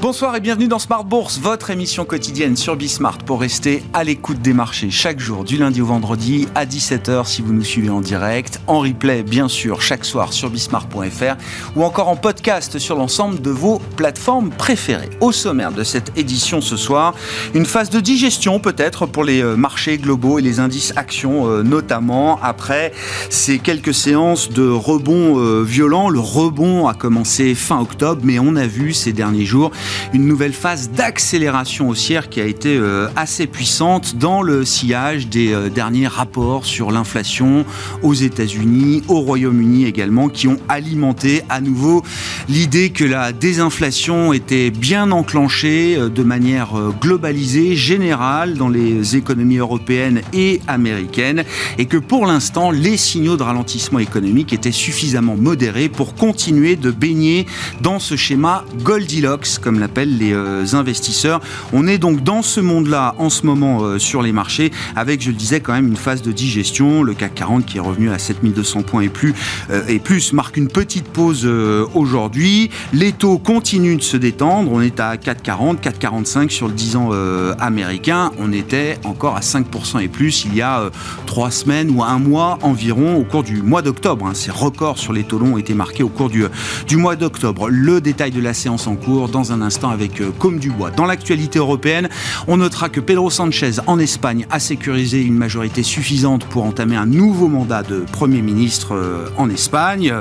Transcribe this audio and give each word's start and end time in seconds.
Bonsoir 0.00 0.34
et 0.34 0.40
bienvenue 0.40 0.66
dans 0.66 0.78
Smart 0.78 1.04
Bourse, 1.04 1.38
votre 1.38 1.68
émission 1.68 2.06
quotidienne 2.06 2.56
sur 2.56 2.74
Bismart 2.74 3.18
pour 3.18 3.38
rester 3.38 3.82
à 3.92 4.02
l'écoute 4.02 4.40
des 4.40 4.54
marchés 4.54 4.90
chaque 4.90 5.20
jour 5.20 5.44
du 5.44 5.58
lundi 5.58 5.82
au 5.82 5.86
vendredi 5.86 6.48
à 6.54 6.64
17h 6.64 7.26
si 7.26 7.42
vous 7.42 7.52
nous 7.52 7.62
suivez 7.62 7.90
en 7.90 8.00
direct, 8.00 8.62
en 8.66 8.80
replay 8.80 9.22
bien 9.22 9.46
sûr 9.46 9.82
chaque 9.82 10.06
soir 10.06 10.32
sur 10.32 10.48
bismart.fr 10.48 11.36
ou 11.76 11.84
encore 11.84 12.08
en 12.08 12.16
podcast 12.16 12.78
sur 12.78 12.96
l'ensemble 12.96 13.42
de 13.42 13.50
vos 13.50 13.78
plateformes 13.96 14.48
préférées. 14.48 15.10
Au 15.20 15.32
sommaire 15.32 15.70
de 15.70 15.84
cette 15.84 16.16
édition 16.16 16.62
ce 16.62 16.78
soir, 16.78 17.14
une 17.52 17.66
phase 17.66 17.90
de 17.90 18.00
digestion 18.00 18.58
peut-être 18.58 19.04
pour 19.04 19.22
les 19.22 19.42
euh, 19.42 19.54
marchés 19.54 19.98
globaux 19.98 20.38
et 20.38 20.42
les 20.42 20.60
indices 20.60 20.94
actions 20.96 21.46
euh, 21.46 21.62
notamment 21.62 22.40
après 22.42 22.92
ces 23.28 23.58
quelques 23.58 23.92
séances 23.92 24.48
de 24.48 24.66
rebond 24.66 25.38
euh, 25.38 25.62
violent. 25.62 26.08
Le 26.08 26.20
rebond 26.20 26.86
a 26.86 26.94
commencé 26.94 27.54
fin 27.54 27.78
octobre 27.80 28.22
mais 28.24 28.38
on 28.38 28.56
a 28.56 28.66
vu 28.66 28.94
ces 28.94 29.12
derniers 29.12 29.44
jours 29.44 29.70
une 30.12 30.26
nouvelle 30.26 30.52
phase 30.52 30.90
d'accélération 30.90 31.88
haussière 31.88 32.28
qui 32.28 32.40
a 32.40 32.44
été 32.44 32.76
euh, 32.76 33.08
assez 33.16 33.46
puissante 33.46 34.16
dans 34.16 34.42
le 34.42 34.64
sillage 34.64 35.28
des 35.28 35.52
euh, 35.52 35.68
derniers 35.68 36.06
rapports 36.06 36.64
sur 36.64 36.90
l'inflation 36.90 37.64
aux 38.02 38.14
États-Unis, 38.14 39.02
au 39.08 39.20
Royaume-Uni 39.20 39.86
également, 39.86 40.28
qui 40.28 40.48
ont 40.48 40.58
alimenté 40.68 41.42
à 41.48 41.60
nouveau 41.60 42.02
l'idée 42.48 42.90
que 42.90 43.04
la 43.04 43.32
désinflation 43.32 44.32
était 44.32 44.70
bien 44.70 45.10
enclenchée 45.10 45.96
euh, 45.96 46.08
de 46.08 46.22
manière 46.22 46.70
globalisée, 47.00 47.76
générale 47.76 48.54
dans 48.54 48.68
les 48.68 49.16
économies 49.16 49.58
européennes 49.58 50.22
et 50.32 50.60
américaines, 50.66 51.44
et 51.78 51.86
que 51.86 51.96
pour 51.96 52.26
l'instant, 52.26 52.70
les 52.70 52.96
signaux 52.96 53.36
de 53.36 53.42
ralentissement 53.42 53.98
économique 53.98 54.52
étaient 54.52 54.72
suffisamment 54.72 55.36
modérés 55.36 55.88
pour 55.88 56.14
continuer 56.14 56.76
de 56.76 56.90
baigner 56.90 57.46
dans 57.80 57.98
ce 57.98 58.16
schéma 58.16 58.64
Goldilocks, 58.82 59.58
comme 59.60 59.78
l'appellent 59.80 60.16
les 60.16 60.32
euh, 60.32 60.64
investisseurs. 60.74 61.40
On 61.72 61.86
est 61.86 61.98
donc 61.98 62.22
dans 62.22 62.42
ce 62.42 62.60
monde-là 62.60 63.14
en 63.18 63.30
ce 63.30 63.44
moment 63.44 63.82
euh, 63.82 63.98
sur 63.98 64.22
les 64.22 64.32
marchés, 64.32 64.70
avec, 64.94 65.22
je 65.22 65.30
le 65.30 65.36
disais, 65.36 65.60
quand 65.60 65.72
même 65.72 65.88
une 65.88 65.96
phase 65.96 66.22
de 66.22 66.32
digestion. 66.32 67.02
Le 67.02 67.14
CAC 67.14 67.34
40 67.34 67.66
qui 67.66 67.78
est 67.78 67.80
revenu 67.80 68.10
à 68.10 68.18
7200 68.18 68.82
points 68.82 69.02
et 69.02 69.08
plus, 69.08 69.34
euh, 69.70 69.82
et 69.88 69.98
plus 69.98 70.32
marque 70.32 70.56
une 70.56 70.68
petite 70.68 71.08
pause 71.08 71.48
aujourd'hui. 71.94 72.70
Les 72.92 73.12
taux 73.12 73.38
continuent 73.38 73.96
de 73.96 74.02
se 74.02 74.16
détendre. 74.16 74.70
On 74.72 74.80
est 74.80 75.00
à 75.00 75.16
4,40, 75.16 75.80
4,45 75.80 76.50
sur 76.50 76.68
le 76.68 76.74
10 76.74 76.96
ans 76.96 77.10
américain. 77.58 78.30
On 78.38 78.52
était 78.52 78.98
encore 79.04 79.36
à 79.36 79.40
5% 79.40 80.00
et 80.02 80.08
plus 80.08 80.44
il 80.44 80.54
y 80.54 80.62
a 80.62 80.90
trois 81.26 81.50
semaines 81.50 81.90
ou 81.90 82.02
un 82.02 82.18
mois 82.18 82.58
environ 82.62 83.16
au 83.16 83.24
cours 83.24 83.42
du 83.42 83.62
mois 83.62 83.82
d'octobre. 83.82 84.26
Hein. 84.26 84.34
Ces 84.34 84.50
records 84.50 84.98
sur 84.98 85.12
les 85.12 85.24
taux 85.24 85.38
longs 85.38 85.54
ont 85.54 85.58
été 85.58 85.74
marqués 85.74 86.02
au 86.02 86.08
cours 86.08 86.28
du, 86.28 86.44
du 86.86 86.96
mois 86.96 87.16
d'octobre. 87.16 87.68
Le 87.68 88.00
détail 88.00 88.30
de 88.30 88.40
la 88.40 88.54
séance 88.54 88.86
en 88.86 88.96
cours 88.96 89.28
dans 89.28 89.52
un 89.52 89.62
instant 89.70 89.90
avec 89.90 90.20
euh, 90.20 90.32
Comme 90.36 90.58
du 90.58 90.68
Bois. 90.68 90.90
Dans 90.90 91.06
l'actualité 91.06 91.60
européenne, 91.60 92.08
on 92.48 92.56
notera 92.56 92.88
que 92.88 92.98
Pedro 92.98 93.30
Sanchez 93.30 93.74
en 93.86 94.00
Espagne 94.00 94.44
a 94.50 94.58
sécurisé 94.58 95.22
une 95.22 95.36
majorité 95.36 95.84
suffisante 95.84 96.44
pour 96.44 96.64
entamer 96.64 96.96
un 96.96 97.06
nouveau 97.06 97.46
mandat 97.46 97.84
de 97.84 98.04
Premier 98.10 98.42
ministre 98.42 98.96
euh, 98.96 99.28
en 99.36 99.48
Espagne. 99.48 100.10
Euh, 100.10 100.20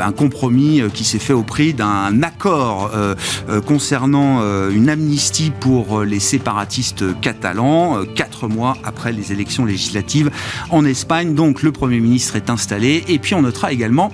un 0.00 0.12
compromis 0.12 0.80
qui 0.94 1.02
s'est 1.02 1.18
fait 1.18 1.32
au 1.32 1.42
prix 1.42 1.74
d'un 1.74 2.22
accord 2.22 2.90
concernant 3.66 4.42
une 4.70 4.88
amnistie 4.88 5.50
pour 5.60 6.02
les 6.02 6.20
séparatistes 6.20 7.04
catalans, 7.20 8.04
quatre 8.14 8.48
mois 8.48 8.76
après 8.84 9.12
les 9.12 9.32
élections 9.32 9.64
législatives 9.64 10.30
en 10.70 10.84
Espagne. 10.84 11.34
Donc 11.34 11.62
le 11.62 11.72
Premier 11.72 12.00
ministre 12.00 12.36
est 12.36 12.50
installé. 12.50 13.04
Et 13.08 13.18
puis 13.18 13.34
on 13.34 13.42
notera 13.42 13.72
également 13.72 14.12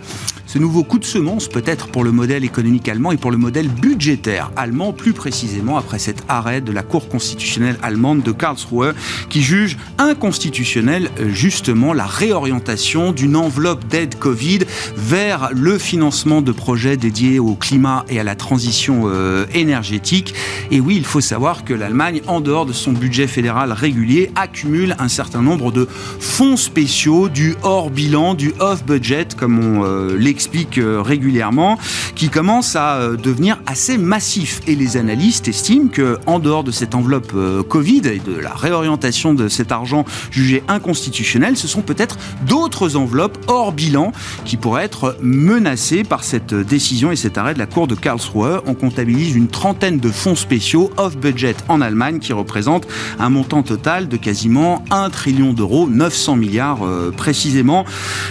ce 0.52 0.58
nouveau 0.58 0.82
coup 0.82 0.98
de 0.98 1.04
semence 1.04 1.46
peut-être 1.46 1.86
pour 1.86 2.02
le 2.02 2.10
modèle 2.10 2.44
économique 2.44 2.88
allemand 2.88 3.12
et 3.12 3.16
pour 3.16 3.30
le 3.30 3.36
modèle 3.36 3.68
budgétaire 3.68 4.50
allemand, 4.56 4.92
plus 4.92 5.12
précisément 5.12 5.76
après 5.76 6.00
cet 6.00 6.24
arrêt 6.26 6.60
de 6.60 6.72
la 6.72 6.82
Cour 6.82 7.08
constitutionnelle 7.08 7.78
allemande 7.84 8.24
de 8.24 8.32
Karlsruhe 8.32 8.96
qui 9.28 9.42
juge 9.42 9.78
inconstitutionnel 9.98 11.08
justement 11.28 11.92
la 11.92 12.04
réorientation 12.04 13.12
d'une 13.12 13.36
enveloppe 13.36 13.86
d'aide 13.86 14.18
Covid 14.18 14.64
vers 14.96 15.50
le 15.54 15.78
financement 15.78 16.42
de 16.42 16.50
projets 16.50 16.96
dédiés 16.96 17.38
au 17.38 17.54
climat 17.54 18.04
et 18.08 18.18
à 18.18 18.24
la 18.24 18.34
transition 18.34 19.02
euh, 19.04 19.46
énergétique. 19.54 20.34
Et 20.72 20.80
oui, 20.80 20.96
il 20.96 21.04
faut 21.04 21.20
savoir 21.20 21.62
que 21.62 21.74
l'Allemagne, 21.74 22.22
en 22.26 22.40
dehors 22.40 22.66
de 22.66 22.72
son 22.72 22.90
budget 22.90 23.28
fédéral 23.28 23.70
régulier, 23.70 24.32
accumule 24.34 24.96
un 24.98 25.08
certain 25.08 25.42
nombre 25.42 25.70
de 25.70 25.86
fonds 26.18 26.56
spéciaux, 26.56 27.28
du 27.28 27.54
hors 27.62 27.90
bilan, 27.90 28.34
du 28.34 28.52
off 28.58 28.84
budget, 28.84 29.28
comme 29.38 29.60
on 29.60 29.84
euh, 29.84 30.16
l'explique 30.18 30.39
explique 30.40 30.78
euh, 30.78 31.02
régulièrement, 31.02 31.78
qui 32.14 32.30
commence 32.30 32.74
à 32.74 32.94
euh, 32.94 33.16
devenir 33.18 33.60
assez 33.66 33.98
massif. 33.98 34.62
Et 34.66 34.74
les 34.74 34.96
analystes 34.96 35.48
estiment 35.48 35.88
que, 35.88 36.18
en 36.24 36.38
dehors 36.38 36.64
de 36.64 36.70
cette 36.70 36.94
enveloppe 36.94 37.32
euh, 37.34 37.62
Covid 37.62 38.00
et 38.06 38.20
de 38.20 38.34
la 38.34 38.54
réorientation 38.54 39.34
de 39.34 39.48
cet 39.48 39.70
argent 39.70 40.06
jugé 40.30 40.62
inconstitutionnel, 40.66 41.58
ce 41.58 41.68
sont 41.68 41.82
peut-être 41.82 42.16
d'autres 42.46 42.96
enveloppes 42.96 43.36
hors 43.48 43.72
bilan 43.72 44.12
qui 44.46 44.56
pourraient 44.56 44.84
être 44.84 45.18
menacées 45.20 46.04
par 46.04 46.24
cette 46.24 46.54
décision 46.54 47.12
et 47.12 47.16
cet 47.16 47.36
arrêt 47.36 47.52
de 47.52 47.58
la 47.58 47.66
Cour 47.66 47.86
de 47.86 47.94
Karlsruhe. 47.94 48.62
On 48.64 48.72
comptabilise 48.72 49.36
une 49.36 49.48
trentaine 49.48 49.98
de 49.98 50.08
fonds 50.08 50.36
spéciaux 50.36 50.90
off-budget 50.96 51.56
en 51.68 51.82
Allemagne 51.82 52.18
qui 52.18 52.32
représentent 52.32 52.88
un 53.18 53.28
montant 53.28 53.62
total 53.62 54.08
de 54.08 54.16
quasiment 54.16 54.82
1 54.90 55.10
trillion 55.10 55.52
d'euros, 55.52 55.86
900 55.86 56.36
milliards 56.36 56.80
précisément. 57.18 57.84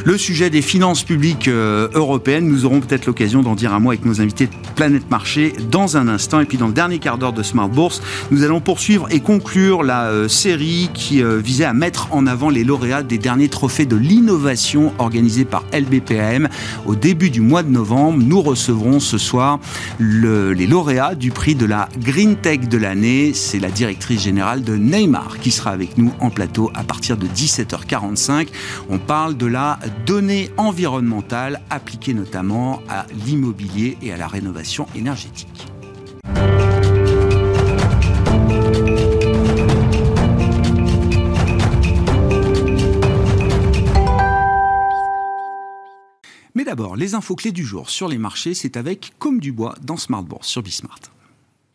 Le 0.05 0.17
sujet 0.17 0.49
des 0.49 0.63
finances 0.63 1.03
publiques 1.03 1.49
européenne. 2.03 2.47
Nous 2.47 2.65
aurons 2.65 2.79
peut-être 2.79 3.05
l'occasion 3.05 3.41
d'en 3.41 3.55
dire 3.55 3.73
un 3.73 3.79
mot 3.79 3.89
avec 3.89 4.05
nos 4.05 4.21
invités 4.21 4.47
de 4.47 4.53
Planète 4.75 5.09
Marché 5.09 5.53
dans 5.69 5.97
un 5.97 6.07
instant. 6.07 6.39
Et 6.39 6.45
puis 6.45 6.57
dans 6.57 6.67
le 6.67 6.73
dernier 6.73 6.99
quart 6.99 7.17
d'heure 7.17 7.33
de 7.33 7.43
Smart 7.43 7.67
Bourse, 7.67 8.01
nous 8.31 8.43
allons 8.43 8.61
poursuivre 8.61 9.07
et 9.11 9.19
conclure 9.19 9.83
la 9.83 10.05
euh, 10.05 10.27
série 10.27 10.89
qui 10.93 11.21
euh, 11.21 11.37
visait 11.37 11.65
à 11.65 11.73
mettre 11.73 12.07
en 12.11 12.25
avant 12.27 12.49
les 12.49 12.63
lauréats 12.63 13.03
des 13.03 13.17
derniers 13.17 13.49
trophées 13.49 13.85
de 13.85 13.95
l'innovation 13.95 14.93
organisés 14.97 15.45
par 15.45 15.63
LBPM. 15.73 16.47
Au 16.85 16.95
début 16.95 17.29
du 17.29 17.41
mois 17.41 17.63
de 17.63 17.69
novembre, 17.69 18.19
nous 18.23 18.41
recevrons 18.41 18.99
ce 18.99 19.17
soir 19.17 19.59
les 19.99 20.67
lauréats 20.67 21.15
du 21.15 21.31
prix 21.31 21.55
de 21.55 21.65
la 21.65 21.89
Green 21.99 22.35
Tech 22.35 22.61
de 22.69 22.77
l'année. 22.77 23.33
C'est 23.33 23.59
la 23.59 23.71
directrice 23.71 24.23
générale 24.23 24.63
de 24.63 24.75
Neymar 24.75 25.39
qui 25.39 25.51
sera 25.51 25.71
avec 25.71 25.97
nous 25.97 26.13
en 26.19 26.29
plateau 26.29 26.71
à 26.73 26.83
partir 26.83 27.17
de 27.17 27.27
17h45. 27.27 28.47
On 28.89 28.97
parle 28.97 29.35
de 29.35 29.45
la 29.45 29.79
donnée 30.05 30.49
environnementale 30.57 31.61
appliquée 31.69 31.88
appliquée 31.89 32.13
notamment 32.13 32.83
à 32.87 33.07
l'immobilier 33.25 33.97
et 34.03 34.13
à 34.13 34.17
la 34.17 34.27
rénovation 34.27 34.85
énergétique. 34.93 35.65
Mais 46.53 46.63
d'abord, 46.63 46.95
les 46.95 47.15
infos 47.15 47.35
clés 47.35 47.51
du 47.51 47.65
jour 47.65 47.89
sur 47.89 48.07
les 48.07 48.19
marchés, 48.19 48.53
c'est 48.53 48.77
avec 48.77 49.13
Comme 49.17 49.39
du 49.39 49.51
Bois 49.51 49.73
dans 49.81 49.97
Smart 49.97 50.21
Bourse 50.21 50.47
sur 50.47 50.61
Bismart. 50.61 50.99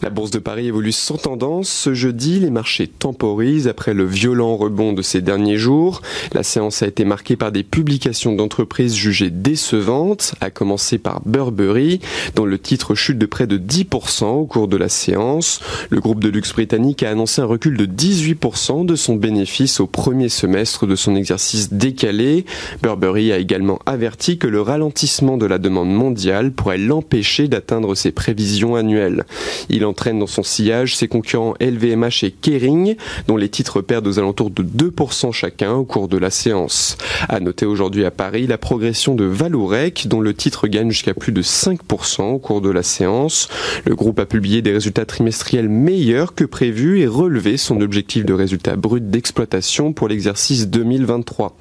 La 0.03 0.11
bourse 0.11 0.33
de 0.33 0.41
Paris 0.41 0.67
évolue 0.67 0.91
sans 0.91 1.17
tendance. 1.17 1.69
Ce 1.69 1.95
jeudi, 1.95 2.41
les 2.41 2.51
marchés 2.51 2.89
temporisent 2.89 3.69
après 3.69 3.95
le 3.95 4.05
violent 4.05 4.57
rebond 4.57 4.93
de 4.93 5.03
ces 5.03 5.21
derniers 5.21 5.57
jours. 5.57 6.03
La 6.33 6.43
séance 6.43 6.83
a 6.83 6.89
été 6.89 7.05
marquée 7.05 7.37
par 7.37 7.53
des 7.53 7.63
publications 7.63 8.35
d'entreprises 8.35 8.97
jugées 8.97 9.31
décevantes, 9.31 10.35
à 10.41 10.51
commencer 10.51 10.99
par 10.99 11.23
Burberry, 11.25 12.01
dont 12.35 12.45
le 12.45 12.59
titre 12.59 12.97
chute 12.97 13.19
de 13.19 13.25
près 13.25 13.47
de 13.47 13.57
10% 13.57 14.25
au 14.25 14.47
cours 14.47 14.67
de 14.67 14.77
la 14.77 14.89
séance. 14.89 15.61
Le 15.91 16.01
groupe 16.01 16.23
de 16.23 16.29
luxe 16.29 16.53
britannique 16.53 17.05
a 17.05 17.11
annoncé 17.11 17.41
un 17.41 17.47
recul 17.47 17.77
de 17.77 17.87
18% 17.87 18.85
de 18.85 18.97
son 18.97 19.15
bénéfice 19.15 19.79
au 19.79 19.87
premier 19.87 20.29
semestre 20.29 20.89
de 20.89 20.97
son 20.97 21.15
exercice 21.15 21.73
décalé. 21.73 22.45
Burberry 22.83 23.31
a 23.31 23.39
également 23.39 23.79
averti 23.87 24.39
que 24.39 24.49
le 24.49 24.61
ralentissement 24.61 25.37
de 25.37 25.47
la 25.47 25.59
demande 25.59 25.95
mondiale 25.95 26.51
pourrait 26.51 26.79
l'empêcher 26.79 27.47
d'atteindre 27.47 27.95
ses 27.95 28.11
prévisions 28.11 28.75
annuelles. 28.75 29.25
Il 29.71 29.84
entraîne 29.85 30.19
dans 30.19 30.27
son 30.27 30.43
sillage 30.43 30.97
ses 30.97 31.09
concurrents 31.09 31.55
LVMH 31.61 32.25
et 32.25 32.31
Kering, 32.31 32.97
dont 33.27 33.37
les 33.37 33.49
titres 33.49 33.81
perdent 33.81 34.07
aux 34.07 34.19
alentours 34.19 34.51
de 34.51 34.63
2% 34.63 35.33
chacun 35.33 35.73
au 35.73 35.85
cours 35.85 36.09
de 36.09 36.19
la 36.19 36.31
séance. 36.31 36.97
À 37.29 37.41
noter 37.41 37.67
aujourd'hui 37.67 38.05
à 38.05 38.11
Paris 38.11 38.47
la 38.47 38.59
progression 38.59 39.15
de 39.15 39.25
Valourec, 39.25 40.07
dont 40.09 40.21
le 40.21 40.35
titre 40.35 40.69
gagne 40.69 40.91
jusqu'à 40.91 41.15
plus 41.15 41.33
de 41.33 41.43
5% 41.43 42.23
au 42.23 42.39
cours 42.39 42.61
de 42.61 42.71
la 42.71 42.83
séance. 42.83 43.49
Le 43.85 43.95
groupe 43.95 44.19
a 44.19 44.27
publié 44.27 44.63
des 44.63 44.73
résultats 44.73 45.05
trimestriels 45.05 45.69
meilleurs 45.69 46.35
que 46.35 46.45
prévu 46.45 47.01
et 47.01 47.07
relevé 47.07 47.57
son 47.57 47.81
objectif 47.81 48.25
de 48.25 48.33
résultat 48.33 48.77
brut 48.77 49.11
d'exploitation 49.11 49.93
pour 49.93 50.09
l'exercice 50.09 50.69
2023. 50.69 51.57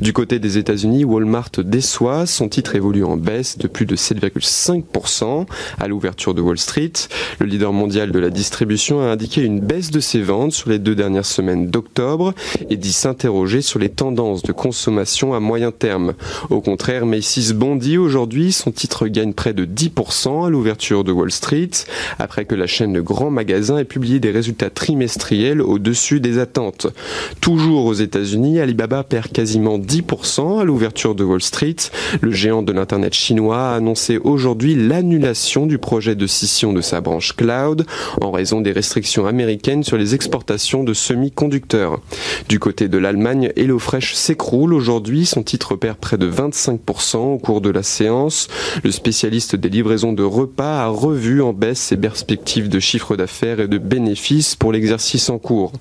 Du 0.00 0.12
côté 0.12 0.38
des 0.38 0.58
États-Unis, 0.58 1.04
Walmart 1.04 1.50
déçoit, 1.58 2.26
son 2.26 2.48
titre 2.48 2.74
évolue 2.74 3.04
en 3.04 3.16
baisse 3.16 3.58
de 3.58 3.68
plus 3.68 3.86
de 3.86 3.96
7,5% 3.96 5.46
à 5.78 5.88
l'ouverture 5.88 6.34
de 6.34 6.40
Wall 6.40 6.58
Street. 6.58 6.92
Le 7.38 7.46
leader 7.46 7.67
leader 7.68 7.72
mondial 7.72 8.10
de 8.10 8.18
la 8.18 8.30
distribution, 8.30 9.00
a 9.00 9.04
indiqué 9.04 9.42
une 9.42 9.60
baisse 9.60 9.90
de 9.90 10.00
ses 10.00 10.22
ventes 10.22 10.52
sur 10.52 10.70
les 10.70 10.78
deux 10.78 10.94
dernières 10.94 11.26
semaines 11.26 11.68
d'octobre 11.68 12.34
et 12.70 12.76
dit 12.76 12.92
s'interroger 12.92 13.62
sur 13.62 13.78
les 13.78 13.88
tendances 13.88 14.42
de 14.42 14.52
consommation 14.52 15.34
à 15.34 15.40
moyen 15.40 15.70
terme. 15.70 16.14
Au 16.50 16.60
contraire, 16.60 17.06
Macy's 17.06 17.52
bondit 17.52 17.98
aujourd'hui, 17.98 18.52
son 18.52 18.70
titre 18.70 19.06
gagne 19.08 19.32
près 19.32 19.52
de 19.52 19.64
10% 19.64 20.46
à 20.46 20.50
l'ouverture 20.50 21.04
de 21.04 21.12
Wall 21.12 21.30
Street, 21.30 21.70
après 22.18 22.44
que 22.44 22.54
la 22.54 22.66
chaîne 22.66 22.92
de 22.92 23.00
grands 23.00 23.30
magasins 23.30 23.78
ait 23.78 23.84
publié 23.84 24.20
des 24.20 24.30
résultats 24.30 24.70
trimestriels 24.70 25.60
au-dessus 25.60 26.20
des 26.20 26.38
attentes. 26.38 26.86
Toujours 27.40 27.86
aux 27.86 27.94
États-Unis, 27.94 28.60
Alibaba 28.60 29.04
perd 29.04 29.28
quasiment 29.28 29.78
10% 29.78 30.60
à 30.60 30.64
l'ouverture 30.64 31.14
de 31.14 31.24
Wall 31.24 31.42
Street. 31.42 31.76
Le 32.20 32.32
géant 32.32 32.62
de 32.62 32.72
l'Internet 32.72 33.14
chinois 33.14 33.70
a 33.70 33.76
annoncé 33.76 34.18
aujourd'hui 34.18 34.74
l'annulation 34.74 35.66
du 35.66 35.78
projet 35.78 36.14
de 36.14 36.26
scission 36.26 36.72
de 36.72 36.80
sa 36.80 37.00
branche 37.00 37.34
cloud 37.34 37.57
en 38.20 38.30
raison 38.30 38.60
des 38.60 38.72
restrictions 38.72 39.26
américaines 39.26 39.84
sur 39.84 39.96
les 39.96 40.14
exportations 40.14 40.84
de 40.84 40.94
semi-conducteurs. 40.94 42.00
Du 42.48 42.58
côté 42.58 42.88
de 42.88 42.98
l'Allemagne, 42.98 43.52
HelloFresh 43.56 44.14
s'écroule 44.14 44.74
aujourd'hui, 44.74 45.26
son 45.26 45.42
titre 45.42 45.76
perd 45.76 45.96
près 45.96 46.18
de 46.18 46.30
25% 46.30 47.16
au 47.16 47.38
cours 47.38 47.60
de 47.60 47.70
la 47.70 47.82
séance. 47.82 48.48
Le 48.84 48.90
spécialiste 48.90 49.56
des 49.56 49.68
livraisons 49.68 50.12
de 50.12 50.22
repas 50.22 50.84
a 50.84 50.88
revu 50.88 51.42
en 51.42 51.52
baisse 51.52 51.80
ses 51.80 51.96
perspectives 51.96 52.68
de 52.68 52.80
chiffre 52.80 53.16
d'affaires 53.16 53.60
et 53.60 53.68
de 53.68 53.78
bénéfices 53.78 54.56
pour 54.56 54.72
l'exercice 54.72 55.30
en 55.30 55.38
cours. 55.38 55.72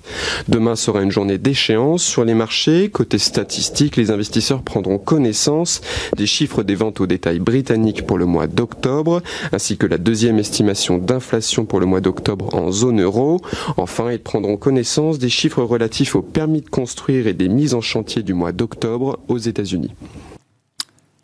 Demain 0.47 0.75
sera 0.75 1.01
une 1.01 1.12
journée 1.12 1.38
d'échéance 1.38 2.03
sur 2.03 2.25
les 2.25 2.33
marchés. 2.33 2.89
Côté 2.89 3.18
statistique, 3.18 3.97
les 3.97 4.12
investisseurs 4.12 4.62
prendront 4.62 4.97
connaissance 4.97 5.81
des 6.15 6.25
chiffres 6.25 6.63
des 6.63 6.75
ventes 6.75 7.01
au 7.01 7.07
détail 7.07 7.39
britanniques 7.39 8.06
pour 8.06 8.18
le 8.18 8.25
mois 8.25 8.47
d'octobre, 8.47 9.21
ainsi 9.51 9.77
que 9.77 9.85
la 9.85 9.97
deuxième 9.97 10.39
estimation 10.39 10.97
d'inflation 10.97 11.65
pour 11.67 11.79
le 11.79 11.85
mois 11.85 12.01
d'octobre 12.01 12.55
en 12.55 12.71
zone 12.71 13.01
euro. 13.01 13.41
Enfin, 13.77 14.11
ils 14.11 14.19
prendront 14.19 14.57
connaissance 14.57 15.19
des 15.19 15.29
chiffres 15.29 15.63
relatifs 15.63 16.15
aux 16.15 16.21
permis 16.21 16.61
de 16.61 16.69
construire 16.69 17.27
et 17.27 17.33
des 17.33 17.49
mises 17.49 17.73
en 17.73 17.81
chantier 17.81 18.23
du 18.23 18.33
mois 18.33 18.51
d'octobre 18.51 19.19
aux 19.27 19.37
États-Unis. 19.37 19.93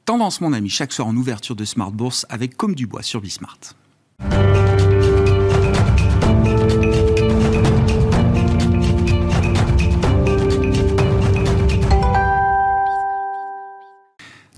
Tendance, 0.06 0.42
mon 0.42 0.52
ami, 0.52 0.70
chaque 0.70 0.92
soir 0.92 1.08
en 1.08 1.16
ouverture 1.16 1.56
de 1.56 1.64
Smart 1.64 1.92
Bourse 1.92 2.26
avec 2.30 2.58
Comme 2.58 2.76
du 2.76 2.88
Bois 2.88 3.04
sur 3.04 3.22
Bismart. 3.22 3.58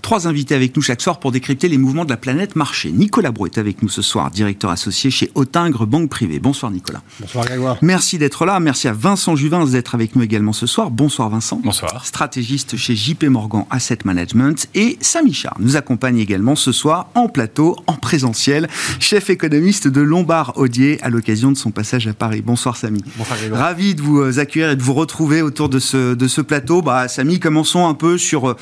Trois 0.06 0.28
invités 0.28 0.54
avec 0.54 0.76
nous 0.76 0.82
chaque 0.82 1.02
soir 1.02 1.18
pour 1.18 1.32
décrypter 1.32 1.66
les 1.66 1.78
mouvements 1.78 2.04
de 2.04 2.10
la 2.10 2.16
planète 2.16 2.54
marché. 2.54 2.92
Nicolas 2.92 3.32
Bro 3.32 3.46
est 3.46 3.58
avec 3.58 3.82
nous 3.82 3.88
ce 3.88 4.02
soir, 4.02 4.30
directeur 4.30 4.70
associé 4.70 5.10
chez 5.10 5.32
Autingre 5.34 5.84
Banque 5.84 6.08
Privée. 6.10 6.38
Bonsoir 6.38 6.70
Nicolas. 6.70 7.02
Bonsoir 7.18 7.44
Grégoire. 7.44 7.76
Merci 7.82 8.16
d'être 8.16 8.46
là. 8.46 8.60
Merci 8.60 8.86
à 8.86 8.92
Vincent 8.92 9.34
Juvin 9.34 9.66
d'être 9.66 9.96
avec 9.96 10.14
nous 10.14 10.22
également 10.22 10.52
ce 10.52 10.68
soir. 10.68 10.92
Bonsoir 10.92 11.28
Vincent. 11.28 11.60
Bonsoir. 11.60 12.06
Stratégiste 12.06 12.76
chez 12.76 12.94
JP 12.94 13.24
Morgan 13.24 13.64
Asset 13.70 13.98
Management. 14.04 14.68
Et 14.76 14.96
Samy 15.00 15.32
Char 15.34 15.56
nous 15.58 15.74
accompagne 15.74 16.20
également 16.20 16.54
ce 16.54 16.70
soir 16.70 17.08
en 17.16 17.28
plateau, 17.28 17.74
en 17.88 17.94
présentiel, 17.94 18.68
chef 19.00 19.28
économiste 19.28 19.88
de 19.88 20.02
Lombard 20.02 20.52
Audier 20.56 21.02
à 21.02 21.10
l'occasion 21.10 21.50
de 21.50 21.56
son 21.56 21.72
passage 21.72 22.06
à 22.06 22.14
Paris. 22.14 22.42
Bonsoir 22.42 22.76
Samy. 22.76 23.02
Bonsoir 23.18 23.40
Grégoire. 23.40 23.60
Ravi 23.60 23.96
de 23.96 24.02
vous 24.02 24.38
accueillir 24.38 24.70
et 24.70 24.76
de 24.76 24.82
vous 24.84 24.94
retrouver 24.94 25.42
autour 25.42 25.68
de 25.68 25.80
ce, 25.80 26.14
de 26.14 26.28
ce 26.28 26.42
plateau. 26.42 26.80
Bah, 26.80 27.08
Samy, 27.08 27.40
commençons 27.40 27.88
un 27.88 27.94
peu 27.94 28.18
sur 28.18 28.50
euh, 28.50 28.56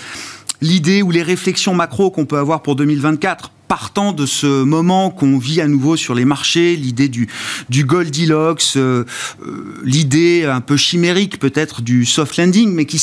l'idée 0.61 1.03
ou 1.03 1.11
les 1.11 1.23
réflexions 1.23 1.75
macro 1.75 2.11
qu'on 2.11 2.27
peut 2.27 2.39
avoir 2.39 2.63
pour 2.63 2.77
2024 2.77 3.51
partant 3.69 4.13
de 4.13 4.27
ce 4.27 4.63
moment 4.63 5.11
qu'on 5.11 5.39
vit 5.39 5.61
à 5.61 5.67
nouveau 5.67 5.97
sur 5.97 6.15
les 6.15 6.25
marchés, 6.25 6.77
l'idée 6.77 7.09
du, 7.09 7.29
du 7.71 7.85
Goldilocks, 7.85 8.75
euh, 8.77 9.05
euh, 9.45 9.81
l'idée 9.85 10.45
un 10.45 10.61
peu 10.61 10.77
chimérique 10.77 11.39
peut-être 11.39 11.83
du 11.83 12.05
soft 12.05 12.37
landing, 12.37 12.73
mais 12.73 12.85
qui, 12.85 13.03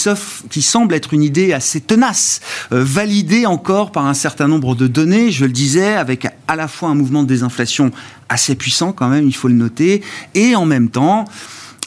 qui, 0.49 0.61
semble 0.61 0.93
être 0.93 1.13
une 1.13 1.23
idée 1.23 1.53
assez 1.53 1.81
tenace, 1.81 2.41
euh, 2.71 2.83
validée 2.83 3.45
encore 3.45 3.91
par 3.91 4.05
un 4.05 4.13
certain 4.13 4.47
nombre 4.47 4.75
de 4.75 4.87
données, 4.87 5.31
je 5.31 5.45
le 5.45 5.51
disais, 5.51 5.93
avec 5.95 6.27
à 6.47 6.55
la 6.55 6.67
fois 6.67 6.89
un 6.89 6.95
mouvement 6.95 7.23
de 7.23 7.27
désinflation 7.27 7.91
assez 8.29 8.55
puissant 8.55 8.93
quand 8.93 9.09
même, 9.09 9.27
il 9.27 9.35
faut 9.35 9.47
le 9.47 9.55
noter, 9.55 10.01
et 10.35 10.55
en 10.55 10.65
même 10.65 10.89
temps 10.89 11.25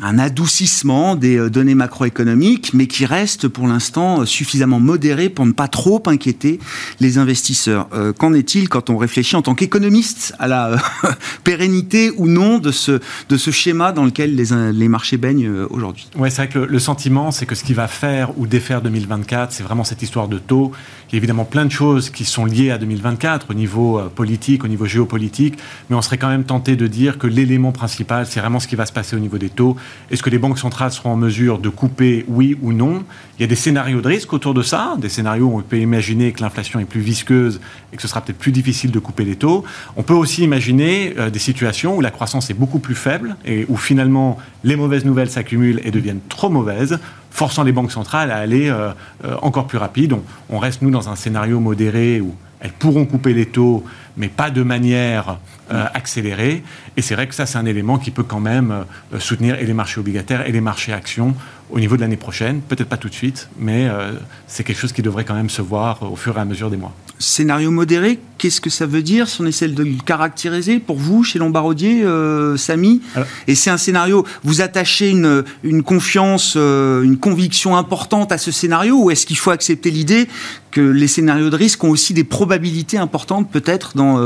un 0.03 0.19
adoucissement 0.19 1.15
des 1.15 1.37
euh, 1.39 1.51
données 1.51 1.75
macroéconomiques, 1.75 2.73
mais 2.75 2.87
qui 2.87 3.07
reste 3.07 3.47
pour 3.47 3.69
l'instant 3.69 4.21
euh, 4.23 4.27
suffisamment 4.27 4.81
modéré 4.81 5.29
pour 5.29 5.47
ne 5.47 5.53
pas 5.53 5.69
trop 5.69 6.03
inquiéter 6.07 6.59
les 7.01 7.19
investisseurs. 7.19 7.89
Euh, 7.95 8.13
qu'en 8.13 8.35
est-il 8.35 8.69
quand 8.69 8.91
on 8.91 8.97
réfléchit 8.97 9.37
en 9.37 9.43
tant 9.43 9.55
qu'économiste 9.55 10.35
à 10.39 10.49
la 10.49 10.77
pérennité 11.45 12.11
ou 12.17 12.27
non 12.27 12.59
de 12.59 12.73
ce, 12.73 13.01
de 13.29 13.37
ce 13.37 13.51
schéma 13.53 13.93
dans 13.93 14.05
lequel 14.05 14.35
les, 14.35 14.73
les 14.73 14.89
marchés 14.89 15.17
baignent 15.17 15.51
aujourd'hui? 15.71 16.09
Oui, 16.17 16.31
c'est 16.31 16.43
vrai 16.43 16.49
que 16.49 16.59
le, 16.59 16.79
sentiment, 16.79 17.31
c'est 17.31 17.47
que 17.47 17.55
ce 17.55 17.63
qui 17.63 17.75
va 17.75 17.87
faire 17.87 18.37
ou 18.39 18.47
défaire 18.47 18.83
2024, 18.83 19.53
c'est 19.53 19.63
vraiment 19.63 19.85
cette 19.85 20.03
histoire 20.03 20.29
de 20.29 20.39
taux. 20.39 20.73
Il 21.09 21.13
y 21.13 21.17
a 21.17 21.19
évidemment 21.19 21.45
plein 21.45 21.65
de 21.65 21.71
choses 21.71 22.11
qui 22.11 22.25
sont 22.25 22.45
liées 22.45 22.71
à 22.71 22.79
2024 22.79 23.51
au 23.51 23.55
niveau 23.55 24.01
politique, 24.15 24.65
au 24.65 24.69
niveau 24.69 24.87
géopolitique, 24.87 25.57
mais 25.89 25.97
on 25.97 26.03
serait 26.03 26.19
quand 26.19 26.29
même 26.29 26.45
tenté 26.45 26.75
de 26.75 26.87
dire 26.89 27.19
que 27.19 27.27
l'élément 27.27 27.73
principal, 27.73 28.27
c'est 28.27 28.41
vraiment 28.41 28.59
ce 28.59 28.67
qui 28.67 28.75
va 28.75 28.87
se 28.87 28.93
passer 28.93 29.15
au 29.15 29.21
niveau 29.21 29.39
des 29.39 29.51
taux 29.51 29.77
est-ce 30.11 30.23
que 30.23 30.31
les 30.31 30.39
banques 30.39 30.59
centrales 30.59 30.93
seront 30.93 31.13
en 31.13 31.17
mesure 31.17 31.59
de 31.59 31.69
couper, 31.69 32.25
oui 32.29 32.57
ou 32.63 32.73
non? 32.73 33.05
Il 33.39 33.43
y 33.43 33.45
a 33.45 33.49
des 33.49 33.57
scénarios 33.57 34.01
de 34.01 34.09
risque 34.09 34.33
autour 34.33 34.55
de 34.55 34.63
ça, 34.63 34.95
des 34.99 35.09
scénarios 35.09 35.47
où 35.47 35.59
on 35.59 35.63
peut 35.63 35.79
imaginer 35.79 36.33
que 36.33 36.41
l'inflation 36.41 36.79
est 36.81 36.85
plus 36.85 37.01
visqueuse 37.01 37.61
et 37.93 37.97
que 37.97 38.03
ce 38.03 38.09
sera 38.09 38.21
peut-être 38.21 38.39
plus 38.39 38.53
difficile 38.53 38.91
de 38.91 38.99
couper 38.99 39.25
les 39.25 39.37
taux. 39.37 39.65
On 39.97 40.03
peut 40.03 40.15
aussi 40.15 40.43
imaginer 40.43 41.15
euh, 41.19 41.31
des 41.31 41.39
situations 41.39 41.97
où 41.97 42.01
la 42.01 42.11
croissance 42.11 42.51
est 42.51 42.55
beaucoup 42.55 42.79
plus 42.79 42.95
faible 42.95 43.37
et 43.45 43.67
où 43.69 43.77
finalement 43.77 44.39
les 44.63 44.77
mauvaises 44.77 45.05
nouvelles 45.05 45.31
s'accumulent 45.31 45.81
et 45.85 45.91
deviennent 45.91 46.21
trop 46.29 46.51
mauvaises 46.51 46.99
forçant 47.31 47.65
les 47.65 47.73
banques 47.73 47.91
centrales 47.91 48.31
à 48.31 48.37
aller 48.37 48.69
euh, 48.69 48.91
euh, 49.25 49.35
encore 49.43 49.67
plus 49.67 49.79
rapide. 49.79 50.13
On, 50.13 50.23
on, 50.51 50.59
reste, 50.59 50.83
nous, 50.83 50.91
dans 50.91 51.09
un 51.09 51.17
scénario 51.17 51.59
modéré 51.59 52.21
où 52.21 52.35
elles 52.65 52.73
pourront 52.73 53.05
couper 53.05 53.35
les 53.35 53.45
taux, 53.45 53.85
mais 54.17 54.29
pas 54.29 54.51
de 54.51 54.63
manière 54.63 55.39
euh, 55.71 55.85
accélérée. 55.93 56.63
Et 56.97 57.03
c'est 57.03 57.15
vrai 57.15 57.29
que 57.29 57.35
ça, 57.35 57.45
c'est 57.45 57.59
un 57.59 57.67
élément 57.67 57.99
qui 57.99 58.11
peut 58.11 58.23
quand 58.23 58.41
même 58.41 58.85
euh, 59.13 59.21
soutenir 59.21 59.59
et 59.59 59.67
les 59.67 59.75
marchés 59.75 60.01
obligataires 60.01 60.49
et 60.49 60.53
les 60.53 60.63
marchés 60.63 60.95
actions 60.95 61.35
au 61.75 61.81
niveau 61.81 61.97
de 61.97 62.01
l'année 62.01 62.17
prochaine. 62.17 62.61
Peut-être 62.61 62.89
pas 62.89 62.97
tout 62.97 63.09
de 63.09 63.15
suite, 63.15 63.49
mais 63.59 63.89
euh, 63.89 64.13
c'est 64.47 64.63
quelque 64.63 64.79
chose 64.79 64.93
qui 64.93 65.03
devrait 65.03 65.25
quand 65.25 65.35
même 65.35 65.51
se 65.51 65.61
voir 65.61 66.01
au 66.11 66.17
fur 66.17 66.37
et 66.39 66.41
à 66.41 66.45
mesure 66.45 66.71
des 66.71 66.77
mois. 66.77 66.95
Scénario 67.19 67.71
modéré, 67.71 68.21
qu'est-ce 68.39 68.61
que 68.61 68.71
ça 68.71 68.87
veut 68.87 69.03
dire? 69.03 69.29
Si 69.29 69.41
on 69.41 69.47
essaie 69.47 69.69
de 69.69 69.83
le 69.83 69.97
caractériser 70.05 70.79
pour 70.79 70.97
vous 70.97 71.25
chez 71.25 71.39
Lombardier, 71.39 72.05
euh, 72.05 72.57
Samy? 72.57 73.03
Et 73.49 73.55
c'est 73.55 73.71
un 73.71 73.77
scénario, 73.77 74.25
vous 74.45 74.61
attachez 74.61 75.11
une, 75.11 75.45
une 75.65 75.83
confiance, 75.83 76.55
une 76.57 77.19
conviction 77.19 77.77
importante 77.77 78.31
à 78.31 78.39
ce 78.39 78.53
scénario 78.53 78.97
ou 78.97 79.11
est-ce 79.11 79.27
qu'il 79.27 79.37
faut 79.37 79.51
accepter 79.51 79.91
l'idée 79.91 80.29
que 80.71 80.81
les 80.81 81.07
scénarios 81.07 81.51
de 81.51 81.57
risque 81.57 81.83
ont 81.85 81.91
aussi 81.91 82.15
des 82.15 82.25
probabilités 82.25 82.99
importantes 82.99 83.49
peut-être 83.51 83.97
dans 83.97 84.19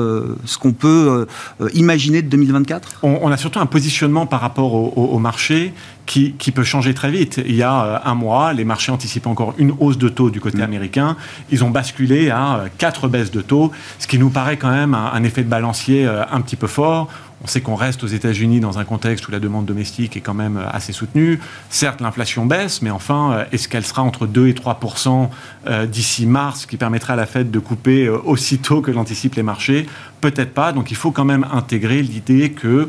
ce 0.47 0.57
qu'on 0.57 0.73
peut 0.73 1.27
imaginer 1.75 2.23
de 2.23 2.29
2024 2.29 3.01
on, 3.03 3.31
a 3.31 3.37
surtout 3.37 3.61
un 3.61 3.67
positionnement 3.67 4.27
par 4.27 4.41
rapport 4.41 4.73
au, 4.73 4.93
au 4.97 5.19
marché 5.19 5.75
qui, 6.09 6.53
peut 6.53 6.65
changer 6.65 6.95
très 6.95 7.11
vite. 7.11 7.41
Il 7.45 7.55
y 7.55 7.63
a 7.63 7.85
euh, 7.85 7.99
un 8.05 8.15
mois, 8.15 8.53
les 8.55 8.65
marchés 8.65 8.91
anticipaient 8.91 9.29
encore 9.29 9.55
une 9.59 9.75
hausse 9.79 9.99
de 9.99 10.09
taux 10.09 10.31
du 10.31 10.41
côté 10.41 10.59
mm. 10.59 10.63
américain. 10.63 11.17
Ils 11.51 11.63
ont 11.65 11.71
basculé 11.71 12.31
à 12.31 12.57
euh, 12.57 12.69
quatre 12.79 13.09
baisses 13.09 13.31
de 13.31 13.43
taux, 13.43 13.71
ce 13.99 14.07
qui 14.07 14.19
nous 14.19 14.31
paraît 14.31 14.57
quand 14.57 14.71
même 14.71 14.95
un 14.95 15.23
effet 15.23 15.45
de 15.45 15.49
balancier 15.49 16.07
euh, 16.07 16.25
un 16.33 16.41
petit 16.41 16.57
peu 16.57 16.67
fort. 16.67 17.09
On 17.43 17.47
sait 17.47 17.61
qu'on 17.61 17.77
reste 17.77 18.03
aux 18.03 18.09
États-Unis 18.09 18.59
dans 18.59 18.79
un 18.79 18.85
contexte 18.85 19.29
où 19.29 19.31
la 19.31 19.39
demande 19.39 19.65
domestique 19.65 20.17
est 20.17 20.21
quand 20.21 20.35
même 20.35 20.57
euh, 20.57 20.69
assez 20.71 20.93
soutenue. 20.93 21.39
Certes, 21.71 22.01
l'inflation 22.01 22.47
baisse, 22.47 22.83
mais 22.83 22.91
enfin, 22.91 23.33
euh, 23.33 23.45
est-ce 23.53 23.69
qu'elle 23.69 23.85
sera 23.85 24.03
entre 24.03 24.27
2 24.27 24.49
et 24.49 24.55
3% 24.55 25.29
euh, 25.67 25.87
d'ici 25.87 26.27
mars, 26.27 26.63
ce 26.63 26.67
qui 26.67 26.77
permettra 26.77 27.13
à 27.13 27.17
la 27.17 27.27
Fed 27.27 27.51
de 27.51 27.59
couper 27.61 28.09
aussitôt 28.09 28.81
que 28.81 28.91
l'anticipent 28.91 29.37
les 29.37 29.45
marchés? 29.45 29.87
Peut-être 30.21 30.53
pas. 30.53 30.73
Donc 30.73 30.91
il 30.91 30.97
faut 30.97 31.13
quand 31.13 31.25
même 31.25 31.47
intégrer 31.53 32.03
l'idée 32.03 32.51
que 32.51 32.89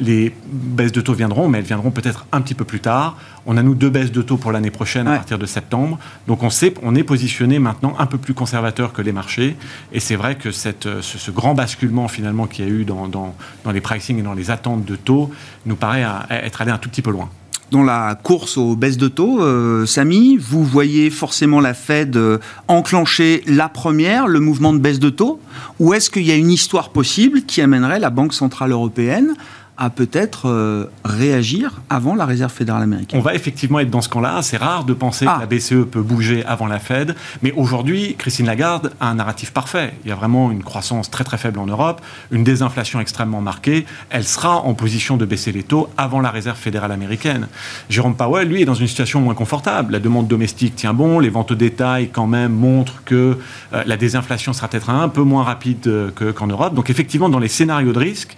les 0.00 0.34
baisses 0.44 0.92
de 0.92 1.00
taux 1.00 1.14
viendront, 1.14 1.48
mais 1.48 1.58
elles 1.58 1.64
viendront 1.64 1.90
peut-être 1.90 2.26
un 2.30 2.42
petit 2.42 2.54
peu 2.54 2.64
plus 2.64 2.80
tard. 2.80 3.16
On 3.50 3.56
a 3.56 3.62
nous 3.62 3.74
deux 3.74 3.88
baisses 3.88 4.12
de 4.12 4.20
taux 4.20 4.36
pour 4.36 4.52
l'année 4.52 4.70
prochaine 4.70 5.08
à 5.08 5.16
partir 5.16 5.38
de 5.38 5.46
septembre. 5.46 5.98
Donc 6.26 6.42
on 6.42 6.50
sait, 6.50 6.74
on 6.82 6.94
est 6.94 7.02
positionné 7.02 7.58
maintenant 7.58 7.96
un 7.98 8.04
peu 8.04 8.18
plus 8.18 8.34
conservateur 8.34 8.92
que 8.92 9.00
les 9.00 9.12
marchés. 9.12 9.56
Et 9.92 10.00
c'est 10.00 10.16
vrai 10.16 10.36
que 10.36 10.50
cette, 10.50 10.86
ce, 11.00 11.30
grand 11.30 11.54
basculement 11.54 12.08
finalement 12.08 12.46
qu'il 12.46 12.66
y 12.66 12.68
a 12.68 12.70
eu 12.70 12.84
dans, 12.84 13.08
dans, 13.08 13.34
dans 13.64 13.72
les 13.72 13.80
pricing 13.80 14.18
et 14.18 14.22
dans 14.22 14.34
les 14.34 14.50
attentes 14.50 14.84
de 14.84 14.96
taux 14.96 15.30
nous 15.64 15.76
paraît 15.76 16.04
être 16.28 16.60
allé 16.60 16.70
un 16.70 16.78
tout 16.78 16.90
petit 16.90 17.02
peu 17.02 17.10
loin 17.10 17.30
dans 17.70 17.82
la 17.82 18.14
course 18.14 18.56
aux 18.56 18.76
baisses 18.76 18.96
de 18.96 19.08
taux, 19.08 19.42
euh, 19.42 19.84
Samy, 19.84 20.36
vous 20.36 20.64
voyez 20.64 21.10
forcément 21.10 21.60
la 21.60 21.74
Fed 21.74 22.16
euh, 22.16 22.38
enclencher 22.66 23.42
la 23.46 23.68
première, 23.68 24.26
le 24.26 24.40
mouvement 24.40 24.72
de 24.72 24.78
baisse 24.78 24.98
de 24.98 25.10
taux, 25.10 25.40
ou 25.78 25.92
est-ce 25.94 26.10
qu'il 26.10 26.22
y 26.22 26.30
a 26.30 26.36
une 26.36 26.50
histoire 26.50 26.90
possible 26.90 27.42
qui 27.42 27.60
amènerait 27.60 27.98
la 27.98 28.10
Banque 28.10 28.32
Centrale 28.32 28.72
Européenne 28.72 29.34
à 29.78 29.90
peut-être 29.90 30.48
euh, 30.48 30.90
réagir 31.04 31.80
avant 31.88 32.16
la 32.16 32.26
Réserve 32.26 32.52
fédérale 32.52 32.82
américaine. 32.82 33.18
On 33.18 33.22
va 33.22 33.34
effectivement 33.34 33.78
être 33.78 33.90
dans 33.90 34.00
ce 34.00 34.08
camp-là. 34.08 34.42
C'est 34.42 34.56
rare 34.56 34.84
de 34.84 34.92
penser 34.92 35.24
que 35.24 35.30
ah. 35.30 35.38
la 35.40 35.46
BCE 35.46 35.86
peut 35.90 36.02
bouger 36.02 36.44
avant 36.44 36.66
la 36.66 36.80
Fed. 36.80 37.14
Mais 37.42 37.52
aujourd'hui, 37.52 38.16
Christine 38.18 38.46
Lagarde 38.46 38.92
a 38.98 39.08
un 39.08 39.14
narratif 39.14 39.52
parfait. 39.52 39.94
Il 40.04 40.08
y 40.08 40.12
a 40.12 40.16
vraiment 40.16 40.50
une 40.50 40.64
croissance 40.64 41.10
très 41.10 41.22
très 41.22 41.38
faible 41.38 41.60
en 41.60 41.66
Europe, 41.66 42.00
une 42.32 42.42
désinflation 42.42 43.00
extrêmement 43.00 43.40
marquée. 43.40 43.86
Elle 44.10 44.24
sera 44.24 44.56
en 44.56 44.74
position 44.74 45.16
de 45.16 45.24
baisser 45.24 45.52
les 45.52 45.62
taux 45.62 45.88
avant 45.96 46.20
la 46.20 46.30
Réserve 46.30 46.58
fédérale 46.58 46.90
américaine. 46.90 47.46
Jérôme 47.88 48.16
Powell, 48.16 48.48
lui, 48.48 48.62
est 48.62 48.66
dans 48.66 48.74
une 48.74 48.88
situation 48.88 49.20
moins 49.20 49.34
confortable. 49.34 49.92
La 49.92 50.00
demande 50.00 50.26
domestique 50.26 50.74
tient 50.74 50.92
bon, 50.92 51.20
les 51.20 51.30
ventes 51.30 51.52
au 51.52 51.54
détail 51.54 52.10
quand 52.12 52.26
même 52.26 52.52
montrent 52.52 53.04
que 53.04 53.38
euh, 53.72 53.82
la 53.86 53.96
désinflation 53.96 54.52
sera 54.52 54.66
peut-être 54.66 54.90
un 54.90 55.08
peu 55.08 55.22
moins 55.22 55.44
rapide 55.44 55.86
euh, 55.86 56.10
qu'en 56.32 56.48
Europe. 56.48 56.74
Donc 56.74 56.90
effectivement, 56.90 57.28
dans 57.28 57.38
les 57.38 57.48
scénarios 57.48 57.92
de 57.92 57.98
risque, 57.98 58.36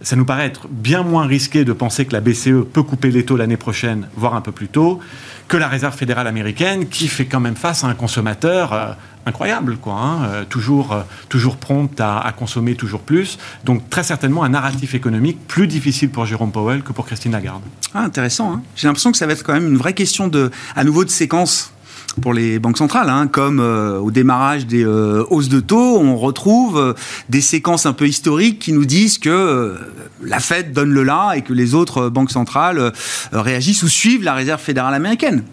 ça 0.00 0.16
nous 0.16 0.24
paraît 0.24 0.46
être 0.46 0.68
bien 0.70 1.02
moins 1.02 1.26
risqué 1.26 1.64
de 1.64 1.72
penser 1.72 2.04
que 2.04 2.12
la 2.12 2.20
BCE 2.20 2.64
peut 2.72 2.82
couper 2.82 3.10
les 3.10 3.24
taux 3.24 3.36
l'année 3.36 3.56
prochaine, 3.56 4.08
voire 4.16 4.34
un 4.34 4.40
peu 4.40 4.52
plus 4.52 4.68
tôt, 4.68 5.00
que 5.48 5.56
la 5.56 5.68
Réserve 5.68 5.96
fédérale 5.96 6.26
américaine, 6.26 6.88
qui 6.88 7.08
fait 7.08 7.26
quand 7.26 7.40
même 7.40 7.56
face 7.56 7.84
à 7.84 7.88
un 7.88 7.94
consommateur 7.94 8.72
euh, 8.72 8.92
incroyable, 9.26 9.76
quoi, 9.76 9.94
hein, 9.94 10.24
euh, 10.24 10.44
toujours, 10.44 10.92
euh, 10.92 11.02
toujours 11.28 11.56
prompte 11.56 12.00
à, 12.00 12.32
consommer 12.36 12.74
toujours 12.74 13.00
plus. 13.00 13.38
Donc 13.64 13.88
très 13.90 14.02
certainement 14.02 14.44
un 14.44 14.50
narratif 14.50 14.94
économique 14.94 15.46
plus 15.48 15.66
difficile 15.66 16.10
pour 16.10 16.26
Jérôme 16.26 16.52
Powell 16.52 16.82
que 16.82 16.92
pour 16.92 17.06
Christine 17.06 17.32
Lagarde. 17.32 17.62
Ah, 17.94 18.02
intéressant. 18.02 18.52
Hein. 18.52 18.62
J'ai 18.76 18.86
l'impression 18.86 19.10
que 19.10 19.18
ça 19.18 19.26
va 19.26 19.32
être 19.32 19.42
quand 19.42 19.54
même 19.54 19.66
une 19.66 19.78
vraie 19.78 19.94
question 19.94 20.28
de, 20.28 20.50
à 20.76 20.84
nouveau 20.84 21.04
de 21.04 21.10
séquence 21.10 21.72
pour 22.20 22.34
les 22.34 22.58
banques 22.58 22.78
centrales, 22.78 23.10
hein, 23.10 23.26
comme 23.26 23.60
euh, 23.60 23.98
au 23.98 24.10
démarrage 24.10 24.66
des 24.66 24.84
euh, 24.84 25.24
hausses 25.30 25.48
de 25.48 25.60
taux, 25.60 25.98
on 25.98 26.16
retrouve 26.16 26.78
euh, 26.78 26.94
des 27.28 27.40
séquences 27.40 27.86
un 27.86 27.92
peu 27.92 28.06
historiques 28.06 28.58
qui 28.58 28.72
nous 28.72 28.84
disent 28.84 29.18
que 29.18 29.76
la 30.22 30.40
Fed 30.40 30.72
donne 30.72 30.90
le 30.90 31.02
là 31.02 31.34
et 31.34 31.42
que 31.42 31.52
les 31.52 31.74
autres 31.74 32.08
banques 32.08 32.30
centrales 32.30 32.92
réagissent 33.32 33.82
ou 33.82 33.88
suivent 33.88 34.24
la 34.24 34.34
Réserve 34.34 34.60
fédérale 34.60 34.94
américaine. 34.94 35.44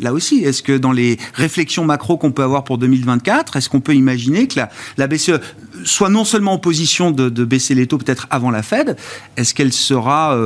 Là 0.00 0.12
aussi, 0.12 0.42
est-ce 0.42 0.62
que 0.62 0.76
dans 0.76 0.92
les 0.92 1.18
réflexions 1.34 1.84
macro 1.84 2.16
qu'on 2.16 2.32
peut 2.32 2.42
avoir 2.42 2.64
pour 2.64 2.78
2024, 2.78 3.56
est-ce 3.56 3.68
qu'on 3.68 3.80
peut 3.80 3.94
imaginer 3.94 4.48
que 4.48 4.60
la, 4.96 5.06
BCE 5.06 5.40
soit 5.84 6.08
non 6.08 6.24
seulement 6.24 6.54
en 6.54 6.58
position 6.58 7.12
de, 7.12 7.28
baisser 7.44 7.74
les 7.74 7.86
taux 7.86 7.98
peut-être 7.98 8.26
avant 8.30 8.50
la 8.50 8.62
Fed, 8.62 8.96
est-ce 9.36 9.54
qu'elle 9.54 9.72
sera, 9.72 10.36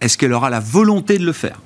est-ce 0.00 0.16
qu'elle 0.16 0.32
aura 0.32 0.48
la 0.48 0.60
volonté 0.60 1.18
de 1.18 1.26
le 1.26 1.32
faire? 1.32 1.58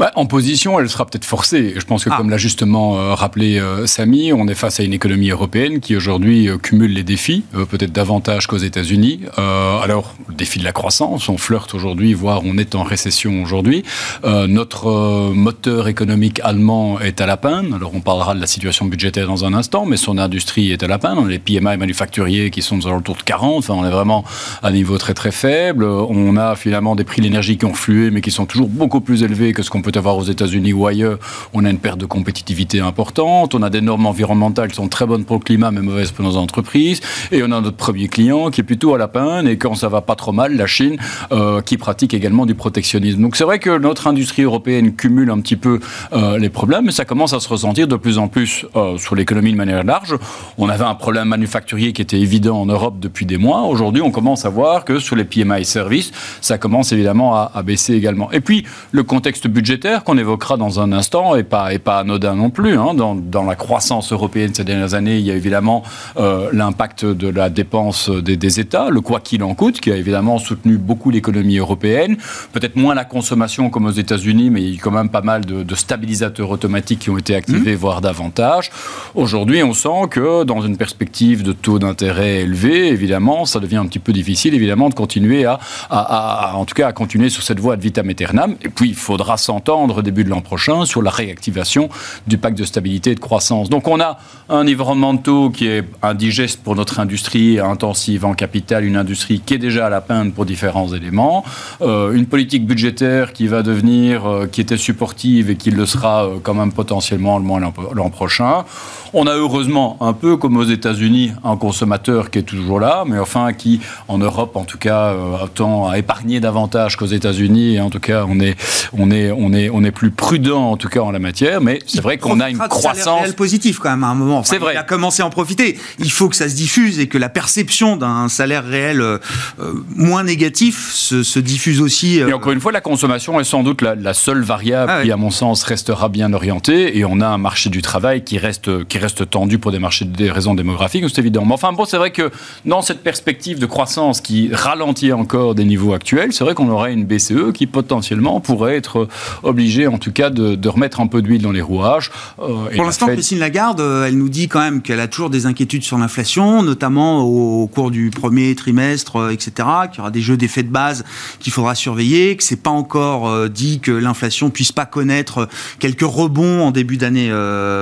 Bah, 0.00 0.12
en 0.14 0.24
position, 0.24 0.80
elle 0.80 0.88
sera 0.88 1.04
peut-être 1.04 1.26
forcée. 1.26 1.74
Je 1.76 1.84
pense 1.84 2.04
que, 2.04 2.10
ah. 2.10 2.16
comme 2.16 2.30
l'a 2.30 2.38
justement 2.38 2.98
euh, 2.98 3.12
rappelé 3.12 3.58
euh, 3.58 3.86
Samy, 3.86 4.32
on 4.32 4.48
est 4.48 4.54
face 4.54 4.80
à 4.80 4.82
une 4.82 4.94
économie 4.94 5.28
européenne 5.28 5.80
qui 5.80 5.94
aujourd'hui 5.94 6.48
euh, 6.48 6.56
cumule 6.56 6.94
les 6.94 7.02
défis, 7.02 7.44
peut-être 7.68 7.92
davantage 7.92 8.46
qu'aux 8.46 8.56
États-Unis. 8.56 9.20
alors, 9.36 10.14
le 10.26 10.34
défi 10.34 10.58
de 10.58 10.64
la 10.64 10.72
croissance, 10.72 11.28
on 11.28 11.36
flirte 11.36 11.74
aujourd'hui, 11.74 12.14
voire 12.14 12.40
on 12.46 12.56
est 12.56 12.74
en 12.74 12.82
récession 12.82 13.42
aujourd'hui. 13.42 13.84
notre 14.24 15.32
moteur 15.34 15.88
économique 15.88 16.40
allemand 16.44 16.98
est 17.00 17.20
à 17.20 17.26
la 17.26 17.36
peine. 17.36 17.74
Alors, 17.74 17.92
on 17.94 18.00
parlera 18.00 18.34
de 18.34 18.40
la 18.40 18.46
situation 18.46 18.86
budgétaire 18.86 19.26
dans 19.26 19.44
un 19.44 19.52
instant, 19.52 19.84
mais 19.84 19.98
son 19.98 20.16
industrie 20.16 20.72
est 20.72 20.82
à 20.82 20.86
la 20.86 20.98
peine. 20.98 21.18
On 21.18 21.26
a 21.26 21.28
les 21.28 21.38
PMI 21.38 21.76
manufacturiers 21.76 22.50
qui 22.50 22.62
sont 22.62 22.86
autour 22.86 23.16
de 23.16 23.22
40. 23.22 23.58
Enfin, 23.58 23.74
on 23.74 23.84
est 23.84 23.90
vraiment 23.90 24.24
à 24.62 24.68
un 24.68 24.70
niveau 24.70 24.96
très 24.96 25.12
très 25.12 25.32
faible. 25.32 25.84
On 25.84 26.36
a 26.38 26.56
finalement 26.56 26.96
des 26.96 27.04
prix 27.04 27.20
de 27.20 27.26
l'énergie 27.26 27.58
qui 27.58 27.66
ont 27.66 27.74
flué, 27.74 28.10
mais 28.10 28.22
qui 28.22 28.30
sont 28.30 28.46
toujours 28.46 28.68
beaucoup 28.68 29.02
plus 29.02 29.22
élevés 29.24 29.52
que 29.52 29.62
ce 29.62 29.68
qu'on 29.68 29.82
peut 29.82 29.89
avoir 29.96 30.16
aux 30.16 30.24
États-Unis 30.24 30.72
ou 30.72 30.86
ailleurs, 30.86 31.18
on 31.52 31.64
a 31.64 31.70
une 31.70 31.78
perte 31.78 31.98
de 31.98 32.06
compétitivité 32.06 32.80
importante, 32.80 33.54
on 33.54 33.62
a 33.62 33.70
des 33.70 33.80
normes 33.80 34.06
environnementales 34.06 34.68
qui 34.68 34.76
sont 34.76 34.88
très 34.88 35.06
bonnes 35.06 35.24
pour 35.24 35.36
le 35.36 35.42
climat 35.42 35.70
mais 35.70 35.80
mauvaises 35.80 36.12
pour 36.12 36.24
nos 36.24 36.36
entreprises, 36.36 37.00
et 37.32 37.42
on 37.42 37.46
a 37.46 37.60
notre 37.60 37.76
premier 37.76 38.08
client 38.08 38.50
qui 38.50 38.60
est 38.60 38.64
plutôt 38.64 38.94
à 38.94 38.98
la 38.98 39.08
peine, 39.08 39.46
et 39.46 39.56
quand 39.56 39.74
ça 39.74 39.88
va 39.88 40.00
pas 40.00 40.14
trop 40.14 40.32
mal, 40.32 40.56
la 40.56 40.66
Chine, 40.66 40.96
euh, 41.32 41.60
qui 41.60 41.76
pratique 41.76 42.14
également 42.14 42.46
du 42.46 42.54
protectionnisme. 42.54 43.20
Donc 43.20 43.36
c'est 43.36 43.44
vrai 43.44 43.58
que 43.58 43.78
notre 43.78 44.06
industrie 44.06 44.42
européenne 44.42 44.94
cumule 44.94 45.30
un 45.30 45.40
petit 45.40 45.56
peu 45.56 45.80
euh, 46.12 46.38
les 46.38 46.50
problèmes, 46.50 46.86
mais 46.86 46.92
ça 46.92 47.04
commence 47.04 47.32
à 47.32 47.40
se 47.40 47.48
ressentir 47.48 47.88
de 47.88 47.96
plus 47.96 48.18
en 48.18 48.28
plus 48.28 48.66
euh, 48.76 48.98
sur 48.98 49.14
l'économie 49.14 49.52
de 49.52 49.56
manière 49.56 49.84
large. 49.84 50.14
On 50.58 50.68
avait 50.68 50.84
un 50.84 50.94
problème 50.94 51.28
manufacturier 51.28 51.92
qui 51.92 52.02
était 52.02 52.20
évident 52.20 52.60
en 52.60 52.66
Europe 52.66 52.98
depuis 53.00 53.26
des 53.26 53.38
mois. 53.38 53.62
Aujourd'hui, 53.62 54.02
on 54.02 54.10
commence 54.10 54.44
à 54.44 54.48
voir 54.48 54.84
que 54.84 54.98
sur 54.98 55.16
les 55.16 55.24
PMI 55.24 55.64
services, 55.64 56.12
ça 56.40 56.58
commence 56.58 56.92
évidemment 56.92 57.34
à, 57.34 57.50
à 57.54 57.62
baisser 57.62 57.94
également. 57.94 58.30
Et 58.32 58.40
puis, 58.40 58.64
le 58.92 59.02
contexte 59.02 59.46
budgétaire 59.46 59.69
qu'on 60.04 60.18
évoquera 60.18 60.56
dans 60.56 60.80
un 60.80 60.92
instant 60.92 61.36
et 61.36 61.44
pas, 61.44 61.72
et 61.72 61.78
pas 61.78 61.98
anodin 62.00 62.34
non 62.34 62.50
plus. 62.50 62.76
Hein. 62.76 62.94
Dans, 62.94 63.14
dans, 63.14 63.44
la 63.44 63.54
croissance 63.54 64.12
européenne 64.12 64.52
ces 64.52 64.64
dernières 64.64 64.94
années, 64.94 65.18
il 65.18 65.24
y 65.24 65.30
a 65.30 65.34
évidemment 65.34 65.82
euh, 66.16 66.48
l'impact 66.52 67.04
de 67.04 67.28
la 67.28 67.50
dépense 67.50 68.10
des, 68.10 68.36
des, 68.36 68.60
États, 68.60 68.90
le 68.90 69.00
quoi 69.00 69.20
qu'il 69.20 69.42
en 69.44 69.54
coûte, 69.54 69.80
qui 69.80 69.92
a 69.92 69.96
évidemment 69.96 70.38
soutenu 70.38 70.76
beaucoup 70.76 71.10
l'économie 71.10 71.58
européenne. 71.58 72.16
Peut-être 72.52 72.76
moins 72.76 72.94
la 72.94 73.04
consommation 73.04 73.70
comme 73.70 73.86
aux 73.86 73.90
États-Unis, 73.90 74.50
mais 74.50 74.62
il 74.62 74.74
y 74.74 74.78
a 74.78 74.80
quand 74.80 74.90
même 74.90 75.08
pas 75.08 75.20
mal 75.20 75.44
de, 75.44 75.62
de 75.62 75.74
stabilisateurs 75.74 76.50
automatiques 76.50 77.00
qui 77.00 77.10
ont 77.10 77.18
été 77.18 77.34
activés, 77.34 77.74
mmh. 77.74 77.78
voire 77.78 78.00
davantage. 78.00 78.70
Aujourd'hui, 79.14 79.62
on 79.62 79.72
sent 79.72 80.08
que 80.10 80.44
dans 80.44 80.62
une 80.62 80.76
perspective 80.76 81.42
de 81.42 81.52
taux 81.52 81.78
d'intérêt 81.78 82.40
élevé, 82.40 82.88
évidemment, 82.88 83.44
ça 83.44 83.60
devient 83.60 83.76
un 83.76 83.86
petit 83.86 83.98
peu 83.98 84.12
difficile, 84.12 84.54
évidemment, 84.54 84.88
de 84.88 84.94
continuer 84.94 85.44
à, 85.44 85.58
à, 85.90 86.50
à 86.50 86.54
en 86.54 86.64
tout 86.64 86.74
cas, 86.74 86.88
à 86.88 86.92
continuer 86.92 87.28
sur 87.28 87.42
cette 87.42 87.60
voie 87.60 87.76
de 87.76 87.82
vitam 87.82 88.08
aeternam. 88.08 88.56
Et 88.62 88.68
puis, 88.68 88.88
il 88.88 88.94
faudra 88.94 89.36
s'entendre 89.60 90.02
début 90.02 90.24
de 90.24 90.30
l'an 90.30 90.40
prochain 90.40 90.86
sur 90.86 91.02
la 91.02 91.10
réactivation 91.10 91.90
du 92.26 92.38
pacte 92.38 92.56
de 92.56 92.64
stabilité 92.64 93.10
et 93.10 93.14
de 93.14 93.20
croissance. 93.20 93.68
Donc 93.68 93.88
on 93.88 94.00
a 94.00 94.18
un 94.48 94.62
environnement 94.62 95.16
qui 95.52 95.66
est 95.66 95.84
indigeste 96.02 96.62
pour 96.62 96.76
notre 96.76 96.98
industrie 96.98 97.58
intensive 97.58 98.24
en 98.24 98.32
capital, 98.34 98.84
une 98.84 98.96
industrie 98.96 99.40
qui 99.40 99.54
est 99.54 99.58
déjà 99.58 99.86
à 99.86 99.90
la 99.90 100.00
peine 100.00 100.32
pour 100.32 100.46
différents 100.46 100.88
éléments, 100.94 101.44
euh, 101.82 102.12
une 102.12 102.26
politique 102.26 102.66
budgétaire 102.66 103.32
qui 103.32 103.48
va 103.48 103.62
devenir, 103.62 104.26
euh, 104.26 104.46
qui 104.46 104.60
était 104.60 104.78
supportive 104.78 105.50
et 105.50 105.56
qui 105.56 105.70
le 105.70 105.84
sera 105.84 106.24
euh, 106.24 106.38
quand 106.42 106.54
même 106.54 106.72
potentiellement 106.72 107.38
l'an 107.38 108.10
prochain. 108.10 108.64
On 109.12 109.26
a 109.26 109.34
heureusement 109.34 109.96
un 110.00 110.12
peu 110.12 110.36
comme 110.36 110.56
aux 110.56 110.64
États-Unis 110.64 111.32
un 111.44 111.56
consommateur 111.56 112.30
qui 112.30 112.38
est 112.38 112.42
toujours 112.42 112.80
là, 112.80 113.04
mais 113.06 113.18
enfin 113.18 113.52
qui 113.52 113.80
en 114.08 114.18
Europe 114.18 114.56
en 114.56 114.64
tout 114.64 114.78
cas 114.78 115.14
tend 115.54 115.88
à 115.88 115.98
épargner 115.98 116.40
davantage 116.40 116.96
qu'aux 116.96 117.06
États-Unis. 117.06 117.80
En 117.80 117.90
tout 117.90 118.00
cas, 118.00 118.24
on 118.28 118.40
est, 118.40 118.56
on 118.92 119.10
est, 119.10 119.30
on 119.30 119.52
est 119.52 119.70
on 119.72 119.84
est 119.84 119.90
plus 119.90 120.10
prudent 120.10 120.70
en 120.70 120.76
tout 120.76 120.88
cas 120.88 121.00
en 121.00 121.10
la 121.10 121.18
matière, 121.18 121.60
mais 121.60 121.80
c'est 121.86 122.00
vrai 122.00 122.18
qu'on 122.18 122.40
a 122.40 122.50
une 122.50 122.58
croissance 122.58 123.20
réel 123.20 123.34
positif 123.34 123.78
quand 123.78 123.90
même 123.90 124.04
à 124.04 124.08
un 124.08 124.14
moment. 124.14 124.42
c'est 124.44 124.58
vrai. 124.58 124.74
Il 124.74 124.78
a 124.78 124.82
commencé 124.82 125.22
à 125.22 125.26
en 125.26 125.30
profiter. 125.30 125.78
Il 125.98 126.10
faut 126.10 126.28
que 126.28 126.36
ça 126.36 126.48
se 126.48 126.54
diffuse 126.54 126.98
et 126.98 127.08
que 127.08 127.18
la 127.18 127.28
perception 127.28 127.96
d'un 127.96 128.28
salaire 128.28 128.64
réel 128.64 129.00
euh, 129.00 129.18
euh, 129.60 129.84
moins 129.94 130.24
négatif 130.24 130.92
se, 130.92 131.38
diffuse 131.38 131.80
aussi. 131.80 132.20
Euh, 132.20 132.28
et 132.28 132.32
encore 132.32 132.52
une 132.52 132.60
fois, 132.60 132.72
la 132.72 132.80
consommation 132.80 133.40
est 133.40 133.44
sans 133.44 133.62
doute 133.62 133.82
la, 133.82 134.14
seule 134.14 134.42
variable 134.42 134.92
ah 134.94 135.02
qui, 135.02 135.10
à 135.10 135.16
mon 135.16 135.30
sens, 135.30 135.62
restera 135.62 136.08
bien 136.08 136.32
orientée. 136.32 136.98
Et 136.98 137.04
on 137.04 137.20
a 137.20 137.26
un 137.26 137.38
marché 137.38 137.70
du 137.70 137.82
travail 137.82 138.24
qui 138.24 138.38
reste 138.38 138.84
qui 138.84 138.98
reste 139.00 139.28
tendu 139.28 139.58
pour 139.58 139.72
des 139.72 139.78
marchés 139.78 140.04
des 140.04 140.30
raisons 140.30 140.54
démographiques, 140.54 141.04
c'est 141.08 141.20
évident. 141.20 141.44
Mais 141.44 141.54
enfin 141.54 141.72
bon, 141.72 141.84
c'est 141.84 141.96
vrai 141.96 142.10
que 142.10 142.30
dans 142.64 142.82
cette 142.82 143.02
perspective 143.02 143.58
de 143.58 143.66
croissance 143.66 144.20
qui 144.20 144.50
ralentit 144.52 145.12
encore 145.12 145.54
des 145.54 145.64
niveaux 145.64 145.92
actuels, 145.92 146.32
c'est 146.32 146.44
vrai 146.44 146.54
qu'on 146.54 146.68
aurait 146.68 146.92
une 146.92 147.04
BCE 147.04 147.52
qui 147.54 147.66
potentiellement 147.66 148.40
pourrait 148.40 148.76
être 148.76 149.08
obligé 149.42 149.86
en 149.86 149.98
tout 149.98 150.12
cas 150.12 150.30
de, 150.30 150.68
remettre 150.68 151.00
un 151.00 151.08
peu 151.08 151.20
d'huile 151.20 151.42
dans 151.42 151.52
les 151.52 151.62
rouages. 151.62 152.10
Euh, 152.38 152.68
Pour 152.76 152.84
l'instant, 152.84 153.06
Christine 153.06 153.40
Lagarde, 153.40 153.80
euh, 153.80 154.06
elle 154.06 154.16
nous 154.16 154.28
dit 154.28 154.46
quand 154.46 154.60
même 154.60 154.82
qu'elle 154.82 155.00
a 155.00 155.08
toujours 155.08 155.30
des 155.30 155.46
inquiétudes 155.46 155.82
sur 155.82 155.98
l'inflation, 155.98 156.62
notamment 156.62 157.22
au, 157.22 157.66
cours 157.66 157.90
du 157.90 158.10
premier 158.10 158.54
trimestre, 158.54 159.16
euh, 159.16 159.30
etc., 159.30 159.50
qu'il 159.90 159.98
y 159.98 160.00
aura 160.00 160.10
des 160.10 160.20
jeux 160.20 160.36
d'effets 160.36 160.62
de 160.62 160.70
base 160.70 161.04
qu'il 161.40 161.52
faudra 161.52 161.74
surveiller, 161.74 162.36
que 162.36 162.44
c'est 162.44 162.62
pas 162.62 162.70
encore 162.70 163.48
dit 163.48 163.80
que 163.80 163.90
l'inflation 163.90 164.50
puisse 164.50 164.72
pas 164.72 164.86
connaître 164.86 165.48
quelques 165.78 166.02
rebonds 166.02 166.62
en 166.62 166.70
début 166.70 166.96
d'année 166.96 167.32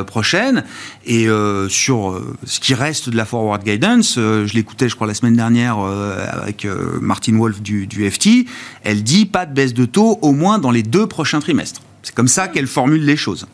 prochaine. 0.07 0.65
Et 1.11 1.27
sur 1.71 2.23
ce 2.45 2.61
qui 2.61 2.75
reste 2.75 3.09
de 3.09 3.17
la 3.17 3.25
forward 3.25 3.65
guidance, 3.65 4.17
je 4.17 4.53
l'écoutais, 4.55 4.91
je 4.91 4.95
crois, 4.95 5.07
la 5.07 5.15
semaine 5.15 5.37
dernière 5.37 5.79
avec 5.79 6.67
Martin 7.01 7.39
Wolf 7.39 7.63
du, 7.63 7.87
du 7.87 8.11
FT, 8.11 8.47
elle 8.85 9.03
dit 9.03 9.25
pas 9.25 9.47
de 9.47 9.55
baisse 9.55 9.73
de 9.73 9.87
taux 9.87 10.19
au 10.21 10.33
moins 10.33 10.59
dans 10.59 10.71
les 10.71 10.83
deux 10.83 11.07
prochains 11.07 11.41
trimestres. 11.41 11.81
C'est 12.09 12.15
comme 12.15 12.27
ça 12.27 12.49
qu'elle 12.49 12.67
formule 12.67 13.05
les 13.05 13.19
choses. 13.19 13.47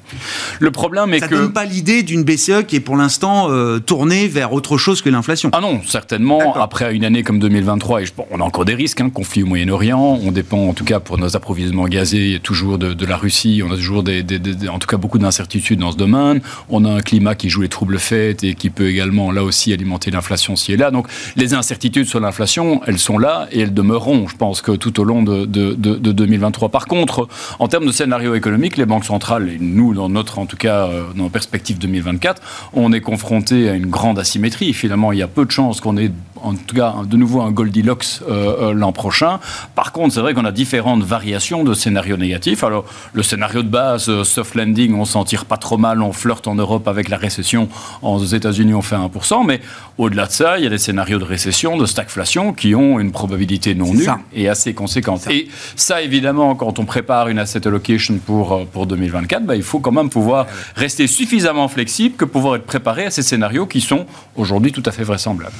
Le 0.60 0.70
problème 0.70 1.12
est 1.12 1.18
ça 1.18 1.26
que... 1.26 1.34
Ça 1.34 1.40
donne 1.42 1.52
pas 1.52 1.64
l'idée 1.64 2.04
d'une 2.04 2.22
BCE 2.22 2.62
qui 2.68 2.76
est 2.76 2.80
pour 2.80 2.96
l'instant 2.96 3.50
euh, 3.50 3.80
tournée 3.80 4.28
vers 4.28 4.52
autre 4.52 4.78
chose 4.78 5.02
que 5.02 5.10
l'inflation. 5.10 5.50
Ah 5.52 5.60
non, 5.60 5.80
certainement. 5.84 6.54
Après 6.54 6.94
une 6.94 7.04
année 7.04 7.24
comme 7.24 7.40
2023, 7.40 8.02
et 8.02 8.06
on 8.30 8.38
a 8.38 8.44
encore 8.44 8.64
des 8.64 8.76
risques, 8.76 9.00
hein, 9.00 9.10
conflit 9.10 9.42
au 9.42 9.46
Moyen-Orient, 9.46 10.20
on 10.22 10.30
dépend 10.30 10.68
en 10.68 10.72
tout 10.72 10.84
cas 10.84 11.00
pour 11.00 11.18
nos 11.18 11.34
approvisionnements 11.34 11.88
gazés 11.88 12.38
toujours 12.40 12.78
de, 12.78 13.04
la 13.04 13.16
Russie, 13.16 13.60
on 13.66 13.72
a 13.72 13.76
toujours 13.76 14.04
des, 14.04 14.22
en 14.68 14.78
tout 14.78 14.86
cas 14.86 14.98
beaucoup 14.98 15.18
d'incertitudes 15.18 15.80
dans 15.80 15.90
ce 15.90 15.96
domaine. 15.96 16.40
On 16.68 16.84
a 16.84 16.90
un 16.90 17.00
climat 17.00 17.34
qui 17.34 17.48
joue 17.48 17.62
les 17.62 17.68
troubles 17.68 17.98
faits 17.98 18.44
et 18.44 18.54
qui 18.54 18.70
peut 18.70 18.88
également 18.88 19.32
là 19.32 19.42
aussi 19.42 19.72
alimenter 19.72 20.12
l'inflation 20.12 20.54
si 20.54 20.70
elle 20.70 20.80
est 20.80 20.84
là. 20.84 20.92
Donc 20.92 21.08
les 21.34 21.54
incertitudes 21.54 22.06
sur 22.06 22.20
l'inflation, 22.20 22.82
elles 22.86 23.00
sont 23.00 23.18
là 23.18 23.48
et 23.50 23.62
elles 23.62 23.74
demeureront, 23.74 24.28
je 24.28 24.36
pense 24.36 24.62
que 24.62 24.70
tout 24.70 25.00
au 25.00 25.02
long 25.02 25.24
de, 25.24 25.44
de 25.44 26.12
2023. 26.12 26.68
Par 26.68 26.86
contre, 26.86 27.26
en 27.58 27.66
termes 27.66 27.86
de 27.86 27.90
scénario 27.90 28.36
économique, 28.36 28.43
économique, 28.44 28.76
les 28.76 28.84
banques 28.84 29.06
centrales, 29.06 29.48
et 29.48 29.58
nous, 29.58 29.94
dans 29.94 30.08
notre, 30.08 30.38
en 30.38 30.44
tout 30.44 30.56
cas, 30.58 30.88
dans 31.14 31.24
nos 31.24 31.28
perspectives 31.30 31.78
2024, 31.78 32.42
on 32.74 32.92
est 32.92 33.00
confronté 33.00 33.70
à 33.70 33.74
une 33.74 33.86
grande 33.86 34.18
asymétrie. 34.18 34.74
Finalement, 34.74 35.12
il 35.12 35.18
y 35.18 35.22
a 35.22 35.28
peu 35.28 35.46
de 35.46 35.50
chances 35.50 35.80
qu'on 35.80 35.96
ait 35.96 36.10
en 36.44 36.54
tout 36.54 36.76
cas 36.76 36.94
de 37.08 37.16
nouveau 37.16 37.40
un 37.40 37.50
Goldilocks 37.50 38.20
euh, 38.28 38.70
euh, 38.70 38.72
l'an 38.74 38.92
prochain. 38.92 39.40
Par 39.74 39.92
contre, 39.92 40.14
c'est 40.14 40.20
vrai 40.20 40.34
qu'on 40.34 40.44
a 40.44 40.52
différentes 40.52 41.02
variations 41.02 41.64
de 41.64 41.74
scénarios 41.74 42.16
négatifs. 42.16 42.62
Alors, 42.62 42.84
le 43.12 43.22
scénario 43.22 43.62
de 43.62 43.68
base, 43.68 44.08
euh, 44.08 44.24
soft 44.24 44.54
landing, 44.54 44.94
on 44.94 45.04
s'en 45.04 45.24
tire 45.24 45.46
pas 45.46 45.56
trop 45.56 45.78
mal, 45.78 46.02
on 46.02 46.12
flirte 46.12 46.46
en 46.46 46.54
Europe 46.54 46.86
avec 46.86 47.08
la 47.08 47.16
récession. 47.16 47.68
Aux 48.02 48.24
États-Unis, 48.24 48.74
on 48.74 48.82
fait 48.82 48.96
1%. 48.96 49.46
Mais 49.46 49.60
au-delà 49.96 50.26
de 50.26 50.32
ça, 50.32 50.58
il 50.58 50.64
y 50.64 50.66
a 50.66 50.70
des 50.70 50.78
scénarios 50.78 51.18
de 51.18 51.24
récession, 51.24 51.76
de 51.76 51.86
stagflation 51.86 52.52
qui 52.52 52.74
ont 52.74 53.00
une 53.00 53.12
probabilité 53.12 53.74
non 53.74 53.94
nulle 53.94 54.12
et 54.34 54.48
assez 54.48 54.74
conséquente. 54.74 55.26
Et 55.28 55.48
ça, 55.76 56.02
évidemment, 56.02 56.54
quand 56.54 56.78
on 56.78 56.84
prépare 56.84 57.28
une 57.28 57.38
asset 57.38 57.66
allocation 57.66 58.18
pour, 58.24 58.66
pour 58.66 58.86
2024, 58.86 59.44
bah, 59.44 59.56
il 59.56 59.62
faut 59.62 59.80
quand 59.80 59.92
même 59.92 60.10
pouvoir 60.10 60.46
rester 60.74 61.06
suffisamment 61.06 61.68
flexible 61.68 62.16
que 62.16 62.24
pouvoir 62.24 62.56
être 62.56 62.66
préparé 62.66 63.06
à 63.06 63.10
ces 63.10 63.22
scénarios 63.22 63.66
qui 63.66 63.80
sont 63.80 64.06
aujourd'hui 64.36 64.72
tout 64.72 64.82
à 64.86 64.92
fait 64.92 65.04
vraisemblables. 65.04 65.54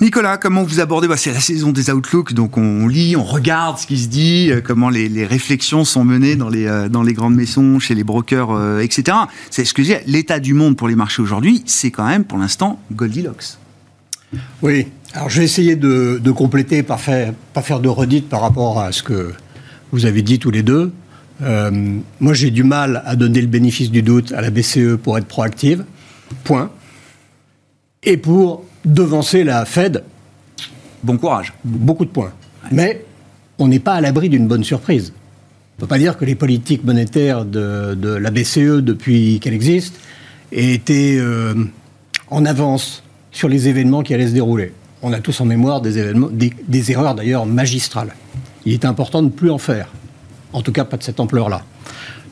Nicolas, 0.00 0.38
comment 0.38 0.62
vous 0.62 0.80
abordez 0.80 1.08
bah, 1.08 1.18
C'est 1.18 1.30
la 1.30 1.40
saison 1.40 1.72
des 1.72 1.90
outlooks, 1.90 2.32
donc 2.32 2.56
on 2.56 2.88
lit, 2.88 3.16
on 3.16 3.22
regarde 3.22 3.76
ce 3.76 3.86
qui 3.86 3.98
se 3.98 4.08
dit, 4.08 4.50
euh, 4.50 4.62
comment 4.64 4.88
les, 4.88 5.26
réflexions 5.26 5.84
sont 5.84 6.04
menées 6.04 6.36
dans 6.36 6.48
les, 6.48 6.66
euh, 6.66 6.88
dans 6.88 7.02
les 7.02 7.12
grandes 7.12 7.34
maisons, 7.34 7.78
chez 7.78 7.94
les 7.94 8.02
brokers, 8.02 8.50
euh, 8.50 8.80
etc. 8.80 9.18
C'est 9.50 9.66
ce 9.66 9.74
que 9.74 9.82
je 9.82 9.92
dis, 9.92 9.98
l'état 10.06 10.40
du 10.40 10.54
monde 10.54 10.74
pour 10.74 10.88
les 10.88 10.94
marchés 10.94 11.20
aujourd'hui, 11.20 11.62
c'est 11.66 11.90
quand 11.90 12.06
même 12.06 12.24
pour 12.24 12.38
l'instant 12.38 12.80
Goldilocks. 12.92 13.58
Oui, 14.62 14.86
alors 15.12 15.28
je 15.28 15.40
vais 15.40 15.44
essayer 15.44 15.76
de, 15.76 16.30
compléter, 16.30 16.82
pas 16.82 16.96
faire, 16.96 17.34
pas 17.52 17.60
faire 17.60 17.80
de 17.80 17.88
redite 17.90 18.26
par 18.26 18.40
rapport 18.40 18.80
à 18.80 18.92
ce 18.92 19.02
que 19.02 19.34
vous 19.92 20.06
avez 20.06 20.22
dit 20.22 20.38
tous 20.38 20.50
les 20.50 20.62
deux. 20.62 20.92
Moi, 21.40 22.34
j'ai 22.34 22.50
du 22.50 22.64
mal 22.64 23.02
à 23.06 23.16
donner 23.16 23.40
le 23.40 23.46
bénéfice 23.46 23.90
du 23.90 24.02
doute 24.02 24.32
à 24.32 24.40
la 24.40 24.50
BCE 24.50 24.96
pour 25.02 25.16
être 25.18 25.26
proactive, 25.26 25.84
point. 26.44 26.70
Et 28.02 28.16
pour 28.16 28.64
devancer 28.84 29.44
la 29.44 29.64
Fed. 29.64 30.02
Bon 31.02 31.16
courage. 31.18 31.52
Beaucoup 31.64 32.04
de 32.04 32.10
points. 32.10 32.32
Mais 32.70 33.04
on 33.58 33.68
n'est 33.68 33.78
pas 33.78 33.94
à 33.94 34.00
l'abri 34.00 34.28
d'une 34.28 34.48
bonne 34.48 34.64
surprise. 34.64 35.12
On 35.14 35.82
ne 35.84 35.86
peut 35.86 35.88
pas 35.88 35.98
dire 35.98 36.18
que 36.18 36.24
les 36.24 36.34
politiques 36.34 36.84
monétaires 36.84 37.44
de, 37.44 38.14
la 38.14 38.30
BCE, 38.30 38.82
depuis 38.82 39.40
qu'elle 39.40 39.54
existe, 39.54 39.94
aient 40.52 40.74
été 40.74 41.18
euh, 41.18 41.54
en 42.28 42.44
avance 42.44 43.02
sur 43.30 43.48
les 43.48 43.68
événements 43.68 44.02
qui 44.02 44.12
allaient 44.12 44.28
se 44.28 44.34
dérouler. 44.34 44.72
On 45.02 45.12
a 45.12 45.20
tous 45.20 45.40
en 45.40 45.46
mémoire 45.46 45.80
des, 45.80 45.98
événements, 45.98 46.28
des, 46.30 46.92
erreurs 46.92 47.14
d'ailleurs 47.14 47.46
magistrales. 47.46 48.14
Il 48.66 48.74
est 48.74 48.84
important 48.84 49.22
de 49.22 49.28
ne 49.28 49.32
plus 49.32 49.50
en 49.50 49.58
faire. 49.58 49.88
En 50.52 50.62
tout 50.62 50.72
cas, 50.72 50.84
pas 50.84 50.96
de 50.96 51.02
cette 51.02 51.20
ampleur-là. 51.20 51.62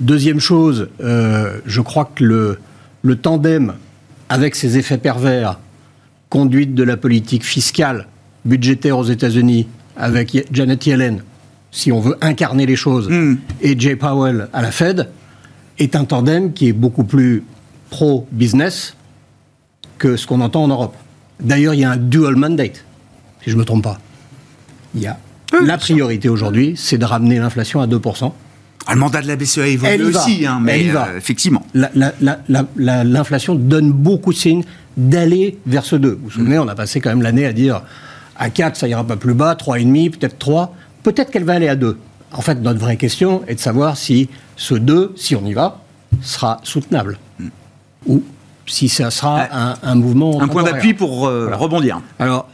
Deuxième 0.00 0.40
chose, 0.40 0.88
euh, 1.00 1.60
je 1.66 1.80
crois 1.80 2.10
que 2.14 2.25
le, 2.25 2.58
le 3.02 3.16
tandem 3.16 3.75
avec 4.28 4.54
ses 4.54 4.78
effets 4.78 4.98
pervers 4.98 5.58
conduite 6.28 6.75
de 6.75 6.82
la 6.82 6.96
politique 6.96 7.44
fiscale, 7.44 8.06
budgétaire 8.44 8.98
aux 8.98 9.04
États-Unis, 9.04 9.66
avec 9.96 10.37
Janet 10.52 10.87
Yellen, 10.87 11.22
si 11.70 11.92
on 11.92 12.00
veut 12.00 12.16
incarner 12.20 12.66
les 12.66 12.76
choses, 12.76 13.08
hmm. 13.08 13.37
et 13.62 13.78
Jay 13.78 13.96
Powell 13.96 14.48
à 14.52 14.62
la 14.62 14.70
Fed, 14.70 15.08
est 15.78 15.96
un 15.96 16.04
tandem 16.04 16.52
qui 16.52 16.68
est 16.68 16.72
beaucoup 16.72 17.04
plus 17.04 17.44
pro-business 17.90 18.94
que 19.98 20.16
ce 20.16 20.26
qu'on 20.26 20.40
entend 20.40 20.64
en 20.64 20.68
Europe. 20.68 20.96
D'ailleurs, 21.40 21.75
il 21.75 21.80
y 21.80 21.84
a 21.84 21.90
un 21.90 21.96
dual 21.96 22.37
mandate, 22.37 22.84
si 23.42 23.50
je 23.50 23.54
ne 23.54 23.60
me 23.60 23.64
trompe 23.64 23.84
pas. 23.84 23.98
Il 24.94 25.02
y 25.02 25.06
a 25.06 25.18
la 25.64 25.78
priorité 25.78 26.28
aujourd'hui, 26.28 26.74
c'est 26.76 26.98
de 26.98 27.04
ramener 27.04 27.38
l'inflation 27.38 27.80
à 27.80 27.86
2%. 27.86 28.32
Ah, 28.86 28.94
le 28.94 29.00
mandat 29.00 29.20
de 29.20 29.28
la 29.28 29.36
BCE 29.36 29.58
a 29.58 29.66
évolué 29.66 30.04
aussi, 30.04 30.46
hein, 30.46 30.60
mais 30.62 30.80
Elle 30.80 30.92
va. 30.92 31.08
Euh, 31.08 31.18
effectivement. 31.18 31.62
L'inflation 31.74 33.54
donne 33.54 33.92
beaucoup 33.92 34.32
de 34.32 34.38
signes 34.38 34.64
d'aller 34.96 35.58
vers 35.66 35.84
ce 35.84 35.96
2. 35.96 36.10
Vous 36.10 36.18
vous 36.24 36.30
souvenez, 36.30 36.58
on 36.58 36.68
a 36.68 36.74
passé 36.74 37.00
quand 37.00 37.10
même 37.10 37.22
l'année 37.22 37.44
à 37.44 37.52
dire 37.52 37.82
à 38.36 38.50
4, 38.50 38.76
ça 38.76 38.88
ira 38.88 39.04
pas 39.04 39.16
plus 39.16 39.34
bas, 39.34 39.54
3,5, 39.54 40.12
peut-être 40.12 40.38
3. 40.38 40.74
Peut-être 41.02 41.30
qu'elle 41.30 41.44
va 41.44 41.54
aller 41.54 41.68
à 41.68 41.76
2. 41.76 41.98
En 42.32 42.40
fait, 42.40 42.54
notre 42.56 42.78
vraie 42.78 42.96
question 42.96 43.42
est 43.46 43.56
de 43.56 43.60
savoir 43.60 43.96
si 43.96 44.28
ce 44.56 44.74
2, 44.74 45.12
si 45.16 45.36
on 45.36 45.44
y 45.44 45.52
va, 45.52 45.82
sera 46.22 46.60
soutenable. 46.62 47.18
Mm. 47.38 47.48
Ou 48.06 48.22
si 48.66 48.88
ça 48.88 49.10
sera 49.10 49.48
un, 49.82 49.94
mouvement. 49.94 50.40
Un 50.40 50.48
point 50.48 50.62
d'appui 50.62 50.94
pour 50.94 51.26
euh, 51.26 51.50
rebondir. 51.54 52.00
Alors, 52.18 52.48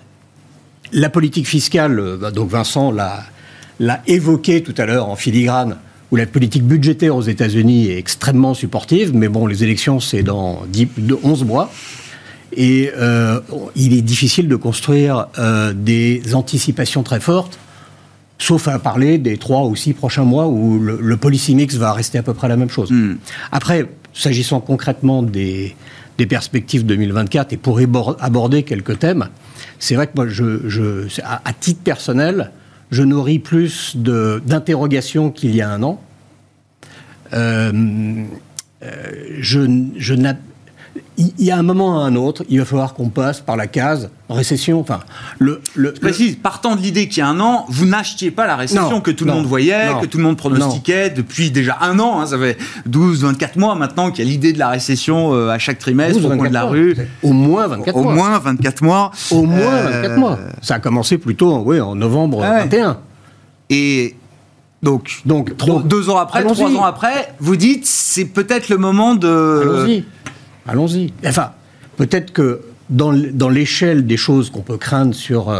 la 0.94 1.10
politique 1.10 1.46
fiscale, 1.46 1.98
euh, 1.98 2.16
bah, 2.16 2.30
donc 2.30 2.48
Vincent 2.48 2.90
l'a 2.92 4.02
évoqué 4.06 4.62
tout 4.62 4.74
à 4.78 4.86
l'heure 4.86 5.08
en 5.08 5.16
filigrane, 5.16 5.76
où 6.10 6.16
la 6.16 6.26
politique 6.26 6.64
budgétaire 6.64 7.16
aux 7.16 7.22
États-Unis 7.22 7.88
est 7.88 7.98
extrêmement 7.98 8.54
supportive, 8.54 9.12
mais 9.14 9.28
bon, 9.28 9.46
les 9.46 9.64
élections, 9.64 10.00
c'est 10.00 10.22
dans 10.22 10.62
10, 10.68 10.88
11 11.22 11.44
mois. 11.44 11.70
Et 12.56 12.92
euh, 12.96 13.40
il 13.74 13.94
est 13.94 14.02
difficile 14.02 14.46
de 14.46 14.54
construire 14.54 15.26
euh, 15.38 15.72
des 15.74 16.34
anticipations 16.34 17.02
très 17.02 17.18
fortes, 17.18 17.58
sauf 18.38 18.68
à 18.68 18.78
parler 18.78 19.18
des 19.18 19.38
trois 19.38 19.64
ou 19.64 19.74
six 19.74 19.92
prochains 19.92 20.22
mois 20.22 20.46
où 20.46 20.78
le, 20.78 21.16
policy 21.16 21.56
mix 21.56 21.74
va 21.74 21.92
rester 21.92 22.18
à 22.18 22.22
peu 22.22 22.34
près 22.34 22.46
la 22.46 22.56
même 22.56 22.70
chose. 22.70 22.92
Hmm. 22.92 23.16
Après, 23.50 23.88
s'agissant 24.12 24.60
concrètement 24.60 25.24
des, 25.24 25.74
perspectives 26.26 26.86
2024 26.86 27.52
et 27.52 27.56
pour 27.56 27.80
aborder 28.20 28.62
quelques 28.62 28.98
thèmes, 28.98 29.28
c'est 29.78 29.94
vrai 29.94 30.06
que 30.06 30.12
moi, 30.14 30.26
à, 31.24 31.52
titre 31.52 31.80
personnel, 31.82 32.50
je 32.90 33.02
nourris 33.02 33.38
plus 33.38 33.96
d'interrogations 33.96 35.30
qu'il 35.30 35.54
y 35.54 35.62
a 35.62 35.70
un 35.70 35.82
an. 35.82 36.00
Euh, 37.32 38.24
je, 39.40 39.90
je 39.96 40.14
il 41.16 41.32
y 41.38 41.50
a 41.50 41.56
un 41.56 41.62
moment 41.62 42.02
à 42.02 42.06
un 42.06 42.16
autre, 42.16 42.44
il 42.48 42.58
va 42.58 42.64
falloir 42.64 42.94
qu'on 42.94 43.08
passe 43.08 43.40
par 43.40 43.56
la 43.56 43.66
case 43.66 44.10
récession. 44.28 44.80
Enfin, 44.80 45.00
le, 45.38 45.60
le 45.74 45.92
Je 45.94 46.00
précise, 46.00 46.36
partant 46.36 46.76
de 46.76 46.80
l'idée 46.80 47.08
qu'il 47.08 47.18
y 47.18 47.20
a 47.22 47.28
un 47.28 47.40
an, 47.40 47.66
vous 47.68 47.86
n'achetiez 47.86 48.30
pas 48.30 48.46
la 48.46 48.56
récession 48.56 49.00
que 49.00 49.10
tout 49.10 49.24
le 49.24 49.32
monde 49.32 49.46
voyait, 49.46 49.90
que 50.00 50.06
tout 50.06 50.18
le 50.18 50.24
monde 50.24 50.36
pronostiquait 50.36 51.10
depuis 51.10 51.50
déjà 51.50 51.78
un 51.80 51.98
an. 51.98 52.20
Hein, 52.20 52.26
ça 52.26 52.38
fait 52.38 52.58
12, 52.86 53.22
24 53.22 53.56
mois 53.58 53.74
maintenant 53.74 54.10
qu'il 54.10 54.24
y 54.24 54.28
a 54.28 54.30
l'idée 54.30 54.52
de 54.52 54.58
la 54.58 54.68
récession 54.68 55.34
euh, 55.34 55.50
à 55.50 55.58
chaque 55.58 55.78
trimestre 55.78 56.24
au 56.24 56.36
coin 56.36 56.48
de 56.48 56.54
la 56.54 56.64
rue. 56.64 56.96
Au 57.22 57.32
moins 57.32 57.66
24 57.68 57.96
mois. 57.96 58.12
Au 58.12 58.14
moins 58.14 58.38
24 58.38 58.82
mois. 58.82 59.10
Au 59.30 59.42
moins 59.42 59.82
24 59.82 60.16
mois. 60.16 60.38
Euh, 60.40 60.50
ça 60.62 60.74
a 60.74 60.78
commencé 60.80 61.18
plutôt 61.18 61.58
oui, 61.64 61.80
en 61.80 61.94
novembre 61.94 62.40
21. 62.40 62.98
Et 63.70 64.16
donc, 64.82 65.22
donc, 65.24 65.54
deux 65.86 66.10
ans 66.10 66.18
après, 66.18 66.44
trois 66.44 66.70
ans 66.70 66.84
après, 66.84 67.34
vous 67.40 67.56
dites 67.56 67.86
c'est 67.86 68.26
peut-être 68.26 68.68
le 68.68 68.76
moment 68.76 69.14
de. 69.14 70.02
Allons-y. 70.66 71.12
Enfin, 71.26 71.52
peut-être 71.96 72.32
que 72.32 72.62
dans, 72.90 73.10
l'échelle 73.10 74.06
des 74.06 74.16
choses 74.16 74.50
qu'on 74.50 74.62
peut 74.62 74.76
craindre 74.76 75.14
sur 75.14 75.52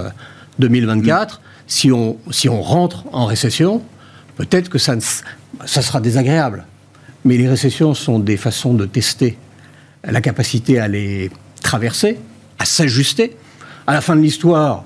2024, 0.58 1.34
euh, 1.34 1.48
si, 1.66 1.92
on, 1.92 2.18
si 2.30 2.48
on 2.48 2.60
rentre 2.60 3.04
en 3.12 3.26
récession, 3.26 3.82
peut-être 4.36 4.68
que 4.68 4.78
ça, 4.78 4.96
ça 5.64 5.82
sera 5.82 6.00
désagréable. 6.00 6.64
Mais 7.24 7.36
les 7.36 7.48
récessions 7.48 7.94
sont 7.94 8.18
des 8.18 8.36
façons 8.36 8.74
de 8.74 8.84
tester 8.84 9.38
la 10.04 10.20
capacité 10.20 10.78
à 10.78 10.88
les 10.88 11.30
traverser, 11.62 12.18
à 12.58 12.64
s'ajuster. 12.64 13.36
À 13.86 13.94
la 13.94 14.00
fin 14.00 14.16
de 14.16 14.20
l'histoire, 14.20 14.84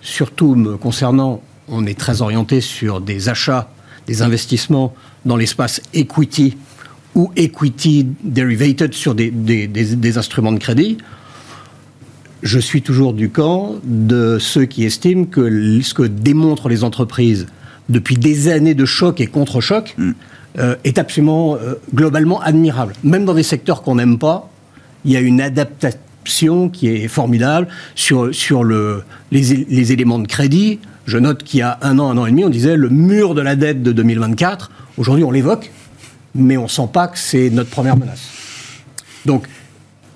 surtout 0.00 0.54
me 0.54 0.76
concernant, 0.76 1.40
on 1.68 1.86
est 1.86 1.98
très 1.98 2.22
orienté 2.22 2.60
sur 2.60 3.00
des 3.00 3.28
achats, 3.28 3.68
des 4.06 4.22
investissements 4.22 4.94
dans 5.24 5.36
l'espace 5.36 5.80
equity 5.94 6.56
ou 7.16 7.32
equity 7.34 8.06
derivated 8.22 8.92
sur 8.92 9.14
des, 9.14 9.30
des, 9.30 10.18
instruments 10.18 10.52
de 10.52 10.58
crédit, 10.58 10.98
je 12.42 12.58
suis 12.58 12.82
toujours 12.82 13.14
du 13.14 13.30
camp 13.30 13.76
de 13.84 14.38
ceux 14.38 14.66
qui 14.66 14.84
estiment 14.84 15.24
que 15.24 15.80
ce 15.80 15.94
que 15.94 16.02
démontrent 16.02 16.68
les 16.68 16.84
entreprises 16.84 17.46
depuis 17.88 18.16
des 18.18 18.48
années 18.48 18.74
de 18.74 18.84
choc 18.84 19.20
et 19.22 19.26
contre-choc 19.26 19.94
mm. 19.96 20.10
euh, 20.58 20.76
est 20.84 20.98
absolument 20.98 21.56
euh, 21.56 21.74
globalement 21.94 22.40
admirable. 22.42 22.92
Même 23.02 23.24
dans 23.24 23.34
des 23.34 23.42
secteurs 23.42 23.82
qu'on 23.82 23.94
n'aime 23.94 24.18
pas, 24.18 24.50
il 25.06 25.12
y 25.12 25.16
a 25.16 25.20
une 25.20 25.40
adaptation 25.40 26.68
qui 26.68 26.88
est 26.88 27.08
formidable 27.08 27.68
sur, 27.94 28.34
sur 28.34 28.62
le, 28.62 29.04
les, 29.32 29.64
les 29.70 29.92
éléments 29.92 30.18
de 30.18 30.26
crédit. 30.26 30.80
Je 31.06 31.16
note 31.16 31.44
qu'il 31.44 31.60
y 31.60 31.62
a 31.62 31.78
un 31.80 31.98
an, 31.98 32.10
un 32.10 32.18
an 32.18 32.26
et 32.26 32.30
demi, 32.30 32.44
on 32.44 32.50
disait 32.50 32.76
le 32.76 32.90
mur 32.90 33.34
de 33.34 33.40
la 33.40 33.56
dette 33.56 33.82
de 33.82 33.92
2024. 33.92 34.70
Aujourd'hui, 34.98 35.24
on 35.24 35.30
l'évoque 35.30 35.70
mais 36.36 36.56
on 36.56 36.64
ne 36.64 36.68
sent 36.68 36.88
pas 36.92 37.08
que 37.08 37.18
c'est 37.18 37.50
notre 37.50 37.70
première 37.70 37.96
menace. 37.96 38.28
Donc, 39.24 39.46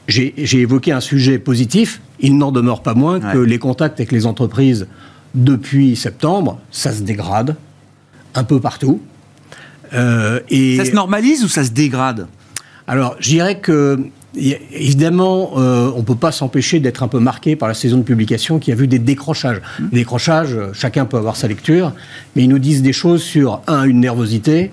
j'ai 0.09 0.35
évoqué 0.59 0.93
un 0.93 1.01
sujet 1.01 1.39
positif. 1.39 2.01
Il 2.21 2.37
n'en 2.37 2.53
demeure 2.53 2.83
pas 2.83 2.95
moins 2.95 3.21
que 3.21 3.39
les 3.39 3.59
contacts 3.59 4.01
avec 4.01 4.13
les 4.13 4.27
entreprises 4.27 4.87
depuis 5.35 5.97
septembre, 5.97 6.59
ça 6.71 6.93
se 6.93 7.03
dégrade 7.03 7.57
un 8.35 8.45
peu 8.45 8.61
partout. 8.61 9.01
Euh, 9.93 10.41
et 10.49 10.77
ça 10.77 10.85
se 10.85 10.93
normalise 10.93 11.45
ou 11.45 11.49
ça 11.49 11.65
se 11.65 11.71
dégrade? 11.71 12.27
Alors, 12.87 13.17
je 13.21 13.29
dirais 13.29 13.59
que 13.59 14.11
Évidemment, 14.37 15.55
euh, 15.57 15.91
on 15.93 15.99
ne 15.99 16.05
peut 16.05 16.15
pas 16.15 16.31
s'empêcher 16.31 16.79
d'être 16.79 17.03
un 17.03 17.09
peu 17.09 17.19
marqué 17.19 17.57
par 17.57 17.67
la 17.67 17.75
saison 17.75 17.99
de 17.99 18.05
publication 18.05 18.61
qui 18.61 18.71
a 18.71 18.77
vu 18.77 18.87
des 18.87 19.01
décrochages. 19.01 19.61
Mmh. 19.81 19.89
Des 19.89 19.97
décrochages, 19.97 20.57
chacun 20.73 21.05
peut 21.05 21.17
avoir 21.17 21.35
sa 21.35 21.49
lecture, 21.49 21.93
mais 22.37 22.45
ils 22.45 22.49
nous 22.49 22.61
disent 22.61 22.83
des 22.83 22.93
choses 22.93 23.25
sur, 23.25 23.61
un, 23.67 23.83
une 23.85 23.99
nervosité, 23.99 24.71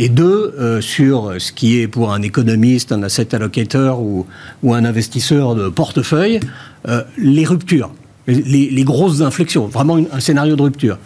Et 0.00 0.08
deux, 0.08 0.54
euh, 0.58 0.80
sur 0.80 1.34
ce 1.38 1.50
qui 1.50 1.80
est 1.80 1.88
pour 1.88 2.12
un 2.12 2.22
économiste, 2.22 2.92
un 2.92 3.02
asset 3.02 3.34
allocator 3.34 4.00
ou, 4.00 4.26
ou 4.62 4.72
un 4.72 4.84
investisseur 4.84 5.56
de 5.56 5.68
portefeuille, 5.68 6.38
euh, 6.86 7.02
les 7.18 7.44
ruptures, 7.44 7.90
les, 8.28 8.84
grosses 8.84 9.22
inflexions, 9.22 9.66
vraiment 9.66 9.98
un 10.12 10.20
scénario 10.20 10.54
de 10.54 10.62
rupture. 10.62 10.98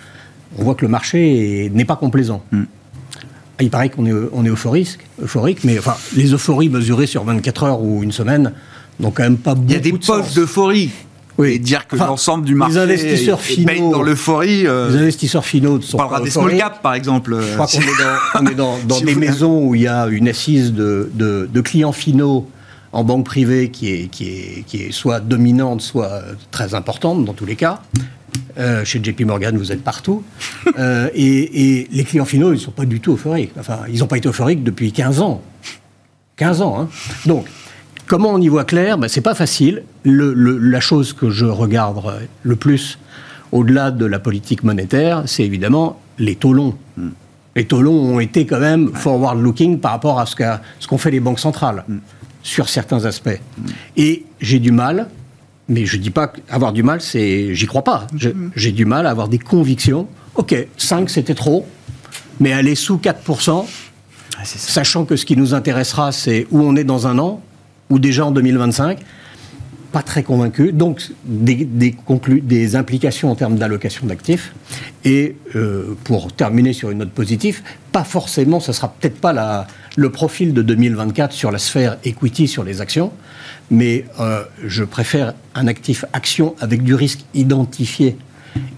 On 0.58 0.64
voit 0.64 0.74
que 0.74 0.84
le 0.84 0.90
marché 0.90 1.70
n'est 1.72 1.86
pas 1.86 1.96
complaisant. 1.96 2.44
Hmm. 2.52 2.64
Il 3.60 3.70
paraît 3.70 3.88
qu'on 3.88 4.04
est, 4.04 4.12
on 4.34 4.44
est 4.44 4.50
euphorique, 4.50 4.98
euphorique, 5.22 5.64
mais 5.64 5.78
enfin, 5.78 5.96
les 6.14 6.34
euphories 6.34 6.68
mesurées 6.68 7.06
sur 7.06 7.24
24 7.24 7.62
heures 7.62 7.82
ou 7.82 8.02
une 8.02 8.12
semaine 8.12 8.52
n'ont 9.00 9.10
quand 9.10 9.22
même 9.22 9.38
pas 9.38 9.54
beaucoup 9.54 9.68
de 9.68 9.72
Il 9.72 9.74
y 9.74 9.78
a 9.78 9.80
des 9.80 9.98
poches 9.98 10.34
d'euphorie. 10.34 10.90
Oui. 11.38 11.52
Et 11.52 11.58
dire 11.58 11.86
que 11.86 11.96
l'ensemble 11.96 12.44
du 12.44 12.54
marché 12.54 12.74
les 12.74 12.80
investisseurs 12.80 13.40
finaux, 13.40 13.90
dans 13.90 14.02
l'euphorie. 14.02 14.66
Euh, 14.66 14.90
les 14.90 14.98
investisseurs 14.98 15.44
finaux 15.44 15.80
sont 15.80 15.96
on 15.96 15.98
parlera 15.98 16.20
des 16.20 16.30
small 16.30 16.56
cap, 16.56 16.82
par 16.82 16.94
exemple. 16.94 17.38
Je 17.40 17.54
crois 17.54 17.66
qu'on 17.66 17.80
est 17.80 17.84
dans, 17.84 18.40
on 18.40 18.46
est 18.46 18.54
dans, 18.84 19.00
des 19.00 19.14
maisons 19.14 19.66
où 19.66 19.74
il 19.74 19.82
y 19.82 19.88
a 19.88 20.06
une 20.08 20.28
assise 20.28 20.72
de, 20.72 21.10
de, 21.14 21.48
de, 21.52 21.60
clients 21.60 21.92
finaux 21.92 22.48
en 22.92 23.04
banque 23.04 23.24
privée 23.24 23.70
qui 23.70 23.88
est, 23.92 24.08
qui, 24.08 24.28
est, 24.28 24.64
qui 24.66 24.82
est 24.82 24.92
soit 24.92 25.20
dominante, 25.20 25.80
soit 25.80 26.22
très 26.50 26.74
importante 26.74 27.24
dans 27.24 27.32
tous 27.32 27.46
les 27.46 27.56
cas. 27.56 27.80
Euh, 28.58 28.84
chez 28.84 29.02
JP 29.02 29.22
Morgan, 29.22 29.56
vous 29.56 29.72
êtes 29.72 29.82
partout. 29.82 30.22
Euh, 30.78 31.10
et, 31.12 31.80
et, 31.80 31.88
les 31.90 32.04
clients 32.04 32.24
finaux, 32.24 32.50
ils 32.50 32.54
ne 32.54 32.60
sont 32.60 32.70
pas 32.70 32.86
du 32.86 33.00
tout 33.00 33.12
euphoriques. 33.12 33.52
Enfin, 33.58 33.80
ils 33.92 33.98
n'ont 33.98 34.06
pas 34.06 34.16
été 34.16 34.28
euphoriques 34.28 34.62
depuis 34.62 34.90
15 34.90 35.20
ans. 35.20 35.42
15 36.36 36.62
ans, 36.62 36.80
hein. 36.80 36.88
Donc, 37.26 37.46
Comment 38.12 38.34
on 38.34 38.40
y 38.42 38.48
voit 38.48 38.66
clair? 38.66 38.98
Ben, 38.98 39.08
C'est 39.08 39.22
pas 39.22 39.34
facile. 39.34 39.84
la 40.04 40.80
chose 40.80 41.14
que 41.14 41.30
je 41.30 41.46
regarde 41.46 41.98
le 42.42 42.56
plus, 42.56 42.98
au-delà 43.52 43.90
de 43.90 44.04
la 44.04 44.18
politique 44.18 44.64
monétaire, 44.64 45.22
c'est 45.24 45.44
évidemment 45.44 45.98
les 46.18 46.34
taux 46.34 46.52
longs. 46.52 46.74
Hmm. 46.98 47.12
Les 47.56 47.64
taux 47.64 47.80
longs 47.80 48.16
ont 48.16 48.20
été 48.20 48.44
quand 48.44 48.60
même 48.60 48.92
forward-looking 48.92 49.78
par 49.78 49.92
rapport 49.92 50.20
à 50.20 50.26
ce 50.26 50.36
qu'ont 50.86 50.98
fait 50.98 51.10
les 51.10 51.20
banques 51.20 51.38
centrales, 51.38 51.84
hmm. 51.88 52.00
sur 52.42 52.68
certains 52.68 53.06
aspects. 53.06 53.40
Hmm. 53.56 53.68
Et 53.96 54.26
j'ai 54.42 54.58
du 54.58 54.72
mal, 54.72 55.08
mais 55.70 55.86
je 55.86 55.96
dis 55.96 56.10
pas 56.10 56.34
avoir 56.50 56.74
du 56.74 56.82
mal, 56.82 57.00
c'est 57.00 57.54
j'y 57.54 57.64
crois 57.64 57.82
pas. 57.82 58.06
J'ai 58.54 58.72
du 58.72 58.84
mal 58.84 59.06
à 59.06 59.10
avoir 59.10 59.28
des 59.28 59.38
convictions. 59.38 60.06
Ok, 60.34 60.54
5 60.76 61.08
c'était 61.08 61.34
trop, 61.34 61.66
mais 62.40 62.52
aller 62.52 62.74
sous 62.74 62.98
4%, 62.98 63.64
sachant 64.44 65.06
que 65.06 65.16
ce 65.16 65.24
qui 65.24 65.34
nous 65.34 65.54
intéressera, 65.54 66.12
c'est 66.12 66.46
où 66.50 66.60
on 66.60 66.76
est 66.76 66.84
dans 66.84 67.06
un 67.06 67.18
an, 67.18 67.40
ou 67.90 67.98
déjà 67.98 68.26
en 68.26 68.30
2025 68.30 68.98
pas 69.92 70.02
très 70.02 70.22
convaincu. 70.22 70.72
Donc, 70.72 71.02
des, 71.24 71.66
des, 71.66 71.94
des 72.42 72.76
implications 72.76 73.30
en 73.30 73.34
termes 73.34 73.56
d'allocation 73.56 74.06
d'actifs. 74.06 74.54
Et 75.04 75.36
euh, 75.54 75.94
pour 76.02 76.32
terminer 76.32 76.72
sur 76.72 76.90
une 76.90 76.98
note 76.98 77.10
positive, 77.10 77.60
pas 77.92 78.04
forcément, 78.04 78.58
ce 78.58 78.72
sera 78.72 78.88
peut-être 78.88 79.20
pas 79.20 79.32
la, 79.34 79.66
le 79.96 80.10
profil 80.10 80.54
de 80.54 80.62
2024 80.62 81.32
sur 81.32 81.50
la 81.50 81.58
sphère 81.58 81.98
equity, 82.04 82.48
sur 82.48 82.64
les 82.64 82.80
actions, 82.80 83.12
mais 83.70 84.06
euh, 84.18 84.42
je 84.66 84.82
préfère 84.82 85.34
un 85.54 85.66
actif 85.66 86.04
action 86.12 86.54
avec 86.60 86.82
du 86.82 86.94
risque 86.94 87.20
identifié 87.34 88.16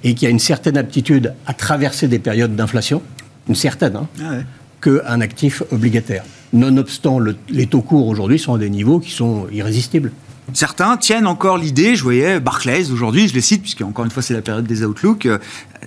et 0.03 0.14
qui 0.14 0.27
a 0.27 0.31
une 0.31 0.38
certaine 0.38 0.77
aptitude 0.77 1.35
à 1.47 1.55
traverser 1.55 2.09
des 2.09 2.19
périodes 2.19 2.55
d'inflation, 2.55 3.03
une 3.49 3.55
certaine, 3.55 3.97
hein, 3.97 4.09
ah 4.23 4.35
qu'un 4.81 5.21
actif 5.21 5.62
obligataire. 5.73 6.25
Nonobstant, 6.55 7.19
les 7.49 7.67
taux 7.67 7.83
courts 7.83 8.07
aujourd'hui 8.07 8.38
sont 8.38 8.55
à 8.55 8.59
des 8.59 8.71
niveaux 8.71 9.01
qui 9.01 9.11
sont 9.11 9.47
irrésistibles. 9.53 10.12
Certains 10.53 10.97
tiennent 10.97 11.27
encore 11.27 11.59
l'idée, 11.59 11.97
je 11.97 12.03
voyais 12.03 12.38
Barclays 12.38 12.90
aujourd'hui, 12.90 13.29
je 13.29 13.35
les 13.35 13.40
cite, 13.40 13.62
puisque 13.62 13.81
encore 13.81 14.05
une 14.05 14.11
fois 14.11 14.23
c'est 14.23 14.35
la 14.35 14.43
période 14.43 14.67
des 14.67 14.85
outlooks, 14.85 15.27
euh, 15.27 15.38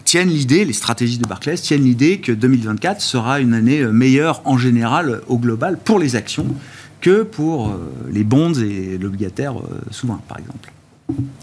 tiennent 0.04 0.30
l'idée, 0.30 0.66
les 0.66 0.74
stratégies 0.74 1.20
de 1.20 1.28
Barclays 1.28 1.56
tiennent 1.56 1.84
l'idée 1.84 2.20
que 2.20 2.32
2024 2.32 3.00
sera 3.00 3.40
une 3.40 3.54
année 3.54 3.80
euh, 3.80 3.92
meilleure 3.92 4.42
en 4.46 4.58
général 4.58 5.22
au 5.28 5.38
global 5.38 5.78
pour 5.78 6.00
les 6.00 6.16
actions 6.16 6.48
que 7.02 7.22
pour 7.22 7.70
euh, 7.70 7.78
les 8.12 8.24
bonds 8.24 8.54
et 8.54 8.98
l'obligataire 8.98 9.56
souvent, 9.92 10.20
par 10.28 10.40
exemple. 10.40 10.72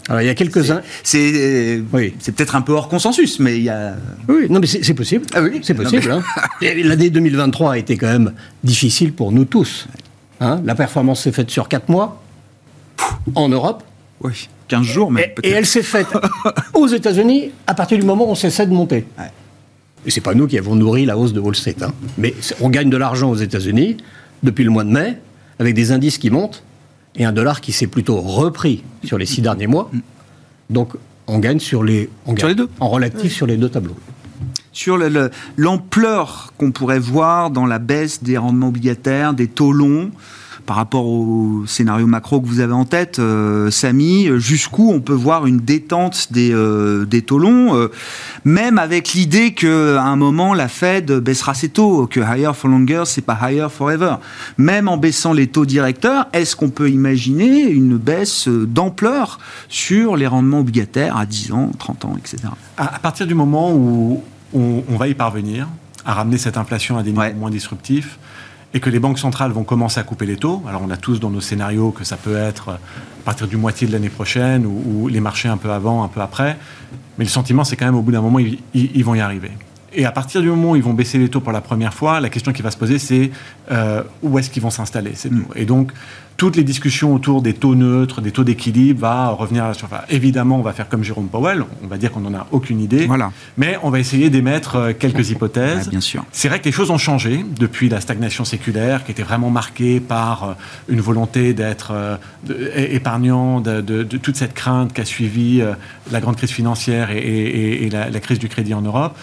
Alors, 0.07 0.21
il 0.21 0.27
y 0.27 0.29
a 0.29 0.35
quelques-uns. 0.35 0.81
C'est 1.03 1.81
oui. 1.91 2.13
peut-être 2.25 2.55
un 2.55 2.61
peu 2.61 2.73
hors 2.73 2.87
consensus, 2.87 3.39
mais 3.39 3.57
il 3.57 3.63
y 3.63 3.69
a. 3.69 3.95
Oui, 4.27 4.47
non, 4.49 4.59
mais 4.59 4.67
c'est 4.67 4.93
possible. 4.93 5.25
Ah 5.33 5.41
oui, 5.41 5.59
c'est 5.63 5.73
possible. 5.73 6.11
Hein. 6.11 6.21
L'année 6.61 7.09
2023 7.09 7.73
a 7.73 7.77
été 7.77 7.97
quand 7.97 8.07
même 8.07 8.33
difficile 8.63 9.13
pour 9.13 9.31
nous 9.31 9.45
tous. 9.45 9.87
Hein. 10.39 10.61
La 10.65 10.75
performance 10.75 11.23
s'est 11.23 11.31
faite 11.31 11.49
sur 11.49 11.67
4 11.67 11.89
mois 11.89 12.21
en 13.33 13.49
Europe. 13.49 13.83
Oui, 14.21 14.49
15 14.67 14.83
jours, 14.85 15.11
mais. 15.11 15.33
Et, 15.43 15.49
et 15.49 15.51
elle 15.51 15.65
s'est 15.65 15.83
faite 15.83 16.07
aux 16.73 16.87
États-Unis 16.87 17.51
à 17.65 17.73
partir 17.73 17.97
du 17.97 18.05
moment 18.05 18.27
où 18.27 18.31
on 18.31 18.35
cessait 18.35 18.67
de 18.67 18.73
monter. 18.73 19.05
Ouais. 19.17 19.31
Et 20.05 20.11
c'est 20.11 20.21
pas 20.21 20.35
nous 20.35 20.45
qui 20.47 20.57
avons 20.57 20.75
nourri 20.75 21.05
la 21.05 21.17
hausse 21.17 21.33
de 21.33 21.39
Wall 21.39 21.55
Street. 21.55 21.75
Hein. 21.81 21.91
Mais 22.17 22.35
on 22.61 22.69
gagne 22.69 22.89
de 22.89 22.97
l'argent 22.97 23.31
aux 23.31 23.35
États-Unis 23.35 23.97
depuis 24.43 24.63
le 24.63 24.69
mois 24.69 24.83
de 24.83 24.91
mai, 24.91 25.17
avec 25.57 25.73
des 25.73 25.91
indices 25.91 26.19
qui 26.19 26.29
montent 26.29 26.63
et 27.17 27.25
un 27.25 27.31
dollar 27.31 27.61
qui 27.61 27.71
s'est 27.71 27.87
plutôt 27.87 28.19
repris 28.19 28.83
sur 29.03 29.17
les 29.17 29.25
six 29.25 29.41
derniers 29.41 29.67
mois. 29.67 29.89
Donc 30.69 30.93
on 31.27 31.39
gagne 31.39 31.59
sur 31.59 31.83
les, 31.83 32.09
on 32.25 32.35
sur 32.35 32.47
les 32.47 32.55
deux. 32.55 32.69
En 32.79 32.89
relatif 32.89 33.33
sur 33.33 33.47
les 33.47 33.57
deux 33.57 33.69
tableaux. 33.69 33.95
Sur 34.71 34.99
l'ampleur 35.55 36.53
qu'on 36.57 36.71
pourrait 36.71 36.99
voir 36.99 37.49
dans 37.49 37.65
la 37.65 37.79
baisse 37.79 38.21
des 38.21 38.37
rendements 38.37 38.67
obligataires, 38.67 39.33
des 39.33 39.47
taux 39.47 39.71
longs, 39.71 40.11
par 40.65 40.77
rapport 40.77 41.05
au 41.05 41.63
scénario 41.67 42.07
macro 42.07 42.41
que 42.41 42.47
vous 42.47 42.59
avez 42.59 42.73
en 42.73 42.85
tête, 42.85 43.19
euh, 43.19 43.69
Samy, 43.69 44.27
jusqu'où 44.37 44.91
on 44.91 44.99
peut 44.99 45.13
voir 45.13 45.45
une 45.45 45.59
détente 45.59 46.31
des, 46.31 46.51
euh, 46.53 47.05
des 47.05 47.21
taux 47.21 47.37
longs, 47.37 47.75
euh, 47.75 47.91
même 48.43 48.79
avec 48.79 49.13
l'idée 49.13 49.53
qu'à 49.53 50.01
un 50.01 50.15
moment, 50.15 50.53
la 50.53 50.67
Fed 50.67 51.11
baissera 51.11 51.53
ses 51.53 51.69
taux, 51.69 52.07
que 52.07 52.19
higher 52.19 52.51
for 52.55 52.69
longer, 52.69 53.03
c'est 53.05 53.21
pas 53.21 53.37
higher 53.41 53.67
forever. 53.69 54.15
Même 54.57 54.87
en 54.87 54.97
baissant 54.97 55.33
les 55.33 55.47
taux 55.47 55.65
directeurs, 55.65 56.27
est-ce 56.33 56.55
qu'on 56.55 56.69
peut 56.69 56.89
imaginer 56.89 57.69
une 57.69 57.97
baisse 57.97 58.47
d'ampleur 58.47 59.39
sur 59.69 60.15
les 60.15 60.27
rendements 60.27 60.59
obligataires 60.59 61.17
à 61.17 61.25
10 61.25 61.51
ans, 61.51 61.71
30 61.77 62.05
ans, 62.05 62.15
etc. 62.17 62.49
À, 62.77 62.99
partir 62.99 63.27
du 63.27 63.35
moment 63.35 63.71
où 63.71 64.23
on, 64.53 64.97
va 64.97 65.07
y 65.07 65.13
parvenir, 65.13 65.67
à 66.05 66.13
ramener 66.13 66.37
cette 66.37 66.57
inflation 66.57 66.97
à 66.97 67.03
des 67.03 67.11
niveaux 67.11 67.23
moins 67.37 67.49
disruptifs, 67.49 68.17
et 68.75 68.81
que 68.81 68.89
les 68.89 68.99
banques 68.99 69.19
centrales 69.19 69.51
vont 69.51 69.63
commencer 69.63 70.01
à 70.01 70.03
couper 70.03 70.25
les 70.25 70.35
taux. 70.35 70.61
Alors 70.67 70.81
on 70.85 70.89
a 70.91 70.97
tous 70.97 71.21
dans 71.21 71.29
nos 71.29 71.39
scénarios 71.39 71.91
que 71.91 72.03
ça 72.03 72.17
peut 72.17 72.35
être 72.35 72.71
à 72.71 72.79
partir 73.23 73.47
du 73.47 73.55
moitié 73.55 73.87
de 73.87 73.93
l'année 73.93 74.09
prochaine 74.09 74.65
ou, 74.65 75.07
les 75.07 75.21
marchés 75.21 75.47
un 75.47 75.55
peu 75.55 75.71
avant, 75.71 76.03
un 76.03 76.09
peu 76.09 76.19
après. 76.19 76.57
Mais 77.17 77.23
le 77.23 77.29
sentiment, 77.29 77.63
c'est 77.63 77.77
quand 77.77 77.85
même 77.85 77.95
au 77.95 78.01
bout 78.01 78.11
d'un 78.11 78.21
moment, 78.21 78.37
ils, 78.39 79.03
vont 79.05 79.15
y 79.15 79.21
arriver. 79.21 79.51
Et 79.93 80.05
à 80.05 80.11
partir 80.11 80.41
du 80.41 80.49
moment 80.49 80.71
où 80.71 80.75
ils 80.75 80.83
vont 80.83 80.93
baisser 80.93 81.17
les 81.17 81.29
taux 81.29 81.39
pour 81.39 81.53
la 81.53 81.61
première 81.61 81.93
fois, 81.93 82.19
la 82.19 82.29
question 82.29 82.51
qui 82.51 82.61
va 82.61 82.69
se 82.69 82.75
poser, 82.75 82.99
c'est 82.99 83.31
euh, 83.71 84.03
où 84.21 84.37
est-ce 84.37 84.49
qu'ils 84.49 84.61
vont 84.61 84.69
s'installer. 84.69 85.13
Mm. 85.31 85.41
Et 85.55 85.63
donc, 85.63 85.93
toutes 86.37 86.55
les 86.55 86.63
discussions 86.63 87.13
autour 87.13 87.41
des 87.41 87.53
taux 87.53 87.75
neutres, 87.75 88.21
des 88.21 88.31
taux 88.31 88.43
d'équilibre, 88.43 89.01
va 89.01 89.29
revenir 89.29 89.63
à 89.63 89.69
la 89.69 89.73
surface. 89.73 90.05
Évidemment, 90.09 90.59
on 90.59 90.61
va 90.61 90.73
faire 90.73 90.89
comme 90.89 91.03
Jérôme 91.03 91.27
Powell, 91.27 91.63
on 91.83 91.87
va 91.87 91.97
dire 91.97 92.11
qu'on 92.11 92.21
n'en 92.21 92.33
a 92.33 92.47
aucune 92.51 92.81
idée, 92.81 93.05
voilà. 93.05 93.31
mais 93.57 93.77
on 93.83 93.89
va 93.89 93.99
essayer 93.99 94.29
d'émettre 94.29 94.75
euh, 94.75 94.93
quelques 94.97 95.29
hypothèses. 95.29 95.89
bien 95.89 96.01
sûr. 96.01 96.25
C'est 96.31 96.49
vrai 96.49 96.59
que 96.59 96.65
les 96.65 96.71
choses 96.71 96.91
ont 96.91 96.97
changé 96.97 97.45
depuis 97.57 97.89
la 97.89 98.01
stagnation 98.01 98.43
séculaire, 98.43 99.05
qui 99.05 99.11
était 99.11 99.23
vraiment 99.23 99.49
marquée 99.49 99.99
par 99.99 100.43
euh, 100.43 100.53
une 100.89 101.01
volonté 101.01 101.53
d'être 101.53 101.91
euh, 101.91 102.17
épargnant 102.75 103.61
de, 103.61 104.03
toute 104.03 104.35
cette 104.35 104.53
crainte 104.53 104.93
qui 104.93 105.01
a 105.01 105.05
suivi 105.05 105.61
la 106.11 106.19
grande 106.19 106.35
crise 106.35 106.51
financière 106.51 107.09
et, 107.11 107.89
la 107.91 108.19
crise 108.19 108.39
du 108.39 108.49
crédit 108.49 108.73
en 108.73 108.81
Europe. 108.81 109.15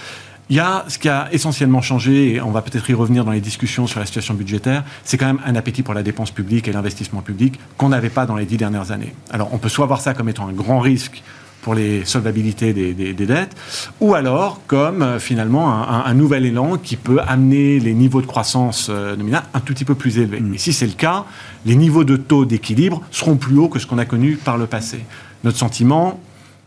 Il 0.53 0.57
y 0.57 0.61
a 0.61 0.85
ce 0.87 0.99
qui 0.99 1.09
a 1.09 1.31
essentiellement 1.33 1.81
changé, 1.81 2.35
et 2.35 2.43
on 2.43 2.51
va 2.51 2.61
peut-être 2.61 2.91
y 2.91 2.93
revenir 2.93 3.25
dans 3.25 3.31
les 3.31 3.41
discussions 3.41 3.87
sur 3.87 4.01
la 4.01 4.05
situation 4.05 4.35
budgétaire, 4.35 4.85
c'est 5.03 5.17
quand 5.17 5.25
même 5.25 5.41
un 5.47 5.57
appétit 5.57 5.83
pour 5.83 5.95
la 5.95 6.03
dépense 6.03 6.31
publique 6.31 6.69
et 6.69 6.73
l'investissement 6.73 7.23
public 7.23 7.59
qu'on 7.79 7.89
n'avait 7.89 8.11
pas 8.11 8.27
dans 8.27 8.37
les 8.37 8.45
dix 8.45 8.59
dernières 8.59 8.91
années. 8.91 9.15
Alors 9.31 9.49
on 9.55 9.57
peut 9.57 9.71
soit 9.71 9.87
voir 9.87 10.03
ça 10.03 10.13
comme 10.13 10.29
étant 10.29 10.47
un 10.47 10.53
grand 10.53 10.81
risque 10.81 11.23
pour 11.63 11.75
les 11.75 12.05
solvabilités 12.05 12.75
des, 12.75 13.15
dettes, 13.15 13.57
ou 13.99 14.13
alors 14.13 14.61
comme 14.67 15.01
euh, 15.01 15.19
finalement 15.19 15.73
un, 15.73 16.13
nouvel 16.13 16.45
élan 16.45 16.77
qui 16.77 16.97
peut 16.97 17.21
amener 17.27 17.81
les 17.81 17.95
niveaux 17.95 18.21
de 18.21 18.27
croissance 18.27 18.89
euh, 18.91 19.17
nominale 19.17 19.45
un 19.55 19.61
tout 19.61 19.73
petit 19.73 19.87
peu 19.87 19.95
plus 19.95 20.19
élevés. 20.19 20.41
Mm. 20.41 20.55
Et 20.57 20.59
si 20.59 20.75
c'est 20.75 20.87
le 20.87 20.93
cas, 20.93 21.25
les 21.65 21.77
niveaux 21.77 22.05
de 22.05 22.19
taux 22.19 22.45
d'équilibre 22.45 23.01
seront 23.11 23.37
plus 23.37 23.57
hauts 23.57 23.71
que 23.71 23.79
ce 23.79 23.87
qu'on 23.87 23.97
a 23.97 24.05
connu 24.05 24.37
par 24.37 24.59
le 24.59 24.67
passé. 24.67 25.07
Notre 25.45 25.57
sentiment, 25.57 26.21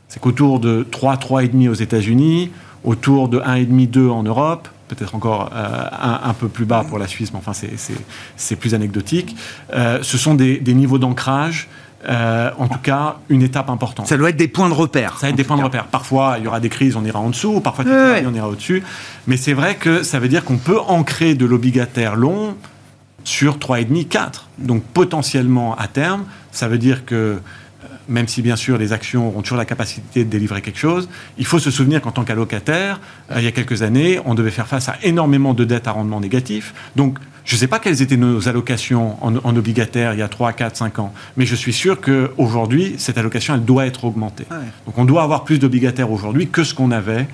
c'est 0.07 0.19
qu'autour 0.19 0.59
de 0.59 0.87
3, 0.89 1.17
3,5 1.17 1.69
aux 1.69 1.73
États-Unis, 1.75 2.49
autour 2.85 3.27
de 3.27 3.39
1,5-2 3.39 4.09
en 4.09 4.23
Europe, 4.23 4.67
peut-être 4.87 5.15
encore 5.15 5.49
euh, 5.53 5.87
un, 6.23 6.33
peu 6.33 6.47
plus 6.47 6.65
bas 6.65 6.85
pour 6.87 6.99
la 6.99 7.07
Suisse, 7.07 7.31
mais 7.33 7.39
enfin 7.39 7.53
c'est 8.35 8.55
plus 8.55 8.73
anecdotique. 8.73 9.35
Euh, 9.73 9.99
ce 10.01 10.17
sont 10.17 10.35
des, 10.35 10.61
niveaux 10.67 10.99
d'ancrage. 10.99 11.67
Euh, 12.07 12.51
en 12.59 12.67
tout 12.67 12.77
cas, 12.77 13.15
une 13.29 13.41
étape 13.41 13.67
importante. 13.67 14.05
Ça 14.05 14.15
doit 14.15 14.29
être 14.29 14.37
des 14.37 14.47
points 14.47 14.69
de 14.69 14.75
repère. 14.75 15.17
Ça 15.17 15.25
va 15.25 15.29
être 15.31 15.35
des 15.35 15.43
points 15.43 15.57
de 15.57 15.63
repère. 15.63 15.85
Parfois, 15.85 16.35
il 16.37 16.43
y 16.43 16.47
aura 16.47 16.59
des 16.59 16.69
crises, 16.69 16.95
on 16.95 17.03
ira 17.03 17.19
en 17.19 17.29
dessous, 17.29 17.61
parfois, 17.61 17.83
on 17.87 18.33
ira 18.33 18.47
au-dessus. 18.47 18.83
Mais 19.25 19.37
c'est 19.37 19.53
vrai 19.53 19.73
que 19.73 20.03
ça 20.03 20.19
veut 20.19 20.27
dire 20.27 20.45
qu'on 20.45 20.57
peut 20.57 20.79
ancrer 20.79 21.33
de 21.33 21.47
l'obligataire 21.47 22.15
long 22.15 22.55
sur 23.23 23.57
3,5, 23.57 24.07
4. 24.07 24.49
Donc 24.59 24.83
potentiellement, 24.83 25.75
à 25.77 25.87
terme, 25.87 26.25
ça 26.51 26.67
veut 26.67 26.77
dire 26.77 27.05
que 27.05 27.39
même 28.07 28.27
si 28.27 28.41
bien 28.41 28.55
sûr 28.55 28.77
les 28.77 28.93
actions 28.93 29.37
ont 29.37 29.41
toujours 29.41 29.57
la 29.57 29.65
capacité 29.65 30.23
de 30.23 30.29
délivrer 30.29 30.61
quelque 30.61 30.79
chose, 30.79 31.09
il 31.37 31.45
faut 31.45 31.59
se 31.59 31.71
souvenir 31.71 32.01
qu'en 32.01 32.11
tant 32.11 32.23
qu'allocataire, 32.23 32.99
il 33.35 33.43
y 33.43 33.47
a 33.47 33.51
quelques 33.51 33.81
années, 33.81 34.19
on 34.25 34.35
devait 34.35 34.51
faire 34.51 34.67
face 34.67 34.89
à 34.89 34.97
énormément 35.03 35.53
de 35.53 35.63
dettes 35.63 35.87
à 35.87 35.91
rendement 35.91 36.19
négatif. 36.19 36.73
Donc, 36.95 37.17
je 37.43 37.53
ne 37.53 37.59
sais 37.59 37.67
pas 37.67 37.77
quelles 37.77 38.01
étaient 38.01 38.17
nos 38.17 38.47
allocations 38.47 39.23
en, 39.23 39.55
obligataire 39.55 40.13
il 40.13 40.19
y 40.19 40.23
a 40.23 40.27
3, 40.27 40.53
4, 40.53 40.75
5 40.75 40.97
ans, 40.97 41.13
mais 41.37 41.45
je 41.45 41.53
suis 41.53 41.73
sûr 41.73 42.01
qu'aujourd'hui, 42.01 42.95
cette 42.97 43.19
allocation, 43.19 43.53
elle 43.53 43.63
doit 43.63 43.85
être 43.85 44.05
augmentée. 44.05 44.45
Ah 44.49 44.55
Donc 44.87 44.97
on 44.97 45.05
doit 45.05 45.21
avoir 45.21 45.43
plus 45.43 45.59
d'obligataires 45.59 46.11
aujourd'hui 46.11 46.47
que 46.47 46.63
ce 46.63 46.73
qu'on 46.73 46.89
avait 46.89 47.27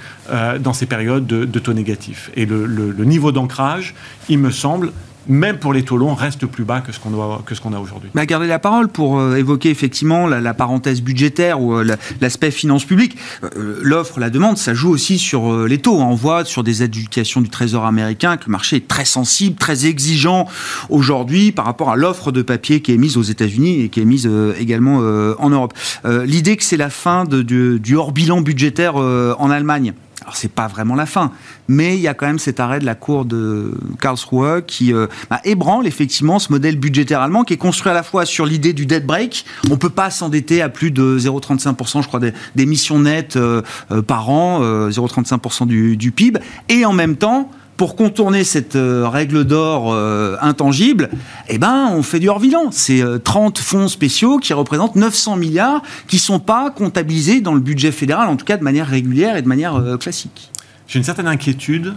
dans 0.60 0.74
ces 0.74 0.86
périodes 0.86 1.26
de, 1.26 1.60
taux 1.60 1.72
négatifs. 1.72 2.30
Et 2.36 2.46
le 2.46 3.06
niveau 3.06 3.32
d'ancrage, 3.32 3.96
il 4.28 4.40
me 4.40 4.52
semble, 4.52 4.92
même 5.28 5.58
pour 5.58 5.74
les 5.74 5.84
taux 5.84 5.98
longs, 5.98 6.14
reste 6.14 6.46
plus 6.46 6.64
bas 6.64 6.82
que 6.82 6.92
ce 6.92 7.00
qu'on 7.00 7.74
a 7.74 7.80
aujourd'hui. 7.80 8.10
Mais 8.14 8.26
gardez 8.26 8.48
la 8.48 8.60
parole 8.60 8.88
pour 8.88 9.20
euh, 9.20 9.36
évoquer 9.36 9.70
effectivement 9.70 10.28
la, 10.28 10.54
parenthèse 10.54 11.02
budgétaire 11.02 11.62
ou 11.62 11.76
euh, 11.76 11.96
l'aspect 12.20 12.52
finance 12.52 12.86
publique. 12.86 13.18
Euh, 13.44 13.80
l'offre, 13.82 14.20
la 14.20 14.30
demande, 14.30 14.58
ça 14.58 14.74
joue 14.74 14.90
aussi 14.90 15.18
sur 15.18 15.66
les 15.68 15.78
taux. 15.78 15.98
On 16.00 16.16
voit 16.16 16.46
sur 16.46 16.64
des 16.64 16.82
adjudications 16.82 17.42
du 17.42 17.50
Trésor 17.50 17.86
américain 17.86 18.38
que 18.38 18.46
le 18.48 18.52
marché 18.52 18.78
est 18.78 18.88
très 18.88 19.06
sensible, 19.06 19.56
très 19.56 19.86
exigeant 19.86 20.48
aujourd'hui 20.90 21.52
par 21.52 21.66
rapport 21.66 21.90
à 21.90 21.96
l'offre 21.96 22.32
de 22.32 22.42
papier 22.42 22.82
qui 22.82 22.94
est 22.94 22.98
mise 22.98 23.18
aux 23.18 23.24
États-Unis 23.24 23.82
et 23.82 23.90
qui 23.90 24.02
est 24.02 24.06
mise 24.06 24.30
également 24.60 24.98
en 24.98 25.50
Europe. 25.50 25.74
L'idée 26.06 26.58
que 26.58 26.64
c'est 26.64 26.78
la 26.78 26.90
fin 26.90 27.26
du 27.26 27.96
hors-bilan 27.96 28.42
budgétaire 28.42 28.96
en 28.96 29.50
Allemagne 29.50 29.94
alors 30.22 30.36
c'est 30.36 30.52
pas 30.52 30.68
vraiment 30.68 30.94
la 30.94 31.08
fin, 31.08 31.32
mais 31.68 31.96
il 31.96 32.02
y 32.02 32.08
a 32.08 32.14
quand 32.14 32.28
même 32.28 32.40
cet 32.40 32.60
arrêt 32.60 32.80
de 32.80 32.86
la 32.86 32.94
cour 32.94 33.26
de 33.26 33.74
Karlsruhe 34.00 34.64
qui 34.68 34.94
euh, 34.94 35.08
bah, 35.30 35.40
ébranle 35.46 35.88
effectivement 35.88 36.38
ce 36.38 36.52
modèle 36.52 36.78
budgétaire 36.78 37.22
allemand 37.22 37.44
qui 37.44 37.54
est 37.54 37.58
construit 37.58 37.90
à 37.90 37.96
la 37.96 38.04
fois 38.04 38.26
sur 38.26 38.46
l'idée 38.46 38.74
du 38.74 38.86
debt 38.86 39.06
break. 39.06 39.46
On 39.72 39.78
peut 39.78 39.90
pas 39.90 40.12
s'endetter 40.12 40.62
à 40.62 40.70
plus 40.70 40.92
de 40.92 41.18
0,35%, 41.18 42.04
je 42.04 42.08
crois, 42.08 42.20
d'émissions 42.56 43.00
nettes 43.00 43.36
euh, 43.36 43.64
euh, 43.92 44.04
par 44.04 44.30
an, 44.30 44.62
0,35% 44.62 45.66
du, 45.66 45.98
du 45.98 46.12
PIB, 46.12 46.40
et 46.70 46.86
en 46.86 46.94
même 46.94 47.16
temps 47.16 47.50
pour 47.82 47.96
contourner 47.96 48.44
cette 48.44 48.76
euh, 48.76 49.10
règle 49.10 49.44
d'or 49.44 49.91
euh, 49.91 50.38
intangible, 50.39 51.10
eh 51.50 51.58
ben, 51.58 51.89
on 51.91 52.04
fait 52.04 52.20
du 52.20 52.30
hors-bilan. 52.30 52.70
C'est 52.70 53.02
30 53.24 53.58
euh, 53.58 53.63
fonds 53.63 53.88
spéciaux 53.88 54.38
qui 54.38 54.54
représentent 54.54 54.96
900 54.96 55.36
milliards 55.36 55.82
qui 56.08 56.17
ne 56.17 56.22
sont 56.22 56.38
pas 56.38 56.70
comptabilisés 56.70 57.41
dans 57.41 57.56
le 57.56 57.60
budget 57.60 57.91
fédéral, 57.91 58.30
en 58.30 58.36
tout 58.36 58.46
cas 58.46 58.58
de 58.58 58.63
manière 58.63 58.86
régulière 58.86 59.36
et 59.36 59.41
de 59.41 59.48
manière 59.48 59.98
classique. 60.00 60.52
J'ai 60.88 61.00
une 61.00 61.04
certaine 61.04 61.26
inquiétude 61.26 61.96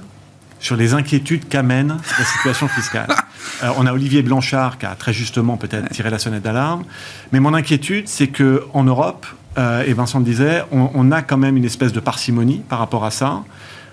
sur 0.59 0.75
les 0.75 0.95
inquiétudes 0.95 1.49
qu'amène 1.51 1.99
la 2.19 2.25
situation 2.25 2.67
fiscale. 2.67 3.09
on 3.77 3.85
a 3.85 3.93
Olivier 3.93 4.23
Blanchard 4.23 4.79
qui 4.79 4.87
a 4.87 4.95
très 4.95 5.13
justement 5.13 5.59
peut-être 5.59 5.91
tiré 5.91 6.09
la 6.09 6.19
sonnette 6.19 6.45
d'alarme, 6.45 6.85
mais 7.31 7.41
mon 7.41 7.53
inquiétude, 7.53 8.09
c'est 8.09 8.29
qu'en 8.29 8.85
Europe, 8.85 9.27
et 9.59 9.93
Vincent 9.93 10.19
le 10.19 10.25
disait, 10.25 10.65
on, 10.73 10.89
on, 10.95 11.13
a 11.13 11.21
quand 11.21 11.37
même 11.37 11.59
une 11.59 11.65
espèce 11.67 11.93
de 11.93 12.01
parcimonie 12.01 12.63
par 12.71 12.79
rapport 12.79 13.05
à 13.05 13.11
ça. 13.11 13.45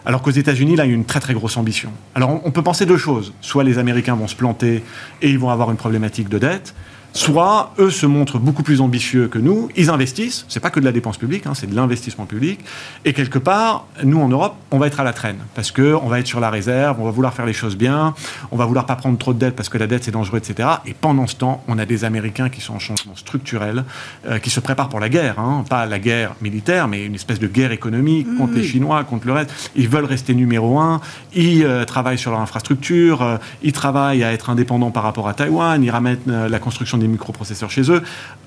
Alors 0.05 0.21
qu'aux 0.21 0.31
États-Unis, 0.31 0.75
là, 0.75 0.85
il 0.85 0.89
y 0.89 0.91
a 0.91 0.95
une 0.95 1.05
très 1.05 1.19
très 1.19 1.33
grosse 1.33 1.57
ambition. 1.57 1.91
Alors 2.15 2.41
on 2.43 2.51
peut 2.51 2.63
penser 2.63 2.85
deux 2.85 2.97
choses. 2.97 3.33
Soit 3.41 3.63
les 3.63 3.77
Américains 3.77 4.15
vont 4.15 4.27
se 4.27 4.35
planter 4.35 4.83
et 5.21 5.29
ils 5.29 5.39
vont 5.39 5.49
avoir 5.49 5.69
une 5.71 5.77
problématique 5.77 6.29
de 6.29 6.39
dette, 6.39 6.73
soit 7.13 7.73
eux 7.79 7.89
se 7.89 8.05
montrent 8.05 8.39
beaucoup 8.39 8.63
plus 8.63 8.81
ambitieux 8.81 9.27
que 9.27 9.39
nous, 9.39 9.69
ils 9.75 9.89
investissent, 9.89 10.45
c'est 10.47 10.59
pas 10.59 10.69
que 10.69 10.79
de 10.79 10.85
la 10.85 10.91
dépense 10.91 11.17
publique, 11.17 11.45
hein, 11.45 11.53
c'est 11.53 11.69
de 11.69 11.75
l'investissement 11.75 12.25
public, 12.25 12.59
et 13.05 13.13
quelque 13.13 13.39
part, 13.39 13.85
nous 14.03 14.19
en 14.19 14.29
Europe, 14.29 14.55
on 14.71 14.79
va 14.79 14.87
être 14.87 14.99
à 14.99 15.03
la 15.03 15.13
traîne, 15.13 15.37
parce 15.55 15.71
qu'on 15.71 16.07
va 16.07 16.19
être 16.19 16.27
sur 16.27 16.39
la 16.39 16.49
réserve, 16.49 16.99
on 16.99 17.05
va 17.05 17.11
vouloir 17.11 17.33
faire 17.33 17.45
les 17.45 17.53
choses 17.53 17.75
bien, 17.75 18.13
on 18.51 18.57
va 18.57 18.65
vouloir 18.65 18.85
pas 18.85 18.95
prendre 18.95 19.17
trop 19.17 19.33
de 19.33 19.39
dette 19.39 19.55
parce 19.55 19.69
que 19.69 19.77
la 19.77 19.87
dette 19.87 20.05
c'est 20.05 20.11
dangereux, 20.11 20.37
etc. 20.37 20.69
Et 20.85 20.93
pendant 20.93 21.27
ce 21.27 21.35
temps, 21.35 21.63
on 21.67 21.77
a 21.77 21.85
des 21.85 22.05
Américains 22.05 22.49
qui 22.49 22.61
sont 22.61 22.75
en 22.75 22.79
changement 22.79 23.15
structurel, 23.15 23.83
euh, 24.27 24.39
qui 24.39 24.49
se 24.49 24.59
préparent 24.59 24.89
pour 24.89 24.99
la 24.99 25.09
guerre, 25.09 25.39
hein, 25.39 25.63
pas 25.69 25.85
la 25.85 25.99
guerre 25.99 26.35
militaire, 26.41 26.87
mais 26.87 27.05
une 27.05 27.15
espèce 27.15 27.39
de 27.39 27.47
guerre 27.47 27.71
économique 27.71 28.27
contre 28.37 28.53
les 28.53 28.63
Chinois, 28.63 29.03
contre 29.03 29.27
le 29.27 29.33
reste. 29.33 29.71
Ils 29.75 29.89
veulent 29.89 30.05
rester 30.05 30.33
numéro 30.33 30.79
un, 30.79 31.01
ils 31.33 31.63
euh, 31.63 31.83
travaillent 31.85 32.17
sur 32.17 32.31
leur 32.31 32.39
infrastructure, 32.39 33.21
euh, 33.21 33.37
ils 33.63 33.73
travaillent 33.73 34.23
à 34.23 34.31
être 34.31 34.49
indépendants 34.49 34.91
par 34.91 35.03
rapport 35.03 35.27
à 35.27 35.33
Taïwan, 35.33 35.83
ils 35.83 35.91
ramènent 35.91 36.19
la 36.25 36.59
construction 36.59 36.97
des 37.01 37.07
microprocesseurs 37.07 37.69
chez 37.69 37.91
eux. 37.91 38.01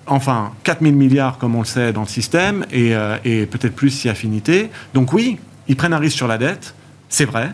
Enfin, 0.06 0.52
4000 0.64 0.94
milliards, 0.94 1.38
comme 1.38 1.54
on 1.54 1.60
le 1.60 1.66
sait, 1.66 1.92
dans 1.92 2.02
le 2.02 2.08
système, 2.08 2.64
et, 2.70 2.94
euh, 2.94 3.16
et 3.24 3.46
peut-être 3.46 3.74
plus 3.74 3.90
si 3.90 4.08
affinité. 4.08 4.70
Donc 4.92 5.12
oui, 5.12 5.38
ils 5.68 5.76
prennent 5.76 5.92
un 5.92 5.98
risque 5.98 6.16
sur 6.16 6.28
la 6.28 6.38
dette, 6.38 6.74
c'est 7.08 7.24
vrai, 7.24 7.52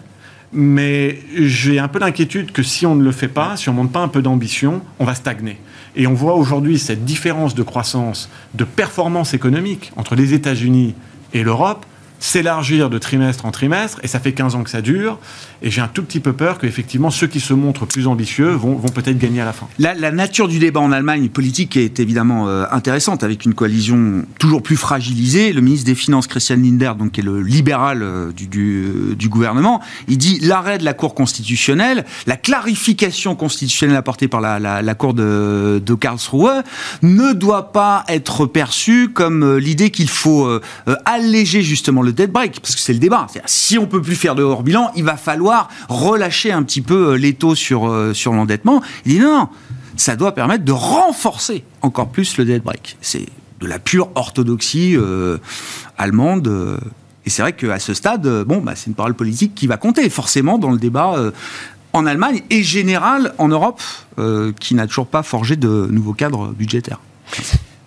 mais 0.53 1.19
j'ai 1.37 1.79
un 1.79 1.89
peu 1.89 2.01
d'inquiétude 2.01 2.53
que 2.53 2.63
si 2.63 2.87
on 2.87 2.97
ne 2.97 3.05
le 3.05 3.13
fait 3.13 3.29
pas, 3.29 3.57
si 3.57 3.69
on 3.69 3.73
ne 3.73 3.79
monte 3.79 3.93
pas 3.93 4.01
un 4.01 4.09
peu 4.09 4.23
d'ambition, 4.23 4.83
on 4.99 5.05
va 5.05 5.15
stagner. 5.15 5.59
Et 5.97 6.07
on 6.07 6.15
voit 6.15 6.35
aujourd'hui 6.35 6.79
cette 6.79 7.05
différence 7.05 7.55
de 7.55 7.63
croissance, 7.63 8.29
de 8.55 8.65
performance 8.65 9.35
économique 9.35 9.93
entre 9.97 10.15
les 10.15 10.35
États-Unis 10.35 10.95
et 11.35 11.43
l'Europe 11.43 11.87
s'élargir 12.21 12.91
de 12.91 12.99
trimestre 12.99 13.47
en 13.47 13.51
trimestre, 13.51 13.99
et 14.03 14.07
ça 14.07 14.21
fait 14.21 14.33
15 14.33 14.55
ans 14.55 14.63
que 14.63 14.71
ça 14.71 14.83
dure, 14.83 15.19
et 15.63 15.71
j'ai 15.71 15.81
un 15.81 15.89
tout 15.89 16.03
petit 16.03 16.21
peu 16.21 16.33
peur 16.33 16.59
qu'effectivement 16.59 17.11
ceux 17.11 17.27
qui 17.27 17.41
se 17.41 17.55
montrent 17.55 17.87
plus 17.87 18.07
ambitieux 18.07 18.51
vont, 18.51 18.75
vont 18.75 18.89
peut-être 18.89 19.19
gagner 19.19 19.41
à 19.41 19.45
la 19.45 19.53
fin. 19.53 19.67
La, 19.79 19.95
la, 19.95 20.11
nature 20.11 20.49
du 20.49 20.59
débat 20.59 20.81
en 20.81 20.93
Allemagne 20.93 21.29
politique 21.29 21.77
est 21.77 21.99
évidemment 21.99 22.49
euh, 22.49 22.65
intéressante, 22.71 23.25
avec 23.25 23.45
une 23.45 23.55
coalition 23.55 24.25
toujours 24.39 24.63
plus 24.63 24.77
fragilisée. 24.77 25.53
Le 25.53 25.63
ministre 25.63 25.87
des 25.87 25.95
Finances, 25.95 26.27
Christian 26.27 26.57
Lindner, 26.57 26.93
donc, 26.99 27.13
qui 27.13 27.21
est 27.21 27.25
le 27.25 27.41
libéral 27.43 28.03
euh, 28.03 28.33
du, 28.33 28.47
du, 28.47 29.17
du, 29.17 29.29
gouvernement, 29.29 29.81
il 30.09 30.19
dit 30.19 30.39
l'arrêt 30.41 30.79
de 30.79 30.85
la 30.85 30.93
Cour 30.93 31.15
constitutionnelle, 31.15 32.05
la 32.27 32.37
clarification 32.37 33.35
constitutionnelle 33.35 33.97
apportée 33.97 34.29
par 34.29 34.41
la, 34.41 34.59
la, 34.59 34.95
Cour 34.95 35.15
de, 35.15 35.83
de, 35.85 35.95
Karlsruhe 35.95 36.63
ne 37.03 37.33
doit 37.33 37.73
pas 37.73 38.05
être 38.09 38.45
perçue 38.47 39.09
comme 39.09 39.43
euh, 39.43 39.57
l'idée 39.57 39.91
qu'il 39.91 40.09
faut 40.09 40.61
alléger 41.05 41.63
justement 41.63 42.03
le 42.03 42.10
le 42.11 42.15
debt 42.15 42.31
break, 42.31 42.61
parce 42.61 42.75
que 42.75 42.81
c'est 42.81 42.93
le 42.93 42.99
débat. 42.99 43.27
Si 43.47 43.79
on 43.79 43.87
peut 43.87 44.03
plus 44.03 44.17
faire 44.17 44.35
de 44.35 44.43
hors 44.43 44.63
bilan, 44.63 44.91
il 44.97 45.05
va 45.05 45.17
falloir 45.17 45.69
relâcher 45.89 46.53
un 46.53 46.63
petit 46.63 46.83
peu 46.83 47.13
euh, 47.13 47.15
les 47.15 47.35
taux 47.35 47.55
sur, 47.55 47.89
euh, 47.89 48.13
sur 48.13 48.33
l'endettement. 48.33 48.83
Il 49.07 49.13
dit 49.13 49.21
non, 49.21 49.39
non, 49.39 49.49
ça 49.97 50.17
doit 50.17 50.35
permettre 50.35 50.65
de 50.65 50.73
renforcer 50.73 51.65
encore 51.83 52.09
plus 52.09 52.37
le 52.37 52.45
debt 52.45 52.63
break. 52.63 52.97
C'est 53.01 53.27
de 53.61 53.67
la 53.67 53.79
pure 53.79 54.09
orthodoxie 54.15 54.97
euh, 54.97 55.39
allemande. 55.99 56.79
et 57.27 57.31
c'est 57.31 57.43
vrai 57.43 57.53
qu'à 57.53 57.79
ce 57.79 57.95
stade, 57.95 58.27
bon, 58.45 58.61
bah, 58.61 58.73
c'est 58.75 58.87
une 58.87 58.95
parole 58.95 59.15
politique 59.15 59.55
qui 59.55 59.67
va 59.67 59.77
compter 59.77 60.09
forcément 60.11 60.59
dans 60.59 60.71
le 60.71 60.79
débat 60.79 61.15
en 61.93 62.07
Allemagne 62.07 62.43
et 62.49 62.63
général 62.63 63.35
en 63.37 63.49
Europe, 63.49 63.83
qui 64.59 64.75
n'a 64.75 64.87
toujours 64.87 65.07
pas 65.07 65.23
forgé 65.23 65.57
de 65.57 65.89
nouveaux 65.91 66.15
cadres 66.15 66.49
budgétaires. 66.49 67.01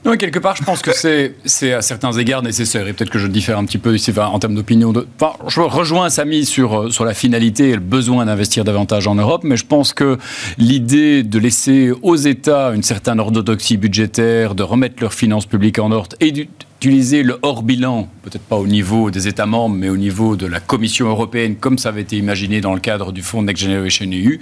Non, 0.05 0.17
quelque 0.17 0.39
part, 0.39 0.57
je 0.57 0.63
pense 0.63 0.81
que 0.81 0.91
c'est 0.91 1.73
à 1.73 1.81
certains 1.81 2.11
égards 2.11 2.43
nécessaire. 2.43 2.87
Et 2.87 2.93
peut-être 2.93 3.09
que 3.09 3.19
je 3.19 3.27
diffère 3.27 3.57
un 3.57 3.65
petit 3.65 3.77
peu 3.77 3.95
ici 3.95 4.11
en 4.17 4.37
termes 4.37 4.55
d'opinion. 4.55 4.93
Enfin, 5.19 5.33
je 5.47 5.61
rejoins 5.61 6.09
Samy 6.09 6.45
sur, 6.45 6.81
euh, 6.81 6.89
sur 6.89 7.05
la 7.05 7.13
finalité 7.13 7.69
et 7.69 7.75
le 7.75 7.79
besoin 7.79 8.25
d'investir 8.25 8.65
davantage 8.65 9.07
en 9.07 9.15
Europe, 9.15 9.43
mais 9.45 9.55
je 9.55 9.65
pense 9.65 9.93
que 9.93 10.17
l'idée 10.57 11.23
de 11.23 11.39
laisser 11.39 11.91
aux 12.01 12.15
États 12.15 12.71
une 12.73 12.83
certaine 12.83 13.19
orthodoxie 13.19 13.77
budgétaire, 13.77 14.55
de 14.55 14.63
remettre 14.63 14.95
leurs 14.99 15.13
finances 15.13 15.45
publiques 15.45 15.79
en 15.79 15.91
ordre 15.91 16.17
et 16.19 16.31
du, 16.31 16.49
utiliser 16.83 17.23
le 17.23 17.39
hors-bilan, 17.43 18.09
peut-être 18.23 18.43
pas 18.43 18.57
au 18.57 18.67
niveau 18.67 19.09
des 19.09 19.29
États 19.29 19.45
membres, 19.45 19.73
mais 19.73 19.87
au 19.87 19.95
niveau 19.95 20.35
de 20.35 20.45
la 20.45 20.59
Commission 20.59 21.07
européenne, 21.07 21.55
comme 21.55 21.77
ça 21.77 21.87
avait 21.87 22.01
été 22.01 22.17
imaginé 22.17 22.59
dans 22.59 22.73
le 22.73 22.81
cadre 22.81 23.13
du 23.13 23.21
fonds 23.21 23.41
Next 23.41 23.63
Generation 23.63 24.05
EU, 24.11 24.41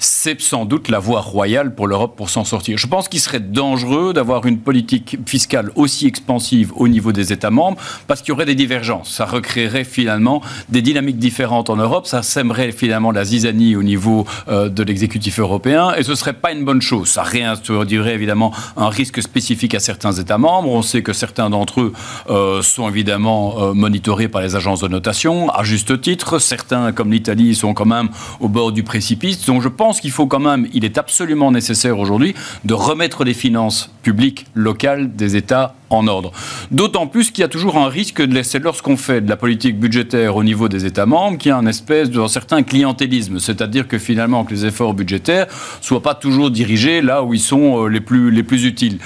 c'est 0.00 0.40
sans 0.40 0.64
doute 0.64 0.88
la 0.88 0.98
voie 0.98 1.20
royale 1.20 1.76
pour 1.76 1.86
l'Europe 1.86 2.16
pour 2.16 2.28
s'en 2.28 2.42
sortir. 2.42 2.76
Je 2.76 2.88
pense 2.88 3.08
qu'il 3.08 3.20
serait 3.20 3.38
dangereux 3.38 4.12
d'avoir 4.12 4.46
une 4.46 4.58
politique 4.58 5.16
fiscale 5.26 5.70
aussi 5.76 6.08
expansive 6.08 6.72
au 6.74 6.88
niveau 6.88 7.12
des 7.12 7.32
États 7.32 7.52
membres, 7.52 7.78
parce 8.08 8.20
qu'il 8.20 8.30
y 8.30 8.32
aurait 8.32 8.46
des 8.46 8.56
divergences. 8.56 9.12
Ça 9.12 9.24
recréerait 9.24 9.84
finalement 9.84 10.42
des 10.68 10.82
dynamiques 10.82 11.18
différentes 11.18 11.70
en 11.70 11.76
Europe, 11.76 12.08
ça 12.08 12.24
sèmerait 12.24 12.72
finalement 12.72 13.12
la 13.12 13.24
zizanie 13.24 13.76
au 13.76 13.84
niveau 13.84 14.26
euh, 14.48 14.68
de 14.68 14.82
l'exécutif 14.82 15.38
européen, 15.38 15.94
et 15.96 16.02
ce 16.02 16.10
ne 16.10 16.16
serait 16.16 16.32
pas 16.32 16.50
une 16.50 16.64
bonne 16.64 16.82
chose. 16.82 17.10
Ça 17.10 17.22
réintroduirait 17.22 18.14
évidemment 18.14 18.52
un 18.76 18.88
risque 18.88 19.22
spécifique 19.22 19.76
à 19.76 19.78
certains 19.78 20.10
États 20.10 20.38
membres. 20.38 20.68
On 20.68 20.82
sait 20.82 21.02
que 21.02 21.12
certains 21.12 21.48
d'entre 21.48 21.75
euh, 22.28 22.62
sont 22.62 22.88
évidemment 22.88 23.54
euh, 23.58 23.72
monitorés 23.72 24.28
par 24.28 24.42
les 24.42 24.56
agences 24.56 24.80
de 24.80 24.88
notation, 24.88 25.50
à 25.50 25.64
juste 25.64 26.00
titre. 26.00 26.38
Certains, 26.38 26.92
comme 26.92 27.12
l'Italie, 27.12 27.54
sont 27.54 27.74
quand 27.74 27.86
même 27.86 28.08
au 28.40 28.48
bord 28.48 28.72
du 28.72 28.82
précipice. 28.82 29.44
Donc 29.46 29.62
je 29.62 29.68
pense 29.68 30.00
qu'il 30.00 30.10
faut 30.10 30.26
quand 30.26 30.40
même, 30.40 30.68
il 30.72 30.84
est 30.84 30.98
absolument 30.98 31.50
nécessaire 31.50 31.98
aujourd'hui 31.98 32.34
de 32.64 32.74
remettre 32.74 33.24
les 33.24 33.34
finances 33.34 33.90
publiques 34.02 34.46
locales 34.54 35.14
des 35.14 35.36
États 35.36 35.74
en 35.90 36.06
ordre. 36.06 36.32
D'autant 36.70 37.06
plus 37.06 37.30
qu'il 37.30 37.42
y 37.42 37.44
a 37.44 37.48
toujours 37.48 37.78
un 37.78 37.88
risque 37.88 38.22
de 38.22 38.34
laisser, 38.34 38.58
lorsqu'on 38.58 38.96
fait 38.96 39.20
de 39.20 39.28
la 39.28 39.36
politique 39.36 39.78
budgétaire 39.78 40.36
au 40.36 40.44
niveau 40.44 40.68
des 40.68 40.84
États 40.84 41.06
membres, 41.06 41.38
qu'il 41.38 41.50
y 41.50 41.52
a 41.52 41.56
un 41.56 41.66
espèce 41.66 42.10
de 42.10 42.20
un 42.20 42.28
certain 42.28 42.62
clientélisme, 42.62 43.38
c'est-à-dire 43.38 43.86
que 43.88 43.98
finalement 43.98 44.44
que 44.44 44.52
les 44.52 44.66
efforts 44.66 44.94
budgétaires 44.94 45.46
soient 45.80 46.02
pas 46.02 46.14
toujours 46.14 46.50
dirigés 46.50 47.02
là 47.02 47.22
où 47.22 47.34
ils 47.34 47.40
sont 47.40 47.84
euh, 47.84 47.88
les 47.88 48.00
plus 48.00 48.30
les 48.30 48.42
plus 48.42 48.64
utiles. 48.64 48.98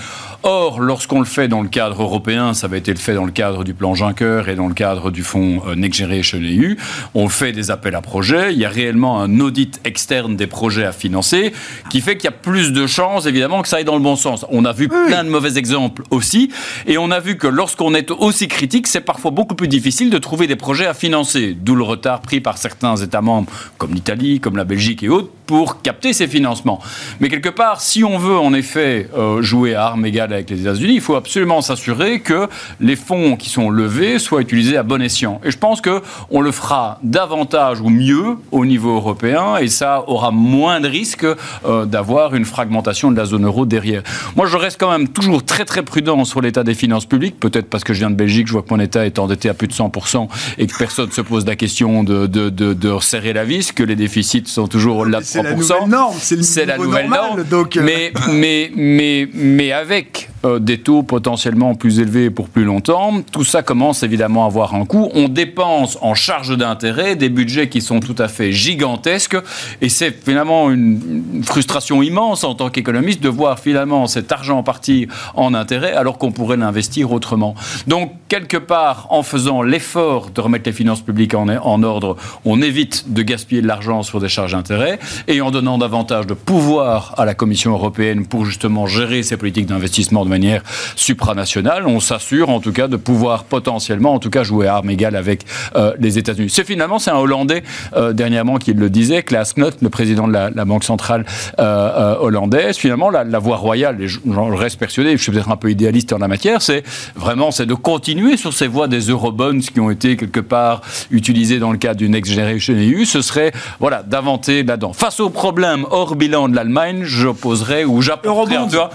Or, 0.42 0.80
lorsqu'on 0.80 1.18
le 1.18 1.26
fait 1.26 1.48
dans 1.48 1.60
le 1.60 1.68
cadre 1.68 2.02
européen, 2.02 2.54
ça 2.54 2.66
avait 2.66 2.78
été 2.78 2.92
le 2.92 2.98
fait 2.98 3.12
dans 3.12 3.26
le 3.26 3.30
cadre 3.30 3.62
du 3.62 3.74
plan 3.74 3.94
Juncker 3.94 4.48
et 4.48 4.54
dans 4.54 4.68
le 4.68 4.74
cadre 4.74 5.10
du 5.10 5.22
fonds 5.22 5.60
euh, 5.66 5.74
Next 5.74 6.00
Generation 6.00 6.38
EU, 6.38 6.78
on 7.14 7.28
fait 7.28 7.52
des 7.52 7.70
appels 7.70 7.94
à 7.94 8.00
projets, 8.00 8.54
il 8.54 8.58
y 8.58 8.64
a 8.64 8.70
réellement 8.70 9.20
un 9.20 9.38
audit 9.40 9.78
externe 9.84 10.36
des 10.36 10.46
projets 10.46 10.86
à 10.86 10.92
financer 10.92 11.52
qui 11.90 12.00
fait 12.00 12.16
qu'il 12.16 12.24
y 12.24 12.28
a 12.28 12.36
plus 12.36 12.72
de 12.72 12.86
chances, 12.86 13.26
évidemment, 13.26 13.60
que 13.60 13.68
ça 13.68 13.76
aille 13.76 13.84
dans 13.84 13.96
le 13.96 14.02
bon 14.02 14.16
sens. 14.16 14.46
On 14.50 14.64
a 14.64 14.72
vu 14.72 14.88
plein 14.88 15.24
de 15.24 15.28
mauvais 15.28 15.58
exemples 15.58 16.04
aussi, 16.10 16.50
et 16.86 16.98
on 16.98 17.10
a 17.10 17.20
vu 17.20 17.36
que 17.36 17.46
lorsqu'on 17.46 17.94
est 17.94 18.10
aussi 18.10 18.48
critique, 18.48 18.86
c'est 18.86 19.00
parfois 19.00 19.30
beaucoup 19.30 19.54
plus 19.54 19.68
difficile 19.68 20.10
de 20.10 20.18
trouver 20.18 20.46
des 20.46 20.56
projets 20.56 20.86
à 20.86 20.94
financer, 20.94 21.56
d'où 21.58 21.74
le 21.74 21.84
retard 21.84 22.20
pris 22.20 22.40
par 22.40 22.58
certains 22.58 22.96
États 22.96 23.20
membres, 23.20 23.50
comme 23.78 23.94
l'Italie, 23.94 24.40
comme 24.40 24.56
la 24.56 24.64
Belgique 24.64 25.02
et 25.02 25.08
autres, 25.08 25.30
pour 25.46 25.82
capter 25.82 26.12
ces 26.12 26.28
financements. 26.28 26.80
Mais 27.18 27.28
quelque 27.28 27.48
part, 27.48 27.80
si 27.80 28.04
on 28.04 28.18
veut 28.18 28.38
en 28.38 28.54
effet 28.54 29.08
euh, 29.16 29.42
jouer 29.42 29.74
à 29.74 29.86
armes 29.86 30.06
égales 30.06 30.32
avec 30.32 30.48
les 30.48 30.60
États-Unis, 30.60 30.94
il 30.94 31.00
faut 31.00 31.16
absolument 31.16 31.60
s'assurer 31.60 32.20
que 32.20 32.48
les 32.78 32.94
fonds 32.94 33.36
qui 33.36 33.48
sont 33.48 33.68
levés 33.68 34.20
soient 34.20 34.40
utilisés 34.40 34.76
à 34.76 34.84
bon 34.84 35.02
escient. 35.02 35.40
Et 35.44 35.50
je 35.50 35.58
pense 35.58 35.80
que 35.80 36.02
on 36.30 36.40
le 36.40 36.52
fera 36.52 37.00
davantage 37.02 37.80
ou 37.80 37.88
mieux 37.88 38.36
au 38.52 38.64
niveau 38.64 38.94
européen, 38.94 39.56
et 39.56 39.66
ça 39.66 40.04
aura 40.06 40.30
moins 40.30 40.80
de 40.80 40.88
risques 40.88 41.26
euh, 41.64 41.84
d'avoir 41.84 42.34
une 42.34 42.44
fragmentation 42.44 43.10
de 43.10 43.16
la 43.16 43.24
zone 43.24 43.44
euro 43.44 43.66
derrière. 43.66 44.02
Moi, 44.36 44.46
je 44.46 44.56
reste 44.56 44.78
quand 44.78 44.90
même 44.90 45.08
toujours 45.08 45.44
très 45.44 45.64
très 45.64 45.82
prudent 45.82 46.24
sur 46.24 46.40
l'état 46.40 46.59
des 46.64 46.74
finances 46.74 47.06
publiques, 47.06 47.38
peut-être 47.38 47.68
parce 47.68 47.84
que 47.84 47.92
je 47.92 48.00
viens 48.00 48.10
de 48.10 48.16
Belgique, 48.16 48.46
je 48.46 48.52
vois 48.52 48.62
que 48.62 48.72
mon 48.72 48.80
État 48.80 49.06
est 49.06 49.18
endetté 49.18 49.48
à 49.48 49.54
plus 49.54 49.68
de 49.68 49.72
100% 49.72 50.28
et 50.58 50.66
que 50.66 50.76
personne 50.76 51.06
ne 51.06 51.12
se 51.12 51.20
pose 51.20 51.46
la 51.46 51.56
question 51.56 52.04
de, 52.04 52.26
de, 52.26 52.48
de, 52.50 52.72
de 52.72 52.88
resserrer 52.88 53.32
la 53.32 53.44
vis, 53.44 53.72
que 53.72 53.82
les 53.82 53.96
déficits 53.96 54.46
sont 54.46 54.66
toujours 54.66 54.98
au-delà 54.98 55.20
de 55.20 55.24
3%. 55.24 55.30
C'est 55.30 55.42
la 55.42 55.54
nouvelle 55.54 55.88
norme, 55.88 56.16
c'est 56.20 56.66
la 56.66 56.78
nouvelle 56.78 57.08
norme. 57.08 57.44
Donc 57.44 57.76
euh. 57.76 57.82
mais, 57.82 58.12
mais, 58.30 58.70
mais, 58.74 59.28
mais 59.34 59.72
avec 59.72 60.30
euh, 60.44 60.58
des 60.58 60.78
taux 60.78 61.02
potentiellement 61.02 61.74
plus 61.74 62.00
élevés 62.00 62.30
pour 62.30 62.48
plus 62.48 62.64
longtemps, 62.64 63.22
tout 63.32 63.44
ça 63.44 63.62
commence 63.62 64.02
évidemment 64.02 64.44
à 64.44 64.46
avoir 64.46 64.74
un 64.74 64.86
coût. 64.86 65.10
On 65.14 65.28
dépense 65.28 65.98
en 66.00 66.14
charge 66.14 66.56
d'intérêt 66.56 67.16
des 67.16 67.28
budgets 67.28 67.68
qui 67.68 67.80
sont 67.80 68.00
tout 68.00 68.14
à 68.18 68.28
fait 68.28 68.52
gigantesques 68.52 69.36
et 69.80 69.88
c'est 69.88 70.10
finalement 70.24 70.70
une 70.70 71.42
frustration 71.44 72.02
immense 72.02 72.44
en 72.44 72.54
tant 72.54 72.70
qu'économiste 72.70 73.22
de 73.22 73.28
voir 73.28 73.58
finalement 73.58 74.06
cet 74.06 74.32
argent 74.32 74.62
partir 74.62 75.08
en 75.34 75.54
intérêt 75.54 75.92
alors 75.92 76.18
qu'on 76.18 76.32
pourrait 76.32 76.49
l'investir 76.56 77.12
autrement. 77.12 77.54
Donc 77.86 78.12
quelque 78.28 78.56
part, 78.56 79.06
en 79.10 79.22
faisant 79.22 79.62
l'effort 79.62 80.30
de 80.30 80.40
remettre 80.40 80.64
les 80.66 80.72
finances 80.72 81.00
publiques 81.00 81.34
en, 81.34 81.82
ordre, 81.82 82.16
on 82.44 82.62
évite 82.62 83.12
de 83.12 83.22
gaspiller 83.22 83.62
de 83.62 83.66
l'argent 83.66 84.02
sur 84.02 84.20
des 84.20 84.28
charges 84.28 84.52
d'intérêt 84.52 84.98
et 85.28 85.40
en 85.40 85.50
donnant 85.50 85.78
davantage 85.78 86.26
de 86.26 86.34
pouvoir 86.34 87.14
à 87.18 87.24
la 87.24 87.34
Commission 87.34 87.72
européenne 87.72 88.26
pour 88.26 88.44
justement 88.44 88.86
gérer 88.86 89.22
ces 89.22 89.36
politiques 89.36 89.66
d'investissement 89.66 90.24
de 90.24 90.30
manière 90.30 90.62
supranationale, 90.96 91.86
on 91.86 92.00
s'assure 92.00 92.50
en 92.50 92.60
tout 92.60 92.72
cas 92.72 92.88
de 92.88 92.96
pouvoir 92.96 93.44
potentiellement, 93.44 94.14
en 94.14 94.18
tout 94.18 94.30
cas, 94.30 94.42
jouer 94.42 94.66
à 94.66 94.76
armes 94.76 94.90
égales 94.90 95.16
avec 95.16 95.44
euh, 95.76 95.92
les 95.98 96.18
États-Unis. 96.18 96.50
C'est 96.50 96.64
finalement, 96.64 96.98
c'est 96.98 97.10
un 97.10 97.16
Hollandais 97.16 97.62
euh, 97.94 98.12
dernièrement 98.12 98.58
qui 98.58 98.72
le 98.72 98.90
disait, 98.90 99.22
Klaas 99.22 99.52
Knot, 99.56 99.70
le 99.82 99.90
président 99.90 100.26
de 100.28 100.32
la, 100.32 100.64
Banque 100.64 100.84
centrale 100.84 101.24
euh, 101.58 102.16
hollandaise, 102.20 102.76
finalement, 102.76 103.10
la, 103.10 103.38
voie 103.38 103.56
royale, 103.56 104.00
et 104.00 104.08
j'en 104.08 104.54
reste 104.54 104.78
persuadé, 104.78 105.16
je 105.16 105.22
suis 105.22 105.32
peut-être 105.32 105.50
un 105.50 105.56
peu 105.56 105.70
idéaliste 105.70 106.12
en 106.12 106.18
la 106.18 106.28
matière, 106.28 106.39
c'est 106.58 106.82
vraiment 107.14 107.50
c'est 107.50 107.66
de 107.66 107.74
continuer 107.74 108.36
sur 108.36 108.52
ces 108.52 108.66
voies 108.66 108.88
des 108.88 109.10
eurobonds 109.10 109.60
qui 109.60 109.80
ont 109.80 109.90
été 109.90 110.16
quelque 110.16 110.40
part 110.40 110.82
utilisées 111.10 111.58
dans 111.58 111.72
le 111.72 111.78
cadre 111.78 111.96
du 111.96 112.08
Next 112.08 112.32
Generation 112.32 112.74
EU. 112.74 113.04
Ce 113.04 113.22
serait, 113.22 113.52
voilà, 113.78 114.02
d'inventer 114.02 114.62
là-dedans. 114.62 114.92
Face 114.92 115.20
au 115.20 115.30
problème 115.30 115.86
hors 115.90 116.16
bilan 116.16 116.48
de 116.48 116.56
l'Allemagne, 116.56 117.02
j'opposerais 117.04 117.84
ou 117.84 118.02
j'apporterais, 118.02 118.56
tu 118.68 118.76
vois, 118.76 118.90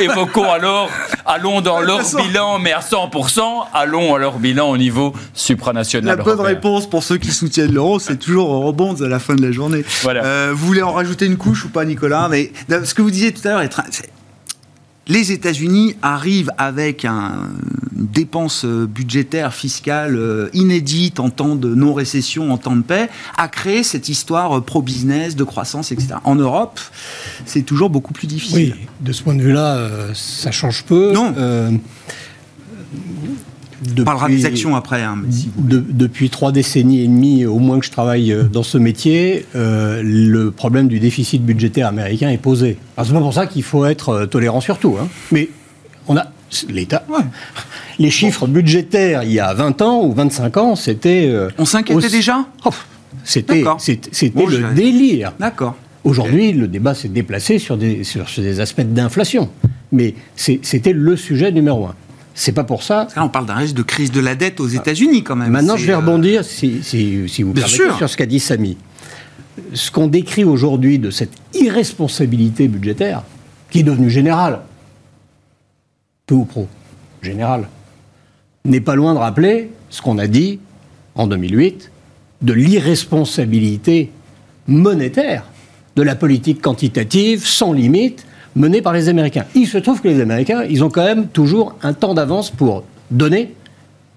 évoquons 0.00 0.50
alors, 0.50 0.88
allons 1.24 1.60
dans 1.60 1.80
leur 1.80 2.00
bilan, 2.16 2.58
mais 2.58 2.72
à 2.72 2.80
100%, 2.80 3.40
allons 3.72 4.14
à 4.14 4.18
leur 4.18 4.38
bilan 4.38 4.70
au 4.70 4.76
niveau 4.76 5.12
supranational. 5.34 6.16
La 6.16 6.22
bonne 6.22 6.40
réponse 6.40 6.88
pour 6.88 7.02
ceux 7.02 7.18
qui 7.18 7.30
soutiennent 7.30 7.72
l'euro, 7.72 7.98
c'est 7.98 8.16
toujours 8.16 8.52
eurobonds 8.52 9.00
à 9.02 9.08
la 9.08 9.18
fin 9.18 9.34
de 9.34 9.42
la 9.42 9.52
journée. 9.52 9.84
Voilà. 10.02 10.24
Euh, 10.24 10.52
vous 10.54 10.66
voulez 10.66 10.82
en 10.82 10.92
rajouter 10.92 11.26
une 11.26 11.36
couche 11.36 11.64
ou 11.64 11.68
pas, 11.68 11.84
Nicolas? 11.84 12.28
Mais 12.30 12.52
ce 12.68 12.94
que 12.94 13.02
vous 13.02 13.10
disiez 13.10 13.32
tout 13.32 13.46
à 13.46 13.50
l'heure, 13.50 13.62
les 15.08 15.32
États-Unis 15.32 15.96
arrivent 16.02 16.50
avec 16.58 17.04
un, 17.04 17.48
une 17.96 18.06
dépense 18.06 18.64
euh, 18.64 18.86
budgétaire 18.86 19.54
fiscale 19.54 20.16
euh, 20.16 20.48
inédite 20.52 21.20
en 21.20 21.30
temps 21.30 21.54
de 21.54 21.74
non-récession, 21.74 22.52
en 22.52 22.58
temps 22.58 22.76
de 22.76 22.82
paix, 22.82 23.08
à 23.36 23.48
créer 23.48 23.82
cette 23.82 24.08
histoire 24.08 24.62
pro-business, 24.62 25.36
de 25.36 25.44
croissance, 25.44 25.92
etc. 25.92 26.14
En 26.24 26.34
Europe, 26.34 26.80
c'est 27.44 27.62
toujours 27.62 27.90
beaucoup 27.90 28.12
plus 28.12 28.26
difficile. 28.26 28.74
Oui, 28.78 28.86
de 29.00 29.12
ce 29.12 29.22
point 29.22 29.34
de 29.34 29.42
vue-là, 29.42 29.88
ça 30.14 30.50
change 30.50 30.84
peu. 30.84 31.12
Non. 31.12 31.34
Depuis, 33.82 34.00
On 34.00 34.04
parlera 34.04 34.28
des 34.28 34.46
actions 34.46 34.74
après. 34.74 35.02
Hein, 35.02 35.18
depuis 35.58 36.30
trois 36.30 36.52
décennies 36.52 37.02
et 37.02 37.06
demie, 37.06 37.44
au 37.44 37.58
moins 37.58 37.78
que 37.78 37.84
je 37.84 37.90
travaille 37.90 38.32
euh, 38.32 38.44
dans 38.44 38.62
ce 38.62 38.78
métier, 38.78 39.44
euh, 39.54 40.02
le 40.02 40.50
problème 40.50 40.88
du 40.88 40.98
déficit 40.98 41.44
budgétaire 41.44 41.88
américain 41.88 42.30
est 42.30 42.38
posé. 42.38 42.78
C'est 42.96 43.12
pas 43.12 43.20
pour 43.20 43.34
ça 43.34 43.46
qu'il 43.46 43.62
faut 43.62 43.84
être 43.84 44.08
euh, 44.10 44.26
tolérant 44.26 44.60
sur 44.60 44.78
tout. 44.78 44.96
Hein. 45.00 45.08
Mais 45.30 45.50
on 46.08 46.16
a 46.16 46.26
l'État. 46.68 47.04
Ouais. 47.08 47.24
Les 47.98 48.10
chiffres 48.10 48.46
budgétaires 48.46 49.22
il 49.24 49.32
y 49.32 49.40
a 49.40 49.52
20 49.52 49.82
ans 49.82 50.04
ou 50.04 50.12
25 50.12 50.56
ans, 50.56 50.76
c'était. 50.76 51.30
on 51.58 51.64
s'inquiétait 51.64 52.10
déjà 52.10 52.46
oh, 52.64 52.70
C'était 53.24 53.62
le 53.62 54.74
délire. 54.74 55.32
D'accord. 55.38 55.76
Aujourd'hui, 56.04 56.52
le 56.52 56.68
débat 56.68 56.94
s'est 56.94 57.08
déplacé 57.08 57.58
sur 57.58 57.76
des, 57.76 58.04
sur, 58.04 58.28
sur 58.28 58.42
des 58.42 58.60
aspects 58.60 58.82
d'inflation. 58.82 59.50
Mais 59.92 60.14
c'était 60.36 60.92
le 60.92 61.16
sujet 61.16 61.50
numéro 61.52 61.86
un. 61.86 61.94
C'est 62.38 62.52
pas 62.52 62.64
pour 62.64 62.82
ça. 62.82 63.08
on 63.16 63.30
parle 63.30 63.46
d'un 63.46 63.54
risque 63.54 63.74
de 63.74 63.82
crise 63.82 64.12
de 64.12 64.20
la 64.20 64.34
dette 64.34 64.60
aux 64.60 64.68
États-Unis 64.68 65.24
quand 65.24 65.36
même. 65.36 65.50
Maintenant, 65.50 65.78
je 65.78 65.86
vais 65.86 65.94
euh, 65.94 65.98
rebondir, 65.98 66.44
si, 66.44 66.82
si, 66.82 67.42
vous 67.42 67.54
permettez, 67.54 67.96
sur 67.96 68.10
ce 68.10 68.16
qu'a 68.16 68.26
dit 68.26 68.40
Samy. 68.40 68.76
Ce 69.72 69.90
qu'on 69.90 70.06
décrit 70.06 70.44
aujourd'hui 70.44 70.98
de 70.98 71.10
cette 71.10 71.32
irresponsabilité 71.54 72.68
budgétaire, 72.68 73.22
qui 73.70 73.80
est 73.80 73.82
devenue 73.82 74.10
générale, 74.10 74.60
peu 76.26 76.34
ou 76.34 76.44
pro, 76.44 76.68
générale, 77.22 77.68
n'est 78.66 78.82
pas 78.82 78.96
loin 78.96 79.14
de 79.14 79.18
rappeler 79.18 79.70
ce 79.88 80.02
qu'on 80.02 80.18
a 80.18 80.26
dit 80.26 80.60
en 81.14 81.26
2008 81.26 81.90
de 82.42 82.52
l'irresponsabilité 82.52 84.12
monétaire 84.66 85.44
de 85.96 86.02
la 86.02 86.14
politique 86.14 86.60
quantitative 86.60 87.46
sans 87.46 87.72
limite 87.72 88.26
menée 88.56 88.82
par 88.82 88.92
les 88.92 89.08
Américains. 89.08 89.44
Il 89.54 89.68
se 89.68 89.78
trouve 89.78 90.00
que 90.00 90.08
les 90.08 90.20
Américains, 90.20 90.64
ils 90.68 90.82
ont 90.82 90.88
quand 90.88 91.04
même 91.04 91.28
toujours 91.28 91.76
un 91.82 91.92
temps 91.92 92.14
d'avance 92.14 92.50
pour 92.50 92.82
donner 93.10 93.54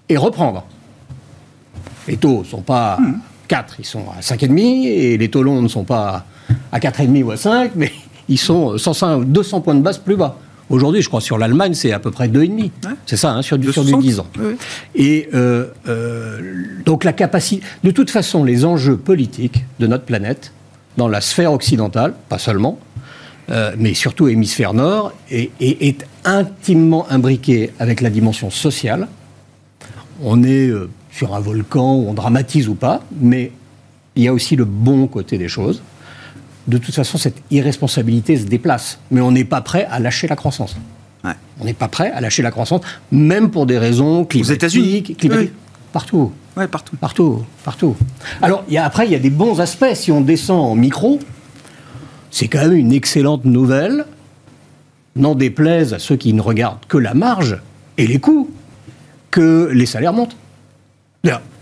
et 0.08 0.16
reprendre. 0.16 0.64
Les 2.08 2.16
taux 2.16 2.40
ne 2.40 2.44
sont 2.44 2.62
pas 2.62 2.94
à 2.94 2.98
4, 3.46 3.76
ils 3.78 3.84
sont 3.84 4.04
à 4.16 4.20
5,5, 4.20 4.86
et 4.86 5.18
les 5.18 5.28
taux 5.28 5.42
longs 5.42 5.62
ne 5.62 5.68
sont 5.68 5.84
pas 5.84 6.24
à 6.72 6.78
4,5 6.78 7.22
ou 7.22 7.30
à 7.30 7.36
5, 7.36 7.72
mais 7.76 7.92
ils 8.28 8.38
sont 8.38 8.76
105, 8.76 9.26
200 9.26 9.60
points 9.60 9.74
de 9.74 9.82
base 9.82 9.98
plus 9.98 10.16
bas. 10.16 10.36
Aujourd'hui, 10.70 11.02
je 11.02 11.08
crois, 11.08 11.20
sur 11.20 11.36
l'Allemagne, 11.36 11.74
c'est 11.74 11.92
à 11.92 11.98
peu 11.98 12.12
près 12.12 12.28
2,5. 12.28 12.70
C'est 13.04 13.16
ça, 13.16 13.32
hein, 13.32 13.42
sur, 13.42 13.58
du, 13.58 13.72
sur 13.72 13.84
du 13.84 13.92
10 13.92 14.20
ans. 14.20 14.26
Et 14.94 15.28
euh, 15.34 15.66
euh, 15.88 16.38
donc 16.86 17.02
la 17.02 17.12
capacité... 17.12 17.64
De 17.82 17.90
toute 17.90 18.08
façon, 18.08 18.44
les 18.44 18.64
enjeux 18.64 18.96
politiques 18.96 19.64
de 19.80 19.88
notre 19.88 20.04
planète, 20.04 20.52
dans 20.96 21.08
la 21.08 21.20
sphère 21.20 21.52
occidentale, 21.52 22.14
pas 22.28 22.38
seulement, 22.38 22.78
euh, 23.50 23.74
mais 23.78 23.94
surtout 23.94 24.28
hémisphère 24.28 24.74
nord, 24.74 25.12
est, 25.30 25.50
est, 25.60 26.06
intimement 26.24 27.06
imbriqué 27.10 27.70
avec 27.78 28.00
la 28.00 28.10
dimension 28.10 28.50
sociale. 28.50 29.08
On 30.22 30.42
est 30.42 30.68
euh, 30.68 30.90
sur 31.10 31.34
un 31.34 31.40
volcan, 31.40 31.94
on 31.94 32.12
dramatise 32.12 32.68
ou 32.68 32.74
pas, 32.74 33.02
mais 33.20 33.52
il 34.16 34.24
y 34.24 34.28
a 34.28 34.32
aussi 34.32 34.54
le 34.54 34.64
bon 34.64 35.06
côté 35.06 35.38
des 35.38 35.48
choses. 35.48 35.82
De 36.68 36.78
toute 36.78 36.94
façon, 36.94 37.18
cette 37.18 37.42
irresponsabilité 37.50 38.36
se 38.36 38.44
déplace, 38.44 38.98
mais 39.10 39.20
on 39.20 39.32
n'est 39.32 39.44
pas 39.44 39.62
prêt 39.62 39.86
à 39.90 39.98
lâcher 39.98 40.28
la 40.28 40.36
croissance. 40.36 40.76
On 41.60 41.64
n'est 41.64 41.74
pas 41.74 41.88
prêt 41.88 42.10
à 42.10 42.20
lâcher 42.22 42.42
la 42.42 42.50
croissance, 42.50 42.80
même 43.12 43.50
pour 43.50 43.66
des 43.66 43.76
raisons 43.76 44.24
climatiques. 44.24 44.50
Aux 44.50 44.54
États-Unis 44.54 45.50
Partout. 45.92 46.32
Ouais, 46.56 46.68
partout. 46.68 46.96
Partout, 46.96 47.44
partout. 47.64 47.96
Alors, 48.40 48.64
y 48.68 48.76
a, 48.76 48.84
après, 48.84 49.06
il 49.06 49.12
y 49.12 49.14
a 49.14 49.18
des 49.18 49.30
bons 49.30 49.60
aspects. 49.60 49.92
Si 49.94 50.12
on 50.12 50.20
descend 50.20 50.60
en 50.60 50.74
micro, 50.74 51.18
c'est 52.30 52.48
quand 52.48 52.60
même 52.60 52.74
une 52.74 52.92
excellente 52.92 53.44
nouvelle, 53.44 54.04
n'en 55.16 55.34
déplaise 55.34 55.92
à 55.94 55.98
ceux 55.98 56.16
qui 56.16 56.32
ne 56.32 56.40
regardent 56.40 56.84
que 56.88 56.98
la 56.98 57.14
marge 57.14 57.58
et 57.98 58.06
les 58.06 58.18
coûts, 58.18 58.50
que 59.30 59.70
les 59.72 59.86
salaires 59.86 60.12
montent. 60.12 60.36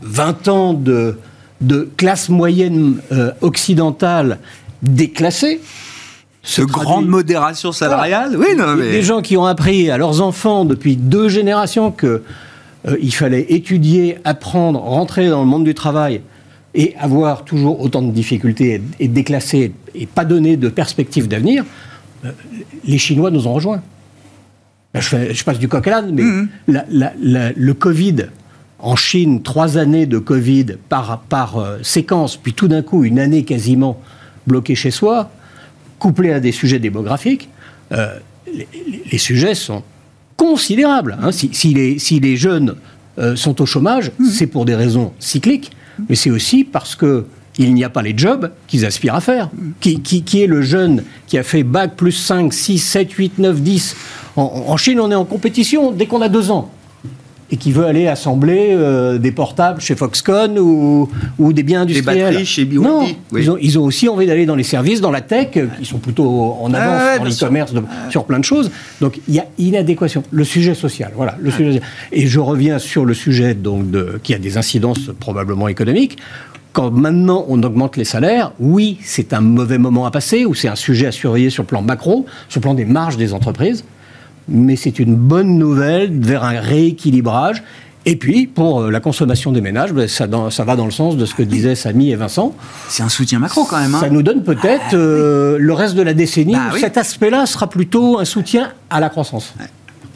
20 0.02 0.48
ans 0.48 0.74
de, 0.74 1.18
de 1.60 1.88
classe 1.96 2.28
moyenne 2.28 3.00
euh, 3.12 3.32
occidentale 3.40 4.38
déclassée. 4.82 5.60
Ce 6.42 6.62
grande 6.62 7.08
modération 7.08 7.72
salariale, 7.72 8.36
oui, 8.38 8.56
non, 8.56 8.76
mais... 8.76 8.92
Des 8.92 9.02
gens 9.02 9.20
qui 9.20 9.36
ont 9.36 9.44
appris 9.44 9.90
à 9.90 9.98
leurs 9.98 10.22
enfants 10.22 10.64
depuis 10.64 10.96
deux 10.96 11.28
générations 11.28 11.90
qu'il 11.90 12.20
euh, 12.88 13.10
fallait 13.10 13.46
étudier, 13.50 14.18
apprendre, 14.24 14.80
rentrer 14.80 15.28
dans 15.28 15.40
le 15.40 15.46
monde 15.46 15.64
du 15.64 15.74
travail 15.74 16.22
et 16.78 16.94
avoir 16.96 17.44
toujours 17.44 17.80
autant 17.80 18.00
de 18.00 18.12
difficultés 18.12 18.80
et 19.00 19.08
déclasser 19.08 19.72
et 19.94 20.06
pas 20.06 20.24
donner 20.24 20.56
de 20.56 20.68
perspective 20.68 21.26
d'avenir, 21.26 21.64
euh, 22.24 22.30
les 22.84 22.98
Chinois 22.98 23.32
nous 23.32 23.48
ont 23.48 23.52
rejoints. 23.52 23.82
Ben, 24.94 25.00
je, 25.00 25.44
passe 25.44 25.58
du 25.58 25.68
coq 25.68 25.86
à 25.86 25.90
l'âne, 25.90 26.12
mais 26.14 26.22
mmh. 26.22 27.52
le 27.56 27.72
Covid, 27.72 28.28
en 28.78 28.94
Chine, 28.94 29.42
trois 29.42 29.76
années 29.76 30.06
de 30.06 30.18
Covid 30.18 30.76
par, 30.88 31.20
par 31.28 31.58
euh, 31.58 31.78
séquence, 31.82 32.36
puis 32.36 32.52
tout 32.52 32.68
d'un 32.68 32.82
coup, 32.82 33.04
une 33.04 33.18
année 33.18 33.44
quasiment 33.44 34.00
bloquée 34.46 34.76
chez 34.76 34.92
soi, 34.92 35.30
couplée 35.98 36.32
à 36.32 36.38
des 36.38 36.52
sujets 36.52 36.78
démographiques, 36.78 37.48
euh, 37.90 38.18
les, 39.10 39.18
sujets 39.18 39.56
sont 39.56 39.82
considérables. 40.36 41.18
Hein. 41.20 41.32
Si, 41.32 41.74
les, 41.74 41.98
si, 41.98 42.20
les, 42.20 42.36
jeunes 42.36 42.76
euh, 43.18 43.34
sont 43.34 43.60
au 43.60 43.66
chômage, 43.66 44.12
mmh. 44.18 44.26
c'est 44.26 44.46
pour 44.46 44.64
des 44.64 44.76
raisons 44.76 45.12
cycliques, 45.18 45.72
mais 46.08 46.14
c'est 46.14 46.30
aussi 46.30 46.64
parce 46.64 46.94
que 46.94 47.26
il 47.58 47.74
n'y 47.74 47.84
a 47.84 47.90
pas 47.90 48.02
les 48.02 48.16
jobs 48.16 48.52
qu'ils 48.68 48.86
aspirent 48.86 49.16
à 49.16 49.20
faire. 49.20 49.50
Qui, 49.80 50.00
qui, 50.00 50.42
est 50.42 50.46
le 50.46 50.62
jeune 50.62 51.02
qui 51.26 51.36
a 51.38 51.42
fait 51.42 51.64
bac 51.64 51.96
plus 51.96 52.12
5, 52.12 52.52
6, 52.52 52.78
7, 52.78 53.12
8, 53.12 53.38
9, 53.40 53.60
10 53.60 53.96
en, 54.36 54.76
Chine, 54.76 55.00
on 55.00 55.10
est 55.10 55.16
en 55.16 55.24
compétition 55.24 55.90
dès 55.90 56.06
qu'on 56.06 56.22
a 56.22 56.28
deux 56.28 56.52
ans 56.52 56.70
et 57.50 57.56
qui 57.56 57.72
veut 57.72 57.86
aller 57.86 58.06
assembler 58.06 58.68
euh, 58.70 59.18
des 59.18 59.32
portables 59.32 59.80
chez 59.80 59.94
Foxconn 59.94 60.58
ou, 60.58 61.08
ou 61.38 61.52
des 61.52 61.62
biens 61.62 61.82
industriels. 61.82 62.16
Des 62.16 62.22
batteries 62.24 62.46
chez 62.46 62.64
BYD. 62.64 62.80
Non, 62.82 63.06
ils, 63.32 63.50
ont, 63.50 63.56
ils, 63.60 63.78
ont, 63.78 63.84
aussi 63.84 64.08
envie 64.08 64.26
d'aller 64.26 64.44
dans 64.44 64.54
les 64.54 64.64
services, 64.64 65.00
dans 65.00 65.10
la 65.10 65.22
tech, 65.22 65.48
qui 65.78 65.84
sont 65.84 65.98
plutôt 65.98 66.56
en 66.60 66.72
avance 66.74 67.18
dans 67.18 67.24
l'e-commerce 67.24 67.72
sur 68.10 68.24
plein 68.24 68.38
de 68.38 68.44
choses. 68.44 68.70
Donc 69.00 69.20
il 69.28 69.34
y 69.34 69.38
a 69.38 69.46
inadéquation. 69.58 70.22
Le 70.30 70.44
sujet 70.44 70.74
social, 70.74 71.12
voilà. 71.16 71.36
Le 71.40 71.50
sujet, 71.50 71.80
et 72.12 72.26
je 72.26 72.40
reviens 72.40 72.78
sur 72.78 73.04
le 73.04 73.14
sujet 73.14 73.54
donc 73.54 73.90
de, 73.90 74.20
qui 74.22 74.34
a 74.34 74.38
des 74.38 74.58
incidences 74.58 75.10
probablement 75.18 75.68
économiques 75.68 76.18
quand 76.72 76.90
maintenant 76.92 77.44
on 77.48 77.60
augmente 77.64 77.96
les 77.96 78.04
salaires, 78.04 78.52
oui, 78.60 78.98
c'est 79.02 79.32
un 79.32 79.40
mauvais 79.40 79.78
moment 79.78 80.06
à 80.06 80.12
passer, 80.12 80.44
ou 80.44 80.54
c'est 80.54 80.68
un 80.68 80.76
sujet 80.76 81.06
à 81.06 81.12
surveiller 81.12 81.50
sur 81.50 81.64
le 81.64 81.66
plan 81.66 81.82
macro, 81.82 82.24
sur 82.48 82.60
le 82.60 82.62
plan 82.62 82.74
des 82.74 82.84
marges 82.84 83.16
des 83.16 83.32
entreprises, 83.32 83.84
mais 84.48 84.76
c'est 84.76 84.98
une 84.98 85.14
bonne 85.14 85.58
nouvelle 85.58 86.10
vers 86.20 86.44
un 86.44 86.60
rééquilibrage. 86.60 87.62
Et 88.06 88.16
puis, 88.16 88.46
pour 88.46 88.82
euh, 88.82 88.90
la 88.90 89.00
consommation 89.00 89.52
des 89.52 89.60
ménages, 89.60 89.92
ben, 89.92 90.08
ça, 90.08 90.26
ça, 90.50 90.64
va 90.64 90.76
dans 90.76 90.86
le 90.86 90.90
sens 90.90 91.16
de 91.16 91.26
ce 91.26 91.34
que 91.34 91.42
disaient 91.42 91.74
Samy 91.74 92.10
et 92.10 92.16
Vincent. 92.16 92.54
C'est 92.88 93.02
un 93.02 93.08
soutien 93.08 93.38
macro 93.38 93.64
quand 93.64 93.78
même. 93.78 93.94
Hein. 93.94 94.00
Ça 94.00 94.08
nous 94.08 94.22
donne 94.22 94.42
peut-être 94.44 94.94
euh, 94.94 95.58
le 95.60 95.72
reste 95.74 95.94
de 95.94 96.02
la 96.02 96.14
décennie 96.14 96.54
bah 96.54 96.78
cet 96.78 96.96
aspect-là 96.96 97.44
sera 97.44 97.68
plutôt 97.68 98.18
un 98.18 98.24
soutien 98.24 98.72
à 98.88 99.00
la 99.00 99.10
croissance. 99.10 99.52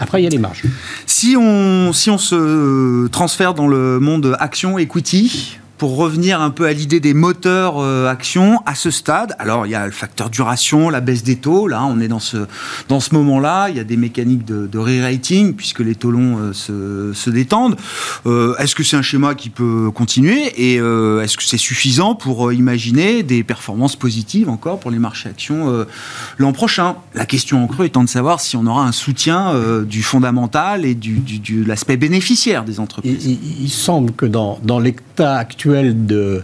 Après, 0.01 0.21
il 0.21 0.25
y 0.25 0.27
a 0.27 0.31
les 0.31 0.39
marges. 0.39 0.63
Si 1.07 1.37
on, 1.39 1.93
si 1.93 2.09
on 2.09 2.19
se 2.19 3.09
transfère 3.09 3.55
dans 3.55 3.69
le 3.69 4.01
monde 4.01 4.37
action 4.41 4.79
equity, 4.79 5.59
pour 5.83 5.97
revenir 5.97 6.41
un 6.41 6.51
peu 6.51 6.67
à 6.67 6.73
l'idée 6.73 7.01
des 7.01 7.13
moteurs 7.13 7.81
euh, 7.81 8.07
actions 8.07 8.61
à 8.67 8.77
ce 8.77 8.93
stade. 8.93 9.35
Alors, 9.41 9.67
il 9.67 9.71
y 9.71 9.75
a 9.75 9.85
le 9.85 9.91
facteur 9.91 10.31
duration, 10.31 10.91
la 10.91 11.01
baisse 11.01 11.25
des 11.25 11.35
taux. 11.35 11.67
Là, 11.67 11.85
on 11.85 11.99
est 11.99 12.07
dans 12.07 12.21
ce, 12.21 12.47
dans 12.89 13.01
ce 13.01 13.13
moment-là. 13.17 13.69
Il 13.69 13.77
y 13.77 13.81
a 13.81 13.83
des 13.83 13.97
mécaniques 13.97 14.45
de, 14.45 14.79
re-rating 14.79 15.55
puisque 15.55 15.81
les 15.81 15.97
taux 15.97 16.13
longs 16.13 16.53
euh, 16.71 17.13
se, 17.13 17.31
détendent. 17.31 17.75
Euh, 18.27 18.55
est-ce 18.59 18.77
que 18.77 18.85
c'est 18.85 18.97
un 18.97 19.03
schéma 19.03 19.35
qui 19.35 19.51
peut 19.51 19.91
continuer 19.93 20.53
et 20.57 20.77
est-ce 20.77 21.37
que 21.37 21.43
c'est 21.43 21.57
suffisant 21.59 22.15
pour 22.15 22.53
imaginer 22.53 23.25
des 23.25 23.43
performances 23.43 23.97
positives 23.97 24.49
encore 24.49 24.79
pour 24.79 24.93
les 24.93 25.01
marchés 25.01 25.31
actions 25.31 25.85
l'an 26.39 26.53
prochain? 26.53 26.95
La 27.15 27.27
question 27.27 27.65
en 27.65 27.67
creux 27.67 27.87
étant 27.87 28.05
de 28.05 28.09
savoir 28.09 28.41
si 28.41 28.57
on 28.57 28.67
aura 28.67 28.87
un 28.87 28.93
soutien 28.93 29.53
du 29.83 30.05
fondamental 30.05 30.85
et 30.85 30.95
du, 30.95 31.19
de 31.19 31.67
l'aspect 31.67 31.97
bénéficiaire 31.97 32.65
des 32.65 32.79
entreprises. 32.79 33.27
Il, 33.27 33.65
il 33.65 33.71
semble 33.71 34.13
que 34.13 34.27
dans, 34.27 34.61
dans 34.63 34.79
l'état 34.79 35.39
actuel 35.39 35.72
de 35.81 36.43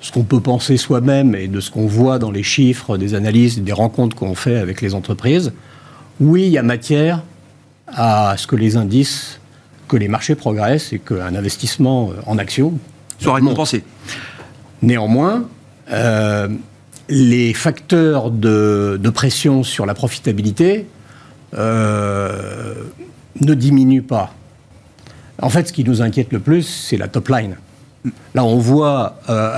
ce 0.00 0.12
qu'on 0.12 0.22
peut 0.22 0.40
penser 0.40 0.76
soi-même 0.76 1.34
et 1.34 1.48
de 1.48 1.60
ce 1.60 1.70
qu'on 1.70 1.86
voit 1.86 2.18
dans 2.18 2.30
les 2.30 2.42
chiffres, 2.42 2.98
des 2.98 3.14
analyses, 3.14 3.60
des 3.60 3.72
rencontres 3.72 4.16
qu'on 4.16 4.34
fait 4.34 4.56
avec 4.56 4.80
les 4.80 4.94
entreprises, 4.94 5.52
oui, 6.20 6.44
il 6.46 6.52
y 6.52 6.58
a 6.58 6.62
matière 6.62 7.22
à 7.88 8.34
ce 8.36 8.46
que 8.46 8.56
les 8.56 8.76
indices, 8.76 9.40
que 9.88 9.96
les 9.96 10.08
marchés 10.08 10.34
progressent 10.34 10.92
et 10.92 10.98
qu'un 10.98 11.34
investissement 11.34 12.10
en 12.26 12.38
actions 12.38 12.74
soit 13.18 13.34
récompensé. 13.34 13.84
Néanmoins, 14.82 15.48
euh, 15.90 16.48
les 17.08 17.54
facteurs 17.54 18.30
de, 18.30 18.98
pression 19.14 19.62
sur 19.62 19.86
la 19.86 19.94
profitabilité 19.94 20.86
euh, 21.56 22.74
ne 23.40 23.54
diminuent 23.54 24.02
pas. 24.02 24.34
En 25.40 25.50
fait, 25.50 25.68
ce 25.68 25.72
qui 25.72 25.84
nous 25.84 26.02
inquiète 26.02 26.32
le 26.32 26.38
plus, 26.38 26.62
c'est 26.62 26.96
la 26.96 27.08
top 27.08 27.28
line. 27.28 27.56
Là, 28.34 28.44
on 28.44 28.58
voit 28.58 29.18
euh, 29.28 29.50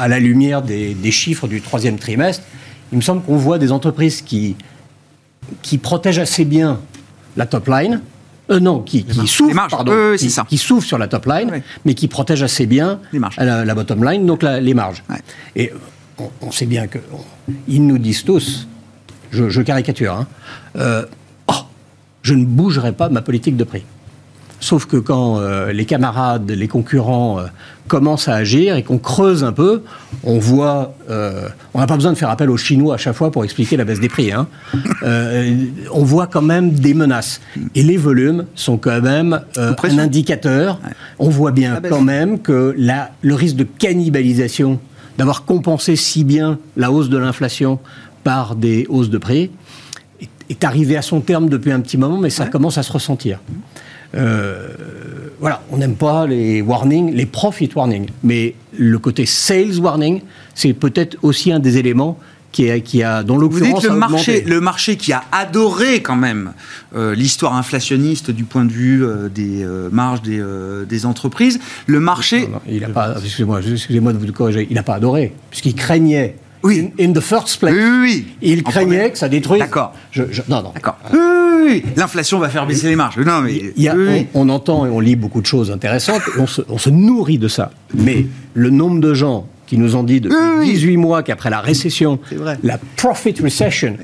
à, 0.00 0.08
la 0.08 0.18
lumière 0.18 0.62
des, 0.62 1.10
chiffres 1.10 1.46
du 1.46 1.60
troisième 1.60 1.98
trimestre, 1.98 2.44
il 2.92 2.96
me 2.96 3.02
semble 3.02 3.22
qu'on 3.22 3.36
voit 3.36 3.58
des 3.58 3.72
entreprises 3.72 4.22
qui, 4.22 4.56
qui 5.62 5.78
protègent 5.78 6.18
assez 6.18 6.44
bien 6.44 6.80
la 7.36 7.46
top 7.46 7.68
line, 7.68 8.02
euh, 8.50 8.60
non, 8.60 8.80
qui, 8.80 9.04
qui 9.04 9.26
souffrent, 9.26 9.68
pardon, 9.70 10.16
qui, 10.48 10.58
sur 10.58 10.98
la 10.98 11.08
top 11.08 11.26
line, 11.26 11.62
mais 11.84 11.94
qui 11.94 12.08
protègent 12.08 12.42
assez 12.42 12.66
bien 12.66 13.00
La, 13.38 13.74
bottom 13.74 14.04
line, 14.04 14.26
donc 14.26 14.42
les 14.42 14.74
marges. 14.74 15.02
Et 15.54 15.72
on, 16.40 16.50
sait 16.50 16.66
bien 16.66 16.86
qu'ils 16.86 17.86
nous 17.86 17.98
disent 17.98 18.24
tous, 18.24 18.66
je, 19.30 19.62
caricature, 19.62 20.14
hein, 20.14 20.26
euh, 20.76 21.06
oh, 21.48 21.54
je 22.22 22.34
ne 22.34 22.44
bougerai 22.44 22.92
pas 22.92 23.08
ma 23.08 23.22
politique 23.22 23.56
de 23.56 23.64
prix. 23.64 23.84
Sauf 24.60 24.86
que 24.86 24.96
quand 24.96 25.38
euh, 25.38 25.72
les 25.72 25.86
camarades, 25.86 26.50
les 26.50 26.68
concurrents 26.68 27.40
euh, 27.84 27.88
commencent 27.88 28.28
à 28.28 28.34
agir 28.34 28.76
et 28.76 28.82
qu'on 28.82 28.98
creuse 28.98 29.44
un 29.44 29.52
peu, 29.52 29.82
on 30.24 30.38
voit, 30.38 30.94
euh, 31.10 31.48
on 31.74 31.80
n'a 31.80 31.86
pas 31.86 31.96
besoin 31.96 32.12
de 32.12 32.18
faire 32.18 32.30
appel 32.30 32.50
aux 32.50 32.56
Chinois 32.56 32.94
à 32.94 32.98
chaque 32.98 33.14
fois 33.14 33.30
pour 33.30 33.44
expliquer 33.44 33.76
la 33.76 33.84
baisse 33.84 34.00
des 34.00 34.08
prix. 34.08 34.32
Hein. 34.32 34.46
on 35.92 36.04
voit 36.04 36.26
quand 36.26 36.42
même 36.42 36.70
des 36.70 36.94
menaces. 36.94 37.40
Et 37.74 37.82
les 37.82 37.96
volumes 37.96 38.46
sont 38.54 38.78
quand 38.78 39.00
même 39.00 39.40
un 39.56 39.98
indicateur. 39.98 40.80
On 41.18 41.28
voit 41.28 41.52
bien 41.52 41.80
quand 41.88 42.02
même 42.02 42.40
que 42.40 42.74
la, 42.76 43.10
le 43.22 43.34
risque 43.34 43.56
de 43.56 43.64
cannibalisation, 43.64 44.78
d'avoir 45.18 45.44
compensé 45.44 45.96
si 45.96 46.24
bien 46.24 46.58
la 46.76 46.90
hausse 46.90 47.08
de 47.08 47.18
l'inflation 47.18 47.78
par 48.24 48.56
des 48.56 48.86
hausses 48.88 49.10
de 49.10 49.18
prix, 49.18 49.50
est, 50.48 50.64
arrivé 50.64 50.96
à 50.96 51.02
son 51.02 51.20
terme 51.20 51.48
depuis 51.48 51.72
un 51.72 51.80
petit 51.80 51.96
moment, 51.96 52.18
mais 52.18 52.30
ça 52.30 52.46
commence 52.46 52.78
à 52.78 52.82
se 52.82 52.92
ressentir. 52.92 53.40
Euh, 54.14 54.68
voilà, 55.42 55.60
on 55.72 55.76
n'aime 55.76 55.96
pas 55.96 56.26
les 56.26 56.62
warnings, 56.62 57.12
les 57.12 57.26
profit 57.26 57.68
warnings, 57.74 58.06
mais 58.22 58.54
le 58.78 58.98
côté 59.00 59.26
sales 59.26 59.76
warning, 59.80 60.22
c'est 60.54 60.72
peut-être 60.72 61.18
aussi 61.22 61.50
un 61.50 61.58
des 61.58 61.78
éléments 61.78 62.16
qui, 62.52 62.70
a, 62.70 62.78
qui 62.78 63.02
a 63.02 63.24
dans 63.24 63.36
l'occurrence 63.36 63.82
le 63.82 63.96
marché, 63.96 64.42
le 64.42 64.60
marché 64.60 64.96
qui 64.96 65.12
a 65.12 65.24
adoré 65.32 66.00
quand 66.00 66.14
même 66.14 66.52
euh, 66.94 67.16
l'histoire 67.16 67.56
inflationniste 67.56 68.30
du 68.30 68.44
point 68.44 68.64
de 68.64 68.70
vue 68.70 69.04
euh, 69.04 69.28
des 69.28 69.66
marges 69.90 70.22
des, 70.22 70.40
des, 70.88 71.06
entreprises, 71.06 71.58
le 71.86 71.98
marché. 71.98 72.48
il 72.68 72.82
n'a 72.82 72.88
pas, 72.90 73.16
excusez-moi, 73.16 73.60
excusez-moi 73.60 74.12
de 74.12 74.18
vous 74.18 74.32
corriger, 74.32 74.68
il 74.70 74.76
n'a 74.76 74.84
pas 74.84 74.94
adoré, 74.94 75.34
puisqu'il 75.50 75.74
craignait 75.74 76.36
oui. 76.62 76.92
In, 77.00 77.12
the 77.12 77.20
first 77.20 77.58
place. 77.58 77.74
Oui, 77.74 78.00
oui, 78.00 78.26
Il 78.40 78.62
craignait 78.62 79.10
que 79.10 79.18
ça 79.18 79.28
détruise. 79.28 79.60
D'accord. 79.60 79.94
non, 80.48 80.62
non. 80.62 80.72
D'accord. 80.74 80.98
Oui, 81.12 81.82
L'inflation 81.96 82.38
va 82.38 82.48
faire 82.48 82.66
baisser 82.66 82.88
les 82.88 82.96
marges. 82.96 83.18
Non, 83.18 83.40
mais. 83.42 84.28
on, 84.34 84.48
entend 84.48 84.86
et 84.86 84.90
on 84.90 85.00
lit 85.00 85.16
beaucoup 85.16 85.40
de 85.40 85.46
choses 85.46 85.70
intéressantes. 85.70 86.22
on, 86.38 86.46
se, 86.46 86.62
on 86.68 86.78
se 86.78 86.90
nourrit 86.90 87.38
de 87.38 87.48
ça. 87.48 87.70
Mais 87.94 88.26
le 88.54 88.70
nombre 88.70 89.00
de 89.00 89.14
gens 89.14 89.46
qui 89.66 89.78
nous 89.78 89.96
ont 89.96 90.02
dit 90.02 90.20
depuis 90.20 90.36
18 90.64 90.96
mois 90.98 91.22
qu'après 91.22 91.48
la 91.48 91.60
récession, 91.60 92.18
la 92.62 92.78
profit 92.96 93.34
recession, 93.42 93.96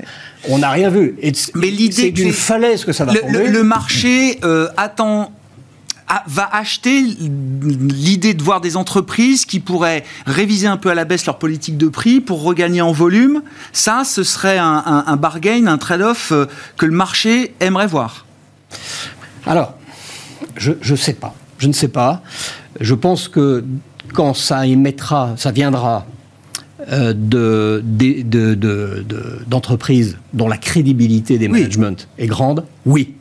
on 0.49 0.57
n'a 0.57 0.71
rien 0.71 0.89
vu. 0.89 1.15
Mais 1.55 1.67
l'idée, 1.67 1.93
c'est 1.93 2.11
d'une 2.11 2.31
falaise 2.31 2.85
que 2.85 2.91
ça 2.91 3.05
va 3.05 3.13
le, 3.13 3.19
tomber. 3.19 3.47
Le, 3.49 3.63
marché 3.63 4.39
euh, 4.43 4.67
attend 4.77 5.31
va 6.27 6.49
acheter 6.51 7.01
l'idée 7.01 8.33
de 8.33 8.41
voir 8.41 8.61
des 8.61 8.77
entreprises 8.77 9.45
qui 9.45 9.59
pourraient 9.59 10.03
réviser 10.25 10.67
un 10.67 10.77
peu 10.77 10.89
à 10.89 10.95
la 10.95 11.05
baisse 11.05 11.25
leur 11.25 11.37
politique 11.37 11.77
de 11.77 11.87
prix 11.87 12.19
pour 12.19 12.43
regagner 12.43 12.81
en 12.81 12.91
volume. 12.91 13.41
Ça, 13.73 14.03
ce 14.03 14.23
serait 14.23 14.57
un, 14.57 15.15
bargain, 15.17 15.67
un 15.67 15.77
trade-off 15.77 16.31
euh, 16.31 16.45
que 16.77 16.85
le 16.85 16.91
marché 16.93 17.53
aimerait 17.59 17.87
voir. 17.87 18.25
Alors, 19.45 19.75
je 20.57 20.73
ne 20.89 20.95
sais 20.95 21.13
pas. 21.13 21.35
Je 21.59 21.67
ne 21.67 21.73
sais 21.73 21.87
pas. 21.89 22.21
Je 22.79 22.95
pense 22.95 23.27
que 23.27 23.63
quand 24.13 24.33
ça 24.33 24.65
émettra, 24.65 25.33
ça 25.37 25.51
viendra 25.51 26.05
euh, 26.91 27.13
d'entreprises 29.47 30.17
dont 30.33 30.47
la 30.47 30.57
crédibilité 30.57 31.37
des 31.37 31.47
managements 31.47 31.95
est 32.17 32.27
grande, 32.27 32.65
oui. 32.85 33.15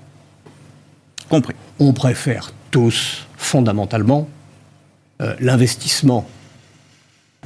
Compris. 1.28 1.54
On 1.78 1.92
préfère 1.92 2.52
tous, 2.70 3.26
fondamentalement, 3.36 4.28
euh, 5.20 5.34
l'investissement. 5.40 6.28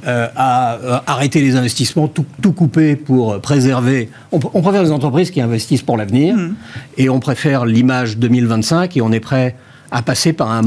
Euh, 0.05 0.27
à 0.35 0.73
euh, 0.73 0.99
arrêter 1.07 1.39
les 1.39 1.55
investissements, 1.55 2.09
tout, 2.09 2.51
couper 2.51 2.97
pour 2.97 3.39
préserver. 3.39 4.09
On, 4.33 4.39
préfère 4.39 4.83
les 4.83 4.91
entreprises 4.91 5.31
qui 5.31 5.39
investissent 5.39 5.83
pour 5.83 5.95
l'avenir 5.95 6.35
mmh. 6.35 6.55
et 6.97 7.09
on 7.09 7.21
préfère 7.21 7.65
l'image 7.65 8.17
2025 8.17 8.97
et 8.97 9.01
on 9.01 9.13
est 9.13 9.21
prêt 9.21 9.55
à 9.91 10.01
passer 10.01 10.33
par 10.33 10.51
un, 10.51 10.63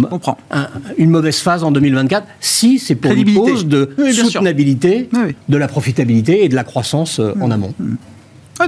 une 0.97 1.11
mauvaise 1.11 1.39
phase 1.41 1.65
en 1.65 1.71
2024 1.71 2.27
si 2.41 2.79
c'est 2.79 2.95
pour 2.95 3.11
une 3.11 3.35
cause 3.35 3.67
de 3.67 3.95
soutenabilité, 4.11 5.11
de 5.49 5.57
la 5.57 5.69
profitabilité 5.69 6.45
et 6.45 6.49
de 6.49 6.55
la 6.55 6.65
croissance 6.65 7.19
en 7.19 7.49
mmh. 7.49 7.53
amont. 7.53 7.75
Mmh. 7.79 7.95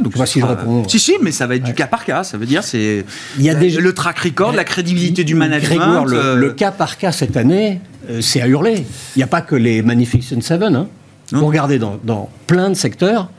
Donc 0.00 0.12
je 0.16 0.24
si 0.24 0.40
je 0.40 0.46
réponds. 0.46 0.86
Si, 0.88 0.98
si, 0.98 1.14
mais 1.22 1.32
ça 1.32 1.46
va 1.46 1.56
être 1.56 1.62
du 1.62 1.74
cas 1.74 1.86
par 1.86 2.04
cas. 2.04 2.22
Ça 2.24 2.36
veut 2.36 2.46
dire 2.46 2.62
c'est 2.62 3.04
il 3.38 3.44
y 3.44 3.50
a 3.50 3.54
des... 3.54 3.70
le 3.70 3.92
track 3.94 4.18
record, 4.18 4.52
la 4.52 4.64
crédibilité 4.64 5.24
du 5.24 5.34
management. 5.34 6.04
le, 6.04 6.50
cas 6.50 6.70
par 6.70 6.98
cas 6.98 7.12
cette 7.12 7.36
année, 7.36 7.80
c'est 8.20 8.40
à 8.40 8.48
hurler. 8.48 8.84
Il 9.16 9.18
n'y 9.18 9.22
a 9.22 9.28
pas 9.28 9.40
que 9.40 9.54
les 9.54 9.82
Magnificent 9.82 10.40
Seven. 10.40 10.76
Hein. 10.76 10.88
Vous 11.32 11.46
regardez 11.46 11.78
dans, 11.78 11.98
dans, 12.02 12.30
plein 12.46 12.70
de 12.70 12.74
secteurs, 12.74 13.30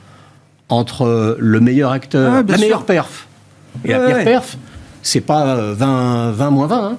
entre 0.68 1.36
le 1.38 1.60
meilleur 1.60 1.90
acteur, 1.90 2.34
ah, 2.34 2.42
la 2.46 2.58
meilleure 2.58 2.84
perf 2.84 3.26
et 3.84 3.88
la 3.88 4.00
pire 4.00 4.24
perf, 4.24 4.56
c'est 5.02 5.20
pas 5.20 5.72
20, 5.72 6.32
20 6.32 6.50
moins 6.50 6.66
20. 6.66 6.86
Hein. 6.86 6.98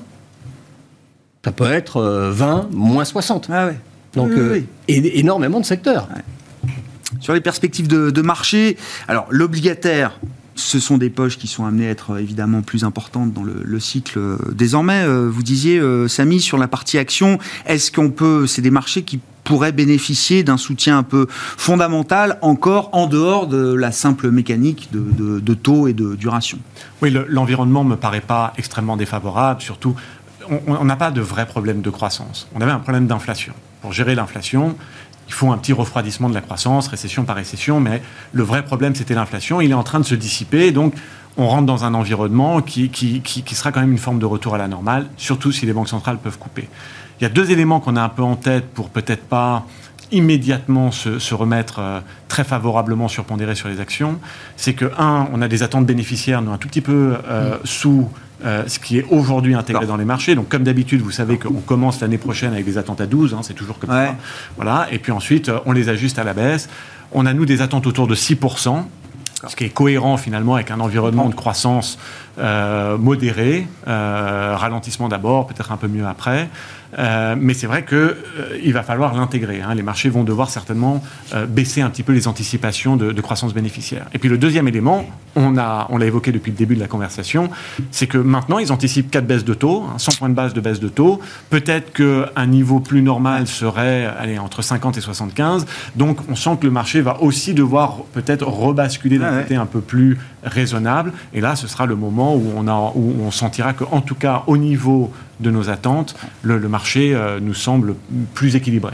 Ça 1.44 1.52
peut 1.52 1.72
être 1.72 2.02
20 2.02 2.58
euh, 2.58 2.64
moins 2.72 3.06
60. 3.06 3.50
Ah 3.52 3.70
Donc, 4.16 4.32
euh, 4.32 4.62
énormément 4.88 5.60
de 5.60 5.66
secteurs. 5.66 6.08
Sur 7.20 7.34
les 7.34 7.42
perspectives 7.42 7.88
de, 7.88 8.22
marché, 8.22 8.78
alors 9.08 9.28
l'obligataire, 9.30 10.20
ce 10.56 10.80
sont 10.80 10.98
des 10.98 11.10
poches 11.10 11.38
qui 11.38 11.48
sont 11.48 11.66
amenées 11.66 11.88
à 11.88 11.92
être 11.92 12.20
évidemment 12.20 12.62
plus 12.62 12.84
importantes 12.84 13.34
dans 13.34 13.44
le, 13.44 13.80
cycle 13.80 14.20
euh, 14.20 14.38
désormais. 14.52 15.06
vous 15.08 15.44
disiez, 15.44 15.82
Samy, 16.08 16.40
sur 16.40 16.58
la 16.58 16.68
partie 16.68 16.98
action, 16.98 17.40
est-ce 17.66 17.92
qu'on 17.92 18.12
peut, 18.12 18.48
c'est 18.48 18.62
des 18.62 18.72
marchés 18.72 19.04
qui 19.04 19.20
pourraient 19.44 19.72
bénéficier 19.72 20.44
d'un 20.44 20.58
soutien 20.58 21.00
un 21.00 21.04
peu 21.04 21.28
fondamental 21.30 22.38
encore 22.42 22.90
en 22.94 23.08
dehors 23.08 23.48
de 23.48 23.74
la 23.74 23.92
simple 23.92 24.30
mécanique 24.30 24.90
de, 24.92 25.54
taux 25.54 25.88
et 25.88 25.94
de 25.94 26.16
duration? 26.16 26.60
Oui, 27.02 27.16
l'environnement 27.28 27.84
ne 27.84 27.90
me 27.90 27.96
paraît 27.96 28.22
pas 28.22 28.54
extrêmement 28.58 28.98
défavorable, 28.98 29.62
surtout 29.62 29.96
on 30.68 30.86
n'a 30.86 30.96
pas 30.96 31.12
de 31.12 31.22
vrai 31.22 31.46
problème 31.46 31.82
de 31.82 31.90
croissance. 31.90 32.48
On 32.56 32.62
avait 32.62 32.72
un 32.72 32.80
problème 32.80 33.08
d'inflation. 33.08 33.54
Pour 33.82 33.94
gérer 33.94 34.16
l'inflation, 34.16 34.76
il 35.32 35.34
faut 35.34 35.50
un 35.50 35.58
petit 35.58 35.72
refroidissement 35.72 36.28
de 36.28 36.34
la 36.34 36.42
croissance, 36.42 36.90
récession 36.90 37.24
par 37.24 37.38
récession, 37.38 37.80
mais 37.80 38.02
le 38.34 38.44
vrai 38.44 38.66
problème, 38.66 38.96
c'était 38.96 39.14
l'inflation. 39.14 39.62
Il 39.62 39.72
est 39.72 39.76
en 39.76 39.84
train 39.84 40.02
de 40.02 40.06
se 40.06 40.14
dissiper, 40.14 40.74
donc 40.74 40.94
on 41.38 41.48
rentre 41.48 41.66
dans 41.66 41.86
un 41.86 41.94
environnement 41.94 42.62
qui, 42.62 42.90
qui, 42.90 43.56
sera 43.56 43.72
quand 43.72 43.80
même 43.80 43.94
une 43.94 43.98
forme 43.98 44.20
de 44.20 44.26
retour 44.26 44.56
à 44.56 44.58
la 44.58 44.68
normale, 44.68 45.08
surtout 45.16 45.54
si 45.54 45.66
les 45.66 45.72
banques 45.72 45.88
centrales 45.88 46.18
peuvent 46.18 46.38
couper. 46.38 46.68
Il 47.18 47.24
y 47.24 47.26
a 47.26 47.30
deux 47.30 47.50
éléments 47.50 47.80
qu'on 47.80 47.96
a 47.96 48.02
un 48.02 48.10
peu 48.10 48.24
en 48.24 48.36
tête 48.36 48.74
pour 48.74 48.90
peut-être 48.90 49.24
pas 49.24 49.66
immédiatement 50.12 50.92
se, 50.92 51.34
remettre 51.34 51.80
euh, 51.80 52.02
très 52.28 52.44
favorablement 52.44 53.08
surpondéré 53.08 53.56
sur 53.56 53.70
les 53.70 53.80
actions. 53.80 54.20
C'est 54.58 54.74
que, 54.74 54.92
un, 54.98 55.30
on 55.32 55.42
a 55.42 55.48
des 55.48 55.64
attentes 55.64 55.86
bénéficiaires, 55.86 56.42
nous, 56.42 56.52
un 56.52 56.58
tout 56.58 56.68
petit 56.68 56.82
peu 56.82 57.16
euh, 57.30 57.56
mm. 57.56 57.60
sous 57.64 58.10
euh, 58.44 58.64
ce 58.68 58.80
qui 58.80 58.98
est 58.98 59.06
aujourd'hui 59.10 59.54
intégré 59.54 59.86
dans 59.86 59.98
les 59.98 60.06
marchés. 60.06 60.36
Donc, 60.36 60.50
comme 60.50 60.64
d'habitude, 60.64 61.02
vous 61.02 61.12
savez 61.12 61.38
qu'on 61.38 61.62
commence 61.62 62.02
l'année 62.02 62.18
prochaine 62.18 62.54
avec 62.54 62.66
des 62.66 62.78
attentes 62.78 63.02
à 63.02 63.06
12, 63.06 63.34
hein, 63.34 63.40
c'est 63.44 63.54
toujours 63.54 63.78
comme 63.78 63.90
ça. 63.90 64.16
Voilà. 64.56 64.88
Et 64.92 65.00
puis 65.00 65.12
ensuite, 65.12 65.50
euh, 65.50 65.60
on 65.66 65.72
les 65.72 65.90
ajuste 65.90 66.18
à 66.20 66.24
la 66.24 66.34
baisse. 66.34 66.70
On 67.12 67.26
a, 67.26 67.34
nous, 67.34 67.46
des 67.46 67.62
attentes 67.62 67.88
autour 67.88 68.08
de 68.08 68.16
6%, 68.16 68.84
ce 69.48 69.56
qui 69.56 69.66
est 69.66 69.70
cohérent 69.70 70.18
finalement 70.18 70.56
avec 70.56 70.72
un 70.72 70.80
environnement 70.80 71.28
de 71.30 71.36
croissance 71.36 72.00
euh, 72.40 72.98
modéré, 72.98 73.68
ralentissement 73.86 75.10
d'abord, 75.10 75.48
peut-être 75.48 75.72
un 75.72 75.78
peu 75.78 75.88
mieux 75.88 76.06
après. 76.06 76.48
Euh, 76.98 77.36
mais 77.38 77.54
c'est 77.54 77.68
vrai 77.68 77.86
qu'il 77.86 77.98
euh, 77.98 78.16
il 78.64 78.74
va 78.74 78.84
falloir 78.84 79.14
l'intégrer. 79.14 79.62
Hein. 79.62 79.76
Les 79.76 79.84
marchés 79.84 80.10
vont 80.10 80.24
devoir 80.24 80.50
certainement 80.50 81.04
euh, 81.34 81.46
baisser 81.46 81.82
un 81.82 81.90
petit 81.90 82.04
peu 82.04 82.14
les 82.14 82.28
anticipations 82.28 82.98
de, 82.98 83.22
croissance 83.22 83.54
bénéficiaire. 83.54 84.08
Et 84.14 84.18
puis 84.18 84.30
le 84.30 84.38
deuxième 84.38 84.68
élément, 84.68 85.06
on 85.36 85.52
l'a 85.52 85.86
on 85.90 86.02
évoqué 86.02 86.32
depuis 86.32 86.52
le 86.52 86.58
début 86.58 86.76
de 86.76 86.80
la 86.80 86.88
conversation, 86.88 87.52
c'est 87.92 88.08
que 88.08 88.18
maintenant 88.18 88.58
ils 88.58 88.72
anticipent 88.72 89.12
quatre 89.12 89.28
baisses 89.28 89.46
de 89.46 89.54
taux, 89.54 89.86
100 89.98 90.12
hein, 90.12 90.16
points 90.18 90.30
de 90.30 90.34
base 90.34 90.54
de 90.54 90.60
baisse 90.60 90.80
de 90.80 90.90
taux. 90.90 91.20
Peut-être 91.52 91.94
qu'un 91.94 92.46
niveau 92.48 92.80
plus 92.80 93.04
normal 93.04 93.46
serait 93.48 94.06
allez, 94.20 94.40
entre 94.40 94.64
50 94.64 94.98
et 94.98 95.02
75. 95.02 95.68
Donc 95.96 96.18
on 96.30 96.36
sent 96.36 96.58
que 96.60 96.66
le 96.66 96.72
marché 96.72 97.02
va 97.02 97.22
aussi 97.22 97.54
devoir 97.54 97.98
peut-être 98.14 98.48
rebasculer 98.48 99.20
d'un 99.20 99.42
côté 99.42 99.56
un 99.56 99.68
peu 99.68 99.82
plus 99.82 100.18
raisonnable. 100.44 101.14
Et 101.34 101.42
là, 101.42 101.56
ce 101.56 101.68
sera 101.68 101.86
le 101.86 101.96
moment 101.96 102.36
où 102.36 102.52
on, 102.56 102.68
a, 102.68 102.92
où 102.96 103.16
on 103.22 103.30
sentira 103.30 103.74
qu'en 103.74 104.02
tout 104.02 104.16
cas 104.16 104.44
au 104.48 104.58
niveau 104.58 105.12
de 105.42 105.52
nos 105.52 105.70
attentes, 105.70 106.16
le, 106.44 106.60
marché 106.68 107.14
euh, 107.14 107.40
nous 107.40 107.54
semble 107.54 107.96
plus 108.34 108.56
équilibré. 108.56 108.94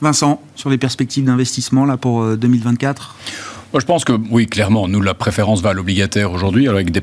Vincent, 0.00 0.42
sur 0.56 0.68
les 0.68 0.78
perspectives 0.78 1.24
d'investissement 1.24 1.84
là 1.84 1.96
pour 1.96 2.36
2024 2.36 3.16
euh, 3.20 3.80
je 3.80 3.86
pense 3.86 4.04
que 4.04 4.12
oui, 4.30 4.46
clairement, 4.46 4.86
nous, 4.86 5.00
la 5.00 5.14
préférence 5.14 5.62
va 5.62 5.70
à 5.70 5.72
l'obligataire 5.72 6.30
aujourd'hui, 6.32 6.68
avec 6.68 6.90
des, 6.90 7.00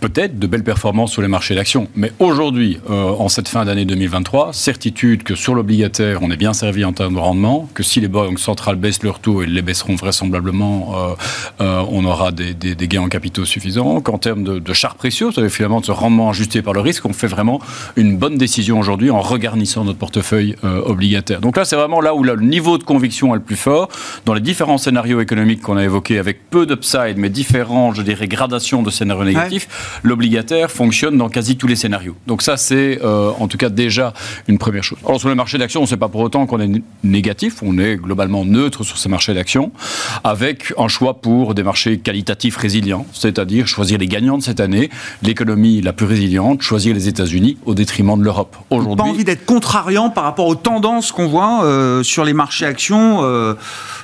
peut-être 0.00 0.38
de 0.38 0.46
belles 0.46 0.64
performances 0.64 1.12
sur 1.12 1.22
les 1.22 1.28
marchés 1.28 1.54
d'actions. 1.54 1.88
Mais 1.96 2.12
aujourd'hui, 2.18 2.78
euh, 2.90 3.10
en 3.10 3.28
cette 3.28 3.48
fin 3.48 3.64
d'année 3.64 3.84
2023, 3.84 4.52
certitude 4.52 5.22
que 5.22 5.34
sur 5.34 5.54
l'obligataire, 5.54 6.22
on 6.22 6.30
est 6.30 6.36
bien 6.36 6.52
servi 6.52 6.84
en 6.84 6.92
termes 6.92 7.14
de 7.14 7.18
rendement, 7.18 7.68
que 7.74 7.82
si 7.82 8.00
les 8.00 8.08
banques 8.08 8.38
centrales 8.38 8.76
baissent 8.76 9.02
leurs 9.02 9.18
taux, 9.18 9.42
et 9.42 9.46
les 9.46 9.62
baisseront 9.62 9.96
vraisemblablement, 9.96 10.94
euh, 10.94 11.14
euh, 11.60 11.84
on 11.90 12.04
aura 12.04 12.32
des, 12.32 12.54
gains 12.86 13.02
en 13.02 13.08
capitaux 13.08 13.44
suffisants. 13.44 14.00
Qu'en 14.00 14.18
termes 14.18 14.44
de, 14.44 14.58
de 14.58 14.72
chars 14.72 14.94
précieux, 14.94 15.30
finalement 15.48 15.80
de 15.80 15.86
ce 15.86 15.92
rendement 15.92 16.30
ajusté 16.30 16.62
par 16.62 16.72
le 16.72 16.80
risque, 16.80 17.04
on 17.06 17.12
fait 17.12 17.26
vraiment 17.26 17.60
une 17.96 18.16
bonne 18.16 18.36
décision 18.36 18.78
aujourd'hui 18.78 19.10
en 19.10 19.20
regarnissant 19.20 19.84
notre 19.84 19.98
portefeuille 19.98 20.56
obligataire. 20.62 21.40
Donc 21.40 21.56
là, 21.56 21.64
c'est 21.64 21.76
vraiment 21.76 22.00
là 22.00 22.14
où 22.14 22.22
le 22.22 22.36
niveau 22.36 22.78
de 22.78 22.84
conviction 22.84 23.34
est 23.34 23.38
le 23.38 23.42
plus 23.42 23.56
fort. 23.56 23.88
Dans 24.24 24.34
les 24.34 24.40
différents 24.40 24.78
scénarios 24.78 25.20
économiques 25.20 25.60
qu'on 25.62 25.76
a 25.76 25.84
évoqué 25.84 26.18
avec 26.18 26.50
peu 26.50 26.66
d'upside, 26.66 27.16
mais 27.16 27.28
différents, 27.28 27.94
je 27.94 28.02
dirais, 28.02 28.28
gradations 28.28 28.82
de 28.82 28.90
scénarios 28.90 29.24
négatifs, 29.24 29.68
l'obligataire 30.02 30.70
fonctionne 30.70 31.16
dans 31.16 31.28
quasi 31.28 31.56
tous 31.56 31.66
les 31.66 31.76
scénarios. 31.76 32.16
Donc 32.26 32.42
ça, 32.42 32.56
c'est 32.56 33.00
euh, 33.02 33.30
en 33.38 33.48
tout 33.48 33.58
cas 33.58 33.68
déjà 33.68 34.12
une 34.48 34.58
première 34.58 34.84
chose. 34.84 34.98
Alors 35.04 35.20
sur 35.20 35.28
le 35.28 35.34
marché 35.34 35.58
d'actions, 35.58 35.80
on 35.80 35.84
ne 35.84 35.88
sait 35.88 35.96
pas 35.96 36.08
pour 36.08 36.20
autant 36.20 36.46
qu'on 36.46 36.60
est 36.60 36.82
négatif, 37.04 37.62
on 37.62 37.78
est 37.78 37.96
globalement 37.96 38.44
neutre 38.44 38.84
sur 38.84 38.98
ces 38.98 39.08
marchés 39.08 39.34
d'actions, 39.34 39.72
avec 40.24 40.72
un 40.78 40.88
choix 40.88 41.20
pour 41.20 41.54
des 41.54 41.62
marchés 41.62 41.98
qualitatifs 41.98 42.56
résilients, 42.56 43.06
c'est-à-dire 43.12 43.66
choisir 43.66 43.98
les 43.98 44.08
gagnants 44.08 44.38
de 44.38 44.42
cette 44.42 44.60
année, 44.60 44.90
l'économie 45.22 45.80
la 45.80 45.92
plus 45.92 46.06
résiliente, 46.06 46.62
choisir 46.62 46.94
les 46.94 47.08
États-Unis 47.08 47.58
au 47.66 47.74
détriment 47.74 48.18
de 48.18 48.24
l'Europe. 48.24 48.56
Aujourd'hui, 48.70 48.96
pas 48.96 49.10
envie 49.10 49.24
d'être 49.24 49.44
contrariant 49.44 50.10
par 50.10 50.24
rapport 50.24 50.46
aux 50.46 50.54
tendances 50.54 51.12
qu'on 51.12 51.28
voit 51.28 51.64
euh, 51.64 52.02
sur 52.02 52.24
les 52.24 52.32
marchés 52.32 52.66
actions 52.66 53.22
euh, 53.22 53.54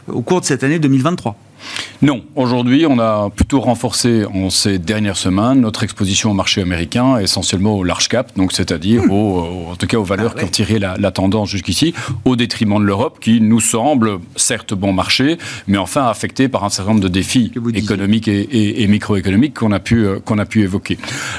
au 0.08 0.22
cours 0.22 0.40
de 0.40 0.46
cette 0.46 0.64
année 0.64 0.78
2023. 0.78 1.36
Non, 2.02 2.22
aujourd'hui, 2.34 2.86
on 2.86 2.98
a 2.98 3.30
plutôt 3.34 3.60
renforcé 3.60 4.24
en 4.26 4.50
ces 4.50 4.78
dernières 4.78 5.16
semaines 5.16 5.60
notre 5.60 5.82
exposition 5.82 6.30
au 6.30 6.34
marché 6.34 6.60
américain, 6.60 7.18
essentiellement 7.18 7.76
au 7.76 7.84
large 7.84 8.08
cap, 8.08 8.36
donc 8.36 8.52
c'est-à-dire 8.52 9.04
hmm. 9.04 9.70
en 9.70 9.76
tout 9.76 9.86
cas 9.86 9.96
aux 9.96 10.04
valeurs 10.04 10.34
ah 10.36 10.40
qui 10.40 10.44
ont 10.44 10.48
tiré 10.48 10.78
la, 10.78 11.10
tendance 11.10 11.48
jusqu'ici, 11.48 11.94
au 12.24 12.36
détriment 12.36 12.78
de 12.78 12.84
l'Europe, 12.84 13.18
qui 13.20 13.40
nous 13.40 13.60
semble 13.60 14.18
certes 14.36 14.74
bon 14.74 14.92
marché, 14.92 15.38
mais 15.66 15.78
enfin 15.78 16.06
affecté 16.06 16.48
par 16.48 16.64
un 16.64 16.68
certain 16.68 16.92
nombre 16.92 17.02
de 17.02 17.08
défis 17.08 17.52
économiques 17.74 18.28
et, 18.28 18.86
microéconomiques 18.86 19.54
qu'on 19.54 19.72
a 19.72 19.80
pu 19.80 20.06
euh, 20.06 20.20
qu'on 20.20 20.38
a 20.38 20.44
pu 20.44 20.62
évoquer. 20.62 20.96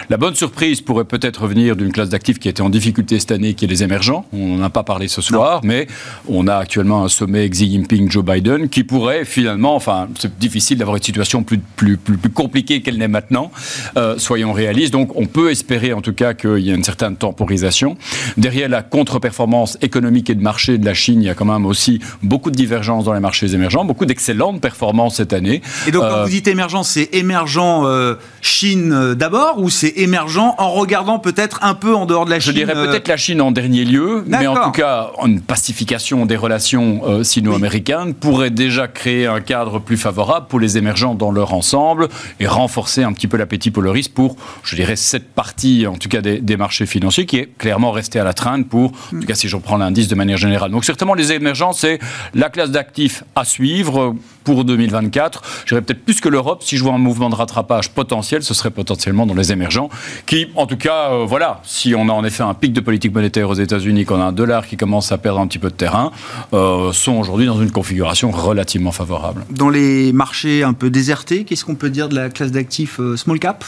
La 0.10 0.18
bonne 0.18 0.36
surprise 0.36 0.82
pourrait 0.82 1.06
peut-être 1.06 1.44
revenir 1.44 1.76
d'une 1.76 1.92
classe 1.92 2.10
d'actifs 2.10 2.40
qui 2.40 2.50
été 2.50 2.62
en 2.62 2.70
difficulté 2.70 3.20
cette 3.20 3.32
année, 3.32 3.54
qui 3.54 3.66
est 3.66 3.68
les 3.68 3.84
émergents. 3.84 4.26
On 4.34 4.58
n'en 4.58 4.64
a 4.64 4.70
pas 4.70 4.84
parlé 4.84 5.08
ce 5.08 5.22
soir, 5.22 5.62
mais 5.64 5.88
on 6.28 6.48
a 6.48 6.56
actuellement 6.56 7.04
un 7.04 7.10
sommet 7.10 7.48
Xi 7.50 7.72
Jinping-Joe 7.72 8.24
Biden 8.24 8.70
qui 8.70 8.84
pourrait 8.84 9.26
finalement, 9.26 9.76
enfin 9.76 10.07
c'est 10.20 10.38
difficile 10.40 10.78
d'avoir 10.78 10.98
une 10.98 11.04
situation 11.04 11.44
plus, 11.44 11.60
plus, 11.60 11.98
plus, 11.98 12.30
compliquée 12.30 12.82
qu'elle 12.82 12.98
n'est 12.98 13.08
maintenant. 13.08 13.52
Euh, 13.98 14.18
soyons 14.18 14.54
réalistes. 14.54 14.94
Donc, 14.94 15.16
on 15.16 15.26
peut 15.26 15.52
espérer 15.52 15.94
en 15.94 16.02
tout 16.02 16.14
cas 16.14 16.34
qu'il 16.34 16.60
y 16.60 16.72
a 16.72 16.76
une 16.76 16.84
certaine 16.84 17.16
temporisation. 17.16 17.98
Derrière 18.38 18.70
la 18.70 18.82
contre-performance 18.82 19.78
économique 19.82 20.30
et 20.30 20.36
de 20.36 20.42
marché 20.42 20.78
de 20.78 20.86
la 20.86 20.94
Chine, 20.94 21.22
il 21.22 21.26
y 21.26 21.30
a 21.30 21.34
quand 21.34 21.46
même 21.46 21.66
aussi 21.66 22.00
beaucoup 22.24 22.52
de 22.52 22.56
divergences 22.56 23.06
dans 23.06 23.14
les 23.14 23.20
marchés 23.20 23.54
émergents, 23.54 23.86
beaucoup 23.86 24.06
d'excellentes 24.06 24.62
performances 24.62 25.16
cette 25.16 25.34
année. 25.34 25.62
Et 25.88 25.92
donc, 25.92 26.04
quand 26.04 26.18
euh, 26.18 26.24
vous 26.24 26.30
dites 26.30 26.48
émergent, 26.48 26.84
c'est 26.84 27.10
émergent 27.14 27.84
euh, 27.86 28.16
Chine 28.42 29.14
d'abord 29.16 29.60
ou 29.60 29.70
c'est 29.70 29.94
émergent 29.98 30.56
en 30.58 30.72
regardant 30.72 31.20
peut-être 31.20 31.60
un 31.64 31.74
peu 31.74 31.96
en 31.96 32.06
dehors 32.06 32.26
de 32.26 32.32
la 32.32 32.40
Chine 32.40 32.54
Je 32.54 32.58
dirais 32.58 32.74
peut-être 32.74 33.08
la 33.08 33.18
Chine 33.18 33.42
en 33.42 33.52
dernier 33.52 33.86
lieu, 33.86 34.24
mais 34.28 34.48
en 34.48 34.56
tout 34.66 34.72
cas, 34.72 35.12
une 35.26 35.42
pacification 35.42 36.26
des 36.26 36.36
relations 36.36 37.24
sino-américaines 37.24 38.14
pourrait 38.14 38.50
déjà 38.50 38.88
créer 38.88 39.28
un 39.28 39.42
cadre 39.42 39.80
plus 39.80 39.97
favorable 39.98 40.48
pour 40.48 40.60
les 40.60 40.78
émergents 40.78 41.16
dans 41.16 41.32
leur 41.32 41.54
ensemble 41.54 42.10
et 42.40 42.48
renforcer 42.48 43.04
un 43.04 43.14
petit 43.14 43.28
peu 43.28 43.38
l'appétit 43.38 43.72
pour 43.72 43.84
le 43.84 43.92
risque 43.92 44.12
pour, 44.12 44.36
je 44.64 44.76
dirais, 44.76 44.96
cette 44.96 45.30
partie, 45.30 45.88
en 45.88 45.96
tout 45.96 46.10
cas, 46.10 46.22
des, 46.22 46.58
marchés 46.58 46.86
financiers 46.86 47.26
qui 47.26 47.38
est 47.38 47.58
clairement 47.58 47.92
restée 47.92 48.20
à 48.20 48.24
la 48.24 48.34
traîne 48.34 48.66
pour, 48.66 48.92
en 49.14 49.20
tout 49.20 49.28
cas, 49.28 49.36
si 49.36 49.48
je 49.48 49.56
reprends 49.56 49.78
l'indice 49.78 50.08
de 50.08 50.16
manière 50.16 50.38
générale. 50.38 50.72
Donc, 50.72 50.86
certainement, 50.86 51.14
les 51.14 51.32
émergents, 51.32 51.74
c'est 51.74 52.00
la 52.34 52.50
classe 52.50 52.72
d'actifs 52.72 53.24
à 53.36 53.46
suivre 53.46 54.16
pour 54.44 54.64
2024. 54.64 55.42
Je 55.66 55.76
dirais 55.76 55.82
peut-être 55.82 56.04
plus 56.04 56.22
que 56.22 56.30
l'Europe. 56.30 56.64
Si 56.64 56.78
je 56.78 56.84
vois 56.84 56.94
un 56.94 56.98
mouvement 56.98 57.30
de 57.30 57.36
rattrapage 57.36 57.92
potentiel, 57.92 58.44
ce 58.44 58.54
serait 58.54 58.72
potentiellement 58.72 59.26
dans 59.26 59.34
les 59.34 59.52
émergents 59.52 59.90
qui, 60.26 60.48
en 60.56 60.66
tout 60.66 60.78
cas, 60.78 61.12
euh, 61.12 61.26
voilà, 61.28 61.60
si 61.64 61.94
on 61.96 62.08
a 62.08 62.14
en 62.14 62.24
effet 62.24 62.44
un 62.44 62.54
pic 62.54 62.72
de 62.74 62.80
politique 62.80 63.14
monétaire 63.14 63.50
aux 63.50 63.56
États-Unis, 63.56 64.06
qu'on 64.06 64.22
a 64.22 64.26
un 64.26 64.32
dollar 64.32 64.66
qui 64.66 64.78
commence 64.78 65.12
à 65.12 65.18
perdre 65.18 65.40
un 65.40 65.48
petit 65.48 65.60
peu 65.60 65.70
de 65.70 65.76
terrain, 65.76 66.12
euh, 66.54 66.94
sont 66.94 67.18
aujourd'hui 67.18 67.46
dans 67.46 67.62
une 67.62 67.72
configuration 67.72 68.32
relativement 68.32 68.92
favorable. 68.92 69.46
Dans 69.50 69.70
les 69.70 69.87
marchés 70.14 70.64
un 70.64 70.74
peu 70.74 70.90
désertés, 70.90 71.44
qu'est-ce 71.44 71.66
qu'on 71.66 71.76
peut 71.76 71.90
dire 71.90 72.10
de 72.10 72.16
la 72.16 72.30
classe 72.30 72.52
d'actifs 72.52 73.00
euh, 73.00 73.18
small 73.18 73.40
cap? 73.40 73.66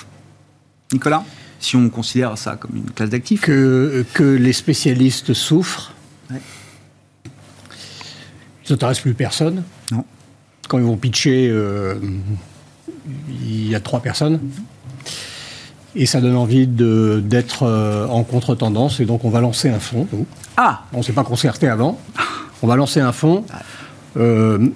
Nicolas? 0.93 1.23
Si 1.59 1.75
on 1.75 1.89
considère 1.89 2.37
ça 2.37 2.55
comme 2.55 2.75
une 2.77 2.91
classe 2.91 3.09
d'actifs 3.09 3.41
que, 3.41 4.05
que 4.13 4.23
les 4.23 4.53
spécialistes 4.53 5.33
souffrent. 5.33 5.93
Ouais. 6.31 6.41
Ils 8.65 8.71
n'intéressent 8.71 9.01
plus 9.01 9.13
personne. 9.13 9.63
Non. 9.91 10.05
quand 10.67 10.77
ils 10.77 10.83
vont 10.85 10.95
pitcher, 10.95 11.53
il 13.29 13.69
y 13.69 13.75
a 13.75 13.79
trois 13.79 13.99
personnes. 13.99 14.39
Et 15.95 16.05
ça 16.05 16.21
donne 16.21 16.35
envie 16.35 16.67
d'être 16.67 17.63
en 18.09 18.23
contre-tendance. 18.23 18.99
Et 18.99 19.05
donc, 19.05 19.25
on 19.25 19.29
va 19.29 19.41
lancer 19.41 19.69
un 19.69 19.79
fonds. 19.79 20.07
Ah 20.55 20.83
On 20.93 20.99
ne 20.99 21.03
s'est 21.03 21.13
pas 21.13 21.23
concerté 21.23 21.67
avant. 21.67 21.99
On 22.61 22.67
va 22.67 22.75
lancer 22.75 22.99
un 22.99 23.11
fonds 23.11 23.43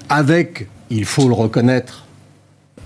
avec, 0.10 0.68
il 0.96 1.06
faut 1.06 1.28
le 1.28 1.34
reconnaître, 1.34 2.06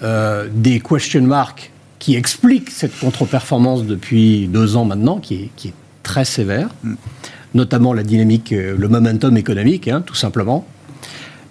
des 0.01 0.79
question 0.79 1.21
marks 1.21 1.71
qui 1.99 2.15
expliquent 2.15 2.69
cette 2.69 2.97
contre-performance 2.99 3.83
depuis 3.83 4.47
deux 4.47 4.75
ans 4.75 4.85
maintenant, 4.85 5.17
qui 5.17 5.35
est, 5.35 5.49
qui 5.55 5.69
est 5.69 5.73
très 6.03 6.25
sévère. 6.25 6.69
Mm 6.83 6.95
notamment 7.53 7.93
la 7.93 8.03
dynamique, 8.03 8.53
euh, 8.53 8.75
le 8.77 8.87
momentum 8.87 9.35
économique, 9.37 9.87
hein, 9.87 10.01
tout 10.05 10.15
simplement. 10.15 10.65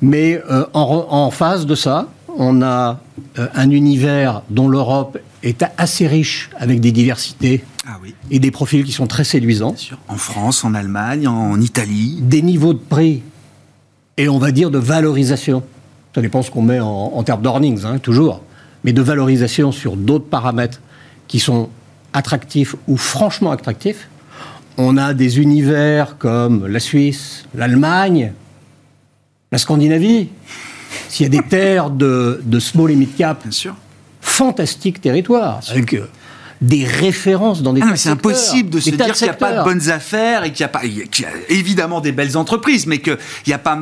Mais 0.00 0.40
euh, 0.50 0.64
en, 0.74 1.30
face 1.30 1.66
de 1.66 1.74
ça, 1.74 2.08
on 2.36 2.62
a 2.62 3.00
euh, 3.38 3.48
un 3.54 3.70
univers 3.70 4.42
dont 4.50 4.68
l'Europe 4.68 5.18
est 5.42 5.64
assez 5.78 6.06
riche 6.06 6.50
avec 6.58 6.80
des 6.80 6.92
diversités 6.92 7.64
ah 7.86 7.98
et 8.30 8.38
des 8.38 8.50
profils 8.50 8.84
qui 8.84 8.92
sont 8.92 9.06
très 9.06 9.24
séduisants. 9.24 9.74
En 10.08 10.16
France, 10.16 10.64
en 10.64 10.74
Allemagne, 10.74 11.26
en 11.28 11.60
Italie. 11.60 12.18
Des 12.20 12.42
niveaux 12.42 12.74
de 12.74 12.78
prix 12.78 13.22
et 14.18 14.28
on 14.28 14.38
va 14.38 14.50
dire 14.50 14.70
de 14.70 14.78
valorisation. 14.78 15.62
Ça 16.16 16.22
dépend 16.22 16.40
ce 16.40 16.50
qu'on 16.50 16.62
met 16.62 16.80
en, 16.80 17.22
termes 17.24 17.42
d'earnings, 17.42 17.84
hein, 17.84 17.98
toujours. 17.98 18.40
Mais 18.84 18.94
de 18.94 19.02
valorisation 19.02 19.70
sur 19.70 19.98
d'autres 19.98 20.24
paramètres 20.24 20.80
qui 21.28 21.40
sont 21.40 21.68
attractifs 22.14 22.74
ou 22.88 22.96
franchement 22.96 23.50
attractifs 23.50 24.08
on 24.78 24.96
a 24.96 25.12
des 25.12 25.40
univers 25.40 26.16
comme 26.16 26.66
la 26.66 26.80
Suisse, 26.80 27.44
l'Allemagne, 27.54 28.32
la 29.52 29.58
Scandinavie. 29.58 30.30
S'il 31.10 31.24
y 31.24 31.26
a 31.26 31.42
des 31.42 31.46
terres 31.48 31.90
de, 31.90 32.40
small 32.60 32.92
et 32.92 32.96
mid 32.96 33.14
cap, 33.14 33.42
Bien 33.42 33.50
sûr. 33.50 33.74
fantastique 34.22 35.02
territoire, 35.02 35.60
avec 35.68 35.92
euh, 35.92 36.08
des 36.62 36.84
références 36.84 37.62
dans 37.62 37.74
des 37.74 37.82
ah, 37.82 37.94
C'est 37.96 38.08
impossible 38.08 38.70
de 38.70 38.80
se 38.80 38.88
dire 38.88 39.12
qu'il 39.12 39.26
n'y 39.26 39.30
a 39.30 39.34
pas 39.34 39.58
de 39.58 39.64
bonnes 39.64 39.90
affaires 39.90 40.44
et 40.44 40.52
qu'il 40.52 40.64
n'y 40.64 40.64
a 40.64 40.68
pas, 40.68 40.82
évidemment 41.50 42.00
des 42.00 42.12
belles 42.12 42.38
entreprises, 42.38 42.86
mais 42.86 42.98
qu'il 42.98 43.18
n'y 43.46 43.52
a 43.52 43.58
pas 43.58 43.78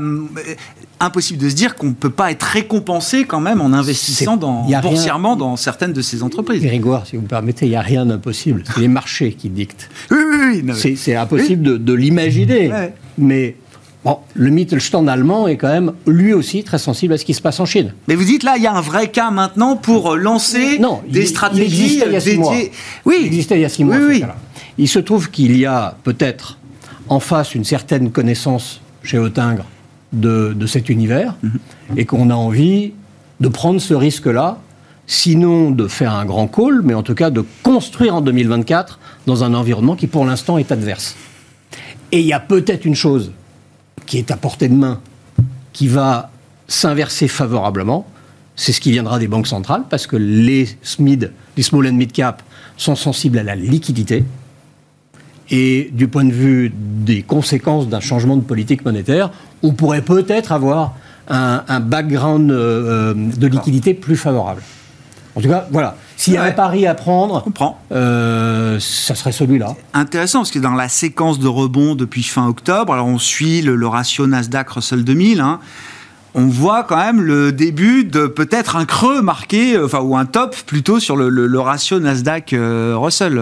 impossible 1.04 1.42
de 1.42 1.48
se 1.48 1.54
dire 1.54 1.76
qu'on 1.76 1.88
ne 1.88 1.92
peut 1.92 2.10
pas 2.10 2.30
être 2.30 2.42
récompensé 2.42 3.24
quand 3.24 3.40
même 3.40 3.60
en 3.60 3.72
investissant 3.72 4.36
dans, 4.36 4.66
boursièrement 4.82 5.36
dans 5.36 5.56
certaines 5.56 5.92
de 5.92 6.02
ces 6.02 6.22
entreprises. 6.22 6.62
Grégoire, 6.62 7.06
si 7.06 7.16
vous 7.16 7.22
me 7.22 7.28
permettez, 7.28 7.66
il 7.66 7.70
n'y 7.70 7.76
a 7.76 7.80
rien 7.80 8.06
d'impossible. 8.06 8.64
C'est 8.66 8.80
les 8.80 8.88
marchés 8.88 9.32
qui 9.32 9.48
dictent. 9.48 9.88
Oui, 10.10 10.18
oui, 10.18 10.64
oui. 10.64 10.96
C'est 10.96 11.14
impossible 11.14 11.84
de, 11.84 11.92
l'imaginer. 11.94 12.70
Mais 13.18 13.56
Bon, 14.04 14.18
le 14.34 14.50
Mittelstand 14.50 15.08
allemand 15.08 15.48
est 15.48 15.56
quand 15.56 15.72
même 15.72 15.94
lui 16.06 16.34
aussi 16.34 16.62
très 16.62 16.76
sensible 16.76 17.14
à 17.14 17.18
ce 17.18 17.24
qui 17.24 17.32
se 17.32 17.40
passe 17.40 17.58
en 17.58 17.64
Chine. 17.64 17.94
Mais 18.06 18.14
vous 18.14 18.24
dites 18.24 18.42
là, 18.42 18.58
il 18.58 18.62
y 18.62 18.66
a 18.66 18.72
un 18.74 18.82
vrai 18.82 19.10
cas 19.10 19.30
maintenant 19.30 19.76
pour 19.76 20.14
lancer 20.14 20.78
des 21.08 21.24
stratégies 21.24 22.02
il 22.04 22.10
dédiées. 22.10 22.70
Oui, 23.06 23.16
il 23.20 23.26
existait 23.26 23.56
il 23.56 23.62
y 23.62 23.64
a 23.64 23.70
six 23.70 23.82
mois. 23.82 23.96
Oui, 23.96 24.20
oui. 24.20 24.24
Il 24.76 24.88
se 24.88 24.98
trouve 24.98 25.30
qu'il 25.30 25.56
y 25.56 25.64
a 25.64 25.96
peut-être 26.04 26.58
en 27.08 27.18
face 27.18 27.54
une 27.54 27.64
certaine 27.64 28.10
connaissance 28.10 28.82
chez 29.02 29.18
Otingre 29.18 29.64
de, 30.14 30.66
cet 30.66 30.88
univers 30.88 31.36
mhm. 31.42 31.58
et 31.96 32.04
qu'on 32.04 32.30
a 32.30 32.34
envie 32.34 32.92
de 33.40 33.48
prendre 33.48 33.80
ce 33.80 33.94
risque-là, 33.94 34.58
sinon 35.06 35.70
de 35.70 35.88
faire 35.88 36.14
un 36.14 36.24
grand 36.24 36.48
call, 36.48 36.82
mais 36.82 36.94
en 36.94 37.02
tout 37.02 37.14
cas 37.14 37.30
de 37.30 37.44
construire 37.62 38.16
en 38.16 38.20
2024 38.20 38.98
dans 39.26 39.44
un 39.44 39.54
environnement 39.54 39.96
qui 39.96 40.06
pour 40.06 40.24
l'instant 40.24 40.58
est 40.58 40.72
adverse. 40.72 41.16
Et 42.12 42.20
il 42.20 42.26
y 42.26 42.32
a 42.32 42.40
peut-être 42.40 42.84
une 42.84 42.94
chose 42.94 43.32
qui 44.06 44.18
est 44.18 44.30
à 44.30 44.36
portée 44.36 44.68
de 44.68 44.74
main, 44.74 45.00
qui 45.72 45.88
va 45.88 46.30
s'inverser 46.68 47.28
favorablement, 47.28 48.06
c'est 48.56 48.72
ce 48.72 48.80
qui 48.80 48.92
viendra 48.92 49.18
des 49.18 49.28
banques 49.28 49.46
centrales, 49.46 49.84
parce 49.90 50.06
que 50.06 50.16
les 50.16 50.68
SMID, 50.82 51.32
les 51.56 51.62
small 51.62 51.88
and 51.88 51.94
mid 51.94 52.12
cap, 52.12 52.42
sont 52.76 52.94
sensibles 52.94 53.38
à 53.38 53.42
la 53.42 53.56
liquidité. 53.56 54.24
Et 55.50 55.90
du 55.92 56.08
point 56.08 56.24
de 56.24 56.32
vue 56.32 56.72
des 56.74 57.22
conséquences 57.22 57.88
d'un 57.88 58.00
changement 58.00 58.36
de 58.36 58.42
politique 58.42 58.84
monétaire, 58.84 59.30
on 59.62 59.72
pourrait 59.72 60.02
peut-être 60.02 60.52
avoir 60.52 60.94
un, 61.28 61.80
background 61.80 62.50
euh, 62.50 63.12
euh, 63.12 63.14
de 63.14 63.46
liquidité 63.46 63.94
plus 63.94 64.16
favorable. 64.16 64.62
En 65.36 65.40
tout 65.40 65.48
cas, 65.48 65.66
voilà. 65.70 65.96
S'il 66.16 66.34
y 66.34 66.36
a 66.36 66.44
un 66.44 66.52
pari 66.52 66.86
à 66.86 66.94
prendre, 66.94 67.44
euh, 67.90 68.78
ça 68.78 69.16
serait 69.16 69.32
celui-là. 69.32 69.74
Intéressant, 69.92 70.40
parce 70.40 70.52
que 70.52 70.60
dans 70.60 70.74
la 70.74 70.88
séquence 70.88 71.40
de 71.40 71.48
rebond 71.48 71.96
depuis 71.96 72.22
fin 72.22 72.46
octobre, 72.46 72.92
alors 72.92 73.06
on 73.06 73.18
suit 73.18 73.60
le, 73.60 73.86
ratio 73.86 74.28
Nasdaq 74.28 74.70
Russell 74.70 75.02
2000, 75.02 75.40
hein, 75.40 75.58
on 76.36 76.46
voit 76.46 76.84
quand 76.84 76.98
même 76.98 77.20
le 77.20 77.50
début 77.50 78.04
de 78.04 78.26
peut-être 78.26 78.76
un 78.76 78.84
creux 78.84 79.22
marqué, 79.22 79.76
enfin, 79.76 80.00
ou 80.00 80.16
un 80.16 80.24
top 80.24 80.54
plutôt 80.66 81.00
sur 81.00 81.16
le, 81.16 81.60
ratio 81.60 81.98
Nasdaq 81.98 82.54
Russell. 82.56 83.40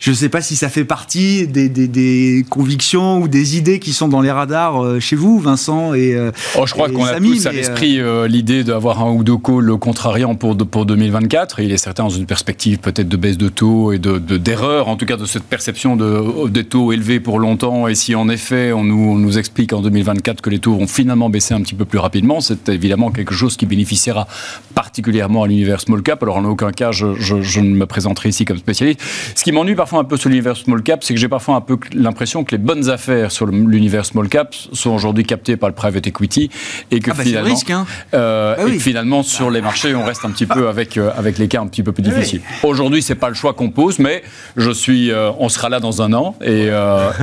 Je 0.00 0.10
ne 0.10 0.14
sais 0.14 0.28
pas 0.28 0.40
si 0.40 0.54
ça 0.54 0.68
fait 0.68 0.84
partie 0.84 1.48
des, 1.48 2.44
convictions 2.48 3.18
ou 3.18 3.28
des 3.28 3.56
idées 3.56 3.80
qui 3.80 3.92
sont 3.92 4.08
dans 4.08 4.20
les 4.20 4.30
radars 4.30 4.82
euh, 4.82 5.00
chez 5.00 5.16
vous, 5.16 5.40
Vincent 5.40 5.92
et 5.92 6.14
euh, 6.14 6.30
oh, 6.56 6.66
Je 6.66 6.72
crois 6.72 6.88
qu'on 6.88 7.04
a 7.04 7.18
tous 7.18 7.46
à 7.46 7.52
l'esprit 7.52 8.00
euh, 8.00 8.28
l'idée 8.28 8.62
d'avoir 8.62 9.02
un 9.02 9.10
ou 9.10 9.24
deux 9.24 9.36
calls 9.36 9.76
contrariant 9.78 10.36
pour, 10.36 10.56
pour 10.56 10.86
2024. 10.86 11.60
il 11.60 11.72
est 11.72 11.78
certain 11.78 12.04
dans 12.04 12.08
une 12.10 12.26
perspective 12.26 12.78
peut-être 12.78 13.08
de 13.08 13.16
baisse 13.16 13.38
de 13.38 13.48
taux 13.48 13.92
et 13.92 13.98
d'erreur, 13.98 14.86
de, 14.86 14.90
en 14.90 14.96
tout 14.96 15.06
cas 15.06 15.16
de 15.16 15.26
cette 15.26 15.42
perception 15.42 15.96
de, 15.96 16.48
des 16.48 16.64
taux 16.64 16.92
élevés 16.92 17.18
pour 17.18 17.40
longtemps. 17.40 17.88
Et 17.88 17.94
si 17.96 18.14
en 18.14 18.28
effet 18.28 18.72
on 18.72 18.84
nous, 18.84 19.18
nous 19.18 19.38
explique 19.38 19.72
en 19.72 19.82
2024 19.82 20.40
que 20.40 20.50
les 20.50 20.60
taux 20.60 20.74
vont 20.74 20.86
finalement 20.86 21.28
baisser 21.28 21.54
un 21.54 21.60
petit 21.60 21.74
peu 21.74 21.84
plus 21.84 21.98
rapidement, 21.98 22.40
c'est 22.40 22.68
évidemment 22.68 23.10
quelque 23.10 23.34
chose 23.34 23.56
qui 23.56 23.66
bénéficiera 23.66 24.28
particulièrement 24.74 25.42
à 25.42 25.48
l'univers 25.48 25.80
small 25.80 26.02
cap. 26.02 26.22
Alors 26.22 26.36
en 26.36 26.44
aucun 26.44 26.70
cas 26.70 26.92
je, 26.92 27.14
je, 27.16 27.60
ne 27.60 27.74
me 27.74 27.86
présenterai 27.86 28.28
ici 28.28 28.44
comme 28.44 28.58
spécialiste. 28.58 29.00
Ce 29.34 29.42
qui 29.42 29.50
m'ennuie 29.50 29.74
parfois 29.88 30.00
un 30.00 30.04
peu 30.04 30.18
sur 30.18 30.28
l'univers 30.28 30.54
small 30.54 30.82
cap, 30.82 31.02
c'est 31.02 31.14
que 31.14 31.20
j'ai 31.20 31.28
parfois 31.28 31.54
un 31.56 31.62
peu 31.62 31.78
l'impression 31.94 32.44
que 32.44 32.50
les 32.50 32.58
bonnes 32.58 32.90
affaires 32.90 33.32
sur 33.32 33.46
l'univers 33.46 34.04
small 34.04 34.28
cap 34.28 34.54
sont 34.54 34.90
aujourd'hui 34.90 35.24
captées 35.24 35.56
par 35.56 35.70
le 35.70 35.74
private 35.74 36.06
equity 36.06 36.50
et 36.90 37.00
que 37.00 37.10
ah 37.10 37.14
bah 37.16 37.22
finalement, 37.22 37.48
risque, 37.48 37.70
hein. 37.70 37.86
euh, 38.12 38.54
bah 38.54 38.64
et 38.68 38.78
finalement 38.78 39.22
sur 39.22 39.50
les 39.50 39.62
marchés, 39.62 39.94
on 39.94 40.04
reste 40.04 40.26
un 40.26 40.30
petit 40.30 40.44
peu 40.44 40.68
avec 40.68 40.98
euh, 40.98 41.10
avec 41.16 41.38
les 41.38 41.48
cas 41.48 41.62
un 41.62 41.66
petit 41.68 41.82
peu 41.82 41.92
plus 41.92 42.02
difficiles. 42.02 42.42
Aujourd'hui, 42.64 43.00
c'est 43.00 43.14
pas 43.14 43.30
le 43.30 43.34
choix 43.34 43.54
qu'on 43.54 43.70
pose, 43.70 43.98
mais 43.98 44.22
je 44.58 44.70
suis, 44.70 45.10
euh, 45.10 45.30
on 45.38 45.48
sera 45.48 45.70
là 45.70 45.80
dans 45.80 46.02
un 46.02 46.12
an 46.12 46.36
et, 46.44 46.66
et 46.66 46.70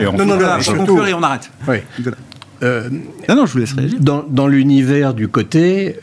on. 0.08 0.14
Non, 0.14 0.26
non, 0.26 0.38
non, 0.38 0.60
je 0.60 0.72
conclure 0.72 1.06
et 1.06 1.14
on 1.14 1.22
arrête. 1.22 1.52
Oui. 1.68 1.78
non, 2.64 3.36
non, 3.36 3.46
je 3.46 3.54
vous 3.54 3.60
laisse 3.60 3.74
réagir. 3.74 4.00
Dans, 4.02 4.24
dans 4.28 4.48
l'univers 4.48 5.14
du 5.14 5.28
côté, 5.28 5.98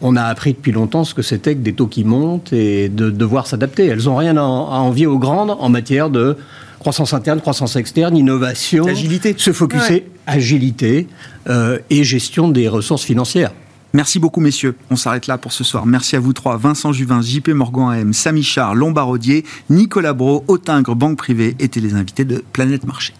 on 0.00 0.16
a 0.16 0.22
appris 0.22 0.52
depuis 0.52 0.72
longtemps 0.72 1.04
ce 1.04 1.14
que 1.14 1.22
c'était 1.22 1.54
que 1.54 1.60
des 1.60 1.72
taux 1.72 1.86
qui 1.86 2.04
montent 2.04 2.52
et 2.52 2.88
de 2.88 3.10
devoir 3.10 3.46
s'adapter. 3.46 3.86
Elles 3.86 4.04
n'ont 4.04 4.16
rien 4.16 4.36
à, 4.36 4.42
envier 4.42 5.06
aux 5.06 5.18
grandes 5.18 5.56
en 5.58 5.68
matière 5.68 6.10
de 6.10 6.36
croissance 6.78 7.12
interne, 7.12 7.40
croissance 7.40 7.76
externe, 7.76 8.16
innovation, 8.16 8.86
agilité, 8.86 9.34
se 9.36 9.52
focuser, 9.52 10.06
agilité 10.26 11.08
euh, 11.48 11.78
et 11.90 12.04
gestion 12.04 12.48
des 12.48 12.68
ressources 12.68 13.04
financières. 13.04 13.52
Merci 13.94 14.18
beaucoup, 14.18 14.40
messieurs. 14.40 14.76
On 14.90 14.96
s'arrête 14.96 15.26
là 15.26 15.38
pour 15.38 15.52
ce 15.52 15.64
soir. 15.64 15.86
Merci 15.86 16.14
à 16.14 16.20
vous 16.20 16.34
trois. 16.34 16.58
Vincent 16.58 16.92
Juvin, 16.92 17.22
JP 17.22 17.48
Morgan 17.48 17.90
AM, 17.90 18.12
Samy 18.12 18.42
Char, 18.42 18.74
Lombardier, 18.74 19.44
Nicolas 19.70 20.12
Bro, 20.12 20.44
Autingre, 20.46 20.94
Banque 20.94 21.16
Privée 21.16 21.56
étaient 21.58 21.80
les 21.80 21.94
invités 21.94 22.24
de 22.24 22.44
Planète 22.52 22.86
Marché. 22.86 23.14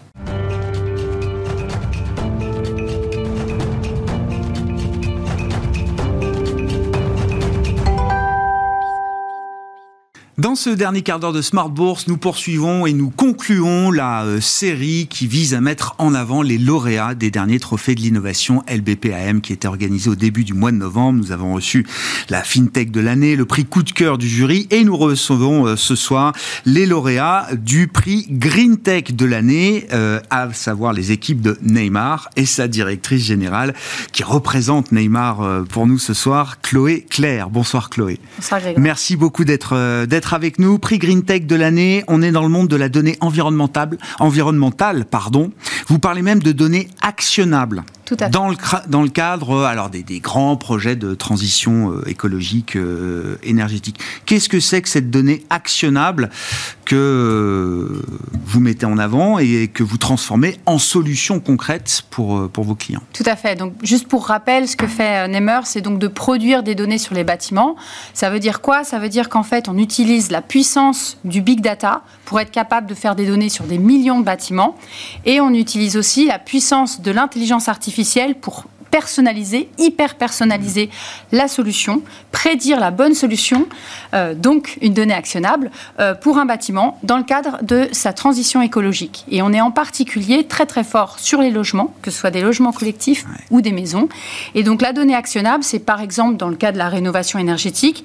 Dans 10.39 10.55
ce 10.55 10.69
dernier 10.69 11.01
quart 11.01 11.19
d'heure 11.19 11.33
de 11.33 11.41
Smart 11.41 11.67
Bourse, 11.67 12.07
nous 12.07 12.15
poursuivons 12.15 12.85
et 12.85 12.93
nous 12.93 13.09
concluons 13.09 13.91
la 13.91 14.23
euh, 14.23 14.39
série 14.39 15.07
qui 15.09 15.27
vise 15.27 15.53
à 15.53 15.59
mettre 15.59 15.95
en 15.97 16.13
avant 16.13 16.41
les 16.41 16.57
lauréats 16.57 17.13
des 17.13 17.29
derniers 17.29 17.59
trophées 17.59 17.93
de 17.93 17.99
l'innovation 17.99 18.63
LBPAM 18.69 19.41
qui 19.41 19.51
était 19.51 19.67
organisé 19.67 20.09
au 20.09 20.15
début 20.15 20.45
du 20.45 20.53
mois 20.53 20.71
de 20.71 20.77
novembre. 20.77 21.19
Nous 21.19 21.33
avons 21.33 21.55
reçu 21.55 21.85
la 22.29 22.41
FinTech 22.41 22.89
de 22.89 23.01
l'année, 23.01 23.35
le 23.35 23.43
prix 23.43 23.65
coup 23.65 23.83
de 23.83 23.91
cœur 23.91 24.17
du 24.17 24.29
jury 24.29 24.65
et 24.71 24.85
nous 24.85 24.95
recevons 24.95 25.67
euh, 25.67 25.75
ce 25.75 25.95
soir 25.95 26.31
les 26.65 26.85
lauréats 26.85 27.47
du 27.57 27.89
prix 27.89 28.25
Green 28.29 28.77
Tech 28.77 29.11
de 29.11 29.25
l'année, 29.25 29.87
euh, 29.91 30.21
à 30.29 30.53
savoir 30.53 30.93
les 30.93 31.11
équipes 31.11 31.41
de 31.41 31.57
Neymar 31.63 32.29
et 32.37 32.45
sa 32.45 32.69
directrice 32.69 33.25
générale 33.25 33.75
qui 34.13 34.23
représente 34.23 34.93
Neymar 34.93 35.65
pour 35.65 35.85
nous 35.85 35.99
ce 35.99 36.13
soir, 36.13 36.61
Chloé 36.61 37.05
Claire. 37.09 37.49
Bonsoir 37.49 37.89
Chloé. 37.89 38.21
Bonsoir 38.37 38.61
Merci 38.77 39.17
beaucoup 39.17 39.43
d'être 39.43 40.05
d'être 40.05 40.28
avec 40.33 40.59
nous. 40.59 40.79
Prix 40.79 40.97
Green 40.97 41.23
Tech 41.23 41.45
de 41.45 41.55
l'année. 41.55 42.03
On 42.07 42.21
est 42.21 42.31
dans 42.31 42.43
le 42.43 42.49
monde 42.49 42.67
de 42.67 42.75
la 42.75 42.89
donnée 42.89 43.17
environnementale. 43.21 43.97
environnementale 44.19 45.05
pardon. 45.05 45.51
Vous 45.87 45.99
parlez 45.99 46.21
même 46.21 46.41
de 46.41 46.51
données 46.51 46.87
actionnables. 47.01 47.83
Tout 48.09 48.17
à 48.19 48.25
fait. 48.25 48.31
Dans 48.31 48.49
le, 48.49 48.57
dans 48.87 49.03
le 49.03 49.09
cadre 49.09 49.63
alors, 49.63 49.91
des, 49.91 50.01
des 50.01 50.19
grands 50.19 50.57
projets 50.57 50.95
de 50.95 51.13
transition 51.13 51.93
écologique, 52.07 52.75
énergétique. 53.43 53.99
Qu'est-ce 54.25 54.49
que 54.49 54.59
c'est 54.59 54.81
que 54.81 54.89
cette 54.89 55.11
donnée 55.11 55.45
actionnable 55.51 56.31
que 56.85 58.01
vous 58.45 58.59
mettez 58.59 58.87
en 58.87 58.97
avant 58.97 59.37
et 59.37 59.67
que 59.71 59.83
vous 59.83 59.97
transformez 59.97 60.57
en 60.65 60.79
solutions 60.79 61.39
concrètes 61.39 62.01
pour, 62.09 62.49
pour 62.49 62.63
vos 62.63 62.73
clients? 62.73 63.03
Tout 63.13 63.23
à 63.27 63.35
fait. 63.35 63.55
Donc, 63.55 63.73
juste 63.83 64.07
pour 64.07 64.25
rappel, 64.25 64.67
ce 64.67 64.75
que 64.75 64.87
fait 64.87 65.27
Nemer, 65.27 65.59
c'est 65.65 65.81
donc 65.81 65.99
de 65.99 66.07
produire 66.07 66.63
des 66.63 66.73
données 66.73 66.97
sur 66.97 67.13
les 67.13 67.23
bâtiments. 67.23 67.75
Ça 68.15 68.31
veut 68.31 68.39
dire 68.39 68.59
quoi? 68.59 68.83
Ça 68.83 68.97
veut 68.97 69.09
dire 69.09 69.29
qu'en 69.29 69.43
fait, 69.43 69.69
on 69.69 69.77
utilise 69.77 70.31
la 70.31 70.41
puissance 70.41 71.19
du 71.25 71.41
big 71.41 71.61
data 71.61 72.01
pour 72.25 72.39
être 72.39 72.49
capable 72.49 72.87
de 72.87 72.95
faire 72.95 73.15
des 73.15 73.27
données 73.27 73.49
sur 73.49 73.65
des 73.65 73.77
millions 73.77 74.19
de 74.19 74.25
bâtiments. 74.25 74.75
Et 75.27 75.39
on 75.41 75.53
utilise 75.53 75.95
aussi 75.95 76.25
la 76.25 76.39
puissance 76.39 77.01
de 77.01 77.11
l'intelligence 77.11 77.69
artificielle 77.69 77.98
pour 78.41 78.65
personnaliser, 78.91 79.69
hyper 79.77 80.15
personnaliser 80.15 80.89
la 81.31 81.47
solution, 81.47 82.01
prédire 82.31 82.79
la 82.79 82.91
bonne 82.91 83.13
solution, 83.13 83.67
euh, 84.13 84.33
donc 84.33 84.77
une 84.81 84.93
donnée 84.93 85.13
actionnable 85.13 85.71
euh, 85.99 86.15
pour 86.15 86.37
un 86.37 86.45
bâtiment 86.45 86.97
dans 87.03 87.17
le 87.17 87.23
cadre 87.23 87.59
de 87.61 87.87
sa 87.91 88.13
transition 88.13 88.61
écologique. 88.61 89.25
Et 89.29 89.41
on 89.41 89.53
est 89.53 89.61
en 89.61 89.71
particulier 89.71 90.45
très 90.45 90.65
très 90.65 90.83
fort 90.83 91.19
sur 91.19 91.41
les 91.41 91.51
logements, 91.51 91.93
que 92.01 92.11
ce 92.11 92.19
soit 92.19 92.31
des 92.31 92.41
logements 92.41 92.71
collectifs 92.71 93.25
ou 93.51 93.61
des 93.61 93.71
maisons. 93.71 94.09
Et 94.55 94.63
donc 94.63 94.81
la 94.81 94.93
donnée 94.93 95.15
actionnable, 95.15 95.63
c'est 95.63 95.79
par 95.79 96.01
exemple 96.01 96.37
dans 96.37 96.49
le 96.49 96.55
cas 96.55 96.71
de 96.71 96.77
la 96.77 96.89
rénovation 96.89 97.37
énergétique, 97.39 98.03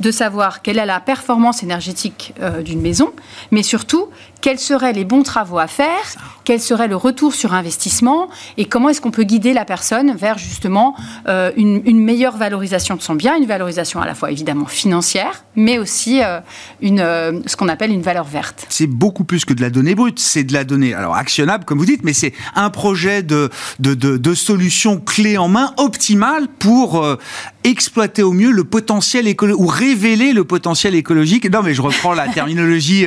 de 0.00 0.10
savoir 0.10 0.62
quelle 0.62 0.78
est 0.78 0.86
la 0.86 1.00
performance 1.00 1.62
énergétique 1.62 2.34
euh, 2.40 2.62
d'une 2.62 2.80
maison, 2.80 3.12
mais 3.50 3.62
surtout 3.62 4.08
quels 4.40 4.58
seraient 4.58 4.92
les 4.92 5.04
bons 5.04 5.22
travaux 5.22 5.58
à 5.58 5.66
faire, 5.66 6.00
quel 6.44 6.60
serait 6.60 6.88
le 6.88 6.96
retour 6.96 7.34
sur 7.34 7.54
investissement 7.54 8.28
et 8.56 8.64
comment 8.64 8.88
est-ce 8.88 9.00
qu'on 9.00 9.10
peut 9.10 9.24
guider 9.24 9.52
la 9.52 9.64
personne 9.64 10.14
vers 10.16 10.38
justement 10.38 10.96
euh, 11.28 11.52
une, 11.56 12.00
meilleure 12.00 12.36
valorisation 12.36 12.96
de 12.96 13.02
son 13.02 13.14
bien, 13.14 13.36
une 13.36 13.46
valorisation 13.46 14.00
à 14.00 14.06
la 14.06 14.14
fois 14.14 14.30
évidemment 14.30 14.66
financière, 14.66 15.44
mais 15.56 15.78
aussi 15.78 16.22
euh, 16.22 16.40
une, 16.80 17.00
euh, 17.00 17.40
ce 17.46 17.56
qu'on 17.56 17.68
appelle 17.68 17.90
une 17.90 18.02
valeur 18.02 18.24
verte. 18.24 18.66
C'est 18.70 18.86
beaucoup 18.86 19.24
plus 19.24 19.44
que 19.44 19.52
de 19.52 19.60
la 19.60 19.70
donnée 19.70 19.94
brute, 19.94 20.18
c'est 20.18 20.44
de 20.44 20.52
la 20.52 20.64
donnée 20.64 20.94
alors 20.94 21.14
actionnable 21.14 21.64
comme 21.64 21.78
vous 21.78 21.86
dites, 21.86 22.04
mais 22.04 22.14
c'est 22.14 22.32
un 22.54 22.70
projet 22.70 23.22
de, 23.22 23.50
de, 23.78 23.94
de, 23.94 24.16
de 24.16 24.34
solution 24.34 24.98
clé 24.98 25.36
en 25.36 25.48
main 25.48 25.74
optimale 25.76 26.48
pour 26.58 27.04
exploiter 27.64 28.22
au 28.22 28.32
mieux 28.32 28.50
le 28.50 28.64
potentiel 28.64 29.28
écologique 29.28 29.60
ou 29.60 29.66
révéler 29.90 30.32
le 30.32 30.44
potentiel 30.44 30.94
écologique. 30.94 31.50
Non 31.50 31.62
mais 31.62 31.74
je 31.74 31.82
reprends 31.82 32.14
la 32.14 32.28
terminologie 32.32 33.06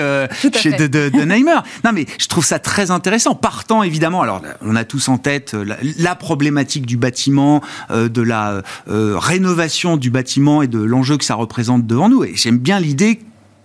chez 0.56 0.72
de, 0.72 0.88
de, 0.88 1.10
de 1.10 1.24
Neimer. 1.24 1.60
Non 1.84 1.92
mais 1.94 2.06
je 2.18 2.28
trouve 2.28 2.46
ça 2.46 2.60
très 2.60 2.92
intéressant. 2.92 3.36
Partant 3.36 3.84
évidemment, 3.84 4.22
alors 4.22 4.42
on 4.62 4.76
a 4.76 4.84
tous 4.84 5.08
en 5.10 5.18
tête 5.18 5.56
la 6.00 6.16
problématique 6.16 6.86
du 6.86 6.98
bâtiment 6.98 7.62
euh, 7.92 8.10
de 8.10 8.22
la 8.22 8.62
euh, 8.90 9.18
rénovation 9.18 9.98
du 9.98 10.10
bâtiment 10.10 10.62
et 10.62 10.68
de 10.68 10.80
l'enjeu 10.80 11.18
que 11.18 11.26
ça 11.26 11.36
représente 11.36 11.88
devant 11.88 12.10
nous. 12.10 12.24
Et 12.24 12.34
j'aime 12.36 12.58
bien 12.58 12.80
l'idée 12.80 13.20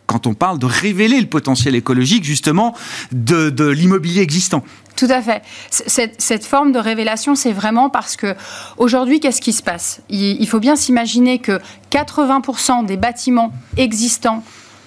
quand 0.08 0.26
on 0.26 0.34
parle 0.34 0.58
de 0.58 0.66
révéler 0.66 1.20
le 1.20 1.26
potentiel 1.26 1.76
écologique 1.76 2.24
justement 2.24 2.74
de, 3.12 3.68
l'immobilier 3.68 4.22
existant. 4.22 4.64
Tout 4.96 5.06
à 5.10 5.22
fait. 5.22 5.42
Cette, 5.70 6.44
forme 6.44 6.72
de 6.72 6.78
révélation, 6.80 7.36
c'est 7.36 7.52
vraiment 7.52 7.90
parce 7.90 8.16
que 8.16 8.34
aujourd'hui, 8.78 9.20
qu'est-ce 9.20 9.40
qui 9.40 9.52
se 9.52 9.62
passe? 9.62 10.00
Il, 10.08 10.48
faut 10.48 10.58
bien 10.58 10.74
s'imaginer 10.74 11.38
que 11.38 11.60
80% 11.92 12.86
des 12.86 12.96
bâtiments 12.96 13.52
existants 13.76 14.42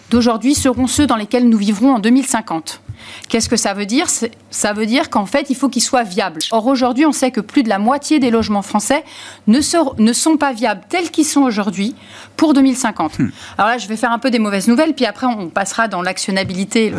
d'aujourd'hui 0.09 0.55
seront 0.55 0.88
ceux 0.88 1.07
dans 1.07 1.15
lesquels 1.15 1.47
nous 1.47 1.57
vivrons 1.57 1.93
en 1.93 1.99
2050. 1.99 2.82
Qu'est-ce 3.30 3.49
que 3.49 3.58
ça 3.58 3.74
veut 3.74 3.86
dire? 3.86 4.08
Ça 4.49 4.74
veut 4.74 4.86
dire 4.86 5.10
qu'en 5.10 5.26
fait, 5.26 5.49
il 5.49 5.56
faut 5.56 5.70
qu'ils 5.70 5.82
soient 5.82 6.04
viables. 6.04 6.41
Or, 6.52 6.68
aujourd'hui, 6.68 7.06
on 7.06 7.12
sait 7.12 7.32
que 7.32 7.41
plus 7.41 7.64
de 7.64 7.70
la 7.70 7.80
moitié 7.80 8.20
des 8.20 8.32
logements 8.32 8.62
français 8.62 9.04
ne, 9.47 9.62
sont 9.62 10.38
pas 10.38 10.54
viables 10.54 10.82
tels 10.89 11.12
qu'ils 11.12 11.26
sont 11.26 11.41
aujourd'hui 11.41 11.95
pour 12.38 12.54
2050. 12.54 13.20
Hmm. 13.20 13.30
Alors 13.58 13.72
là, 13.72 13.78
je 13.78 13.88
vais 13.88 13.95
faire 13.95 14.12
un 14.12 14.20
peu 14.20 14.32
des 14.32 14.39
mauvaises 14.39 14.68
nouvelles, 14.68 14.93
puis 14.93 15.06
après, 15.06 15.28
on 15.28 15.49
passera 15.49 15.88
dans 15.88 16.02
l'actionnabilité, 16.02 16.93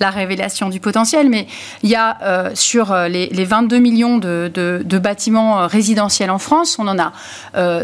la 0.00 0.10
révélation 0.10 0.68
du 0.68 0.80
potentiel. 0.80 1.28
Mais 1.28 1.46
il 1.82 1.90
y 1.90 1.94
a 1.94 2.18
euh, 2.22 2.50
sur 2.54 2.92
euh, 2.92 3.08
les, 3.08 3.44
22 3.44 3.78
millions 3.78 4.18
de, 4.18 4.98
bâtiments 4.98 5.60
euh, 5.60 5.66
résidentiels 5.66 6.30
en 6.30 6.38
France, 6.38 6.78
on 6.78 6.88
en 6.88 6.98
a 6.98 7.12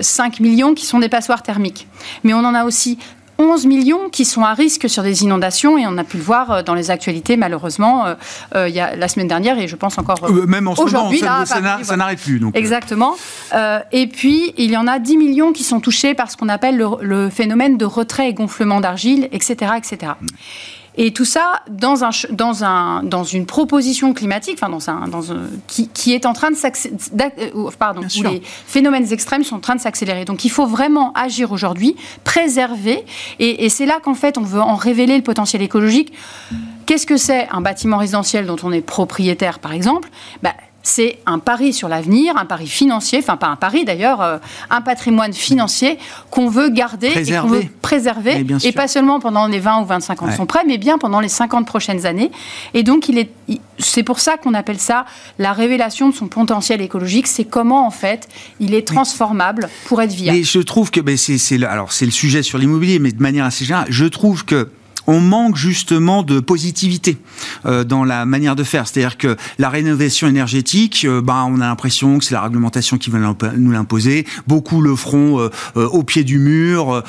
5 0.03 0.41
millions 0.41 0.75
qui 0.75 0.87
sont 0.87 0.99
des 0.99 1.09
passoires 1.09 1.43
thermiques. 1.43 1.87
Mais 2.25 2.35
on 2.35 2.39
en 2.39 2.55
a 2.55 2.65
aussi 2.65 2.99
11 3.43 3.67
millions 3.67 4.09
qui 4.11 4.25
sont 4.25 4.43
à 4.43 4.55
risque 4.55 4.89
sur 4.89 5.03
des 5.03 5.25
inondations 5.25 5.77
et 5.77 5.87
on 5.87 5.99
a 5.99 6.05
pu 6.05 6.17
le 6.17 6.23
voir 6.23 6.51
euh, 6.51 6.63
dans 6.63 6.75
les 6.75 6.91
actualités 6.91 7.37
malheureusement 7.37 8.07
euh, 8.07 8.15
euh, 8.55 8.69
il 8.69 8.75
y 8.75 8.81
a 8.81 8.95
la 8.95 9.09
semaine 9.09 9.29
dernière 9.29 9.59
et 9.59 9.67
je 9.67 9.77
pense 9.77 9.99
encore 9.99 10.31
même 10.31 10.69
en 10.69 10.77
ce 10.77 10.83
moment 10.83 11.11
ça, 11.45 11.97
n'arrête 11.97 12.21
plus 12.21 12.41
exactement. 12.55 13.15
Et 13.93 14.07
puis 14.07 14.55
il 14.57 14.71
y 14.71 14.77
en 14.77 14.87
a 14.87 14.99
10 14.99 15.17
millions 15.17 15.53
qui 15.53 15.65
sont 15.65 15.81
touchés 15.81 16.15
par 16.15 16.31
ce 16.31 16.37
qu'on 16.37 16.49
appelle 16.49 16.77
le, 16.77 16.87
le, 17.01 17.31
phénomène 17.31 17.77
de 17.77 17.85
retrait 17.85 18.29
et 18.29 18.35
gonflement 18.35 18.81
d'argile 18.81 19.29
etc 19.33 19.73
etc 19.77 20.13
et 20.97 21.13
tout 21.13 21.25
ça 21.25 21.63
dans, 21.71 22.05
un, 22.05 22.11
dans, 22.31 22.65
un, 22.65 23.03
dans 23.03 23.25
une 23.25 23.47
proposition 23.47 24.13
climatique, 24.13 24.59
enfin 24.61 24.69
dans 24.69 24.91
un, 24.91 25.09
dans 25.09 25.33
un, 25.33 25.43
qui, 25.67 25.89
qui, 25.89 26.13
est 26.13 26.27
en 26.27 26.33
train 26.33 26.51
de 26.51 26.57
s'accélérer, 26.57 27.53
euh, 27.55 27.71
pardon, 27.79 28.03
où 28.03 28.23
les 28.23 28.43
phénomènes 28.45 29.11
extrêmes 29.13 29.45
sont 29.45 29.57
en 29.57 29.61
train 29.61 29.75
de 29.75 29.81
s'accélérer. 29.81 30.25
Donc 30.25 30.45
il 30.45 30.51
faut 30.51 30.67
vraiment 30.67 31.13
agir 31.15 31.53
aujourd'hui, 31.53 31.97
préserver, 32.25 33.05
et, 33.39 33.65
et 33.65 33.69
c'est 33.69 33.87
là 33.87 34.01
qu'en 34.03 34.15
fait 34.15 34.39
on 34.39 34.43
veut 34.43 34.61
en 34.61 34.77
révéler 34.77 35.17
le 35.17 35.23
potentiel 35.23 35.63
écologique. 35.63 36.13
Qu'est-ce 36.87 37.07
que 37.07 37.17
c'est 37.17 37.49
un 37.51 37.61
bâtiment 37.61 37.97
résidentiel 37.97 38.47
dont 38.47 38.57
on 38.63 38.73
est 38.73 38.81
propriétaire, 38.81 39.61
par 39.61 39.73
exemple? 39.73 40.11
Bah, 40.43 40.53
c'est 40.83 41.19
un 41.27 41.39
pari 41.39 41.73
sur 41.73 41.89
l'avenir, 41.89 42.37
un 42.37 42.45
pari 42.45 42.67
financier, 42.67 43.19
enfin 43.21 43.37
pas 43.37 43.49
un 43.49 43.57
pari 43.57 43.85
d'ailleurs, 43.85 44.21
euh, 44.21 44.39
un 44.71 44.81
patrimoine 44.81 45.33
financier 45.33 45.99
qu'on 46.31 46.49
veut 46.49 46.71
garder 46.71 47.09
et 47.09 47.37
qu'on 47.37 47.49
veut 47.49 47.65
préserver, 47.81 48.45
et 48.65 48.73
pas 48.73 48.89
seulement 48.89 49.21
pendant 49.21 49.47
les 49.47 49.59
20 49.59 49.83
ou 49.83 49.85
25 49.85 50.23
ans 50.23 50.27
de 50.29 50.33
son 50.33 50.47
prêt, 50.47 50.63
mais 50.67 50.79
bien 50.79 50.99
pendant 50.99 51.21
les 51.21 51.29
50 51.29 51.67
prochaines 51.67 52.07
années. 52.07 52.31
Et 52.75 52.83
donc 52.83 53.09
il 53.09 53.19
est, 53.19 53.31
c'est 53.79 54.03
pour 54.03 54.21
ça 54.21 54.37
qu'on 54.37 54.55
appelle 54.55 54.79
ça 54.79 55.07
la 55.39 55.53
révélation 55.53 56.09
de 56.09 56.15
son 56.15 56.29
potentiel 56.29 56.81
écologique, 56.81 57.27
c'est 57.27 57.45
comment 57.45 57.87
en 57.87 57.91
fait 57.91 58.29
il 58.61 58.75
est 58.75 58.87
transformable 58.87 59.69
pour 59.87 60.03
être 60.03 60.13
viable. 60.13 60.39
Et 60.39 60.45
je 60.45 60.59
trouve 60.59 60.91
que 60.91 61.01
ben, 61.01 61.17
c'est, 61.17 61.63
alors 61.63 61.93
c'est 61.93 62.07
le 62.07 62.11
sujet 62.11 62.43
sur 62.43 62.59
l'immobilier, 62.59 62.99
mais 62.99 63.13
de 63.13 63.23
manière 63.23 63.45
assez 63.45 63.65
générale, 63.65 63.87
je 63.89 64.07
trouve 64.07 64.45
que 64.45 64.69
on 65.07 65.21
manque 65.21 65.57
justement 65.57 66.23
de 66.23 66.41
positivité 66.41 67.19
euh, 67.67 67.85
dans 67.85 68.05
la 68.05 68.25
manière 68.25 68.57
de 68.57 68.65
faire. 68.65 68.87
C'est-à-dire 68.87 69.19
que 69.19 69.37
la 69.59 69.69
rénovation 69.69 70.29
énergétique, 70.29 71.05
euh, 71.05 71.21
bah, 71.21 71.45
on 71.49 71.61
a 71.61 71.67
l'impression 71.67 72.19
que 72.19 72.25
c'est 72.25 72.35
la 72.35 72.43
réglementation 72.43 72.99
qui 72.99 73.11
va 73.11 73.19
nous 73.57 73.71
l'imposer. 73.71 74.27
Beaucoup 74.47 74.81
le 74.81 74.95
feront 74.97 75.41
euh, 75.41 75.87
au 75.89 76.03
pied 76.03 76.25
du 76.25 76.39
mur 76.39 77.03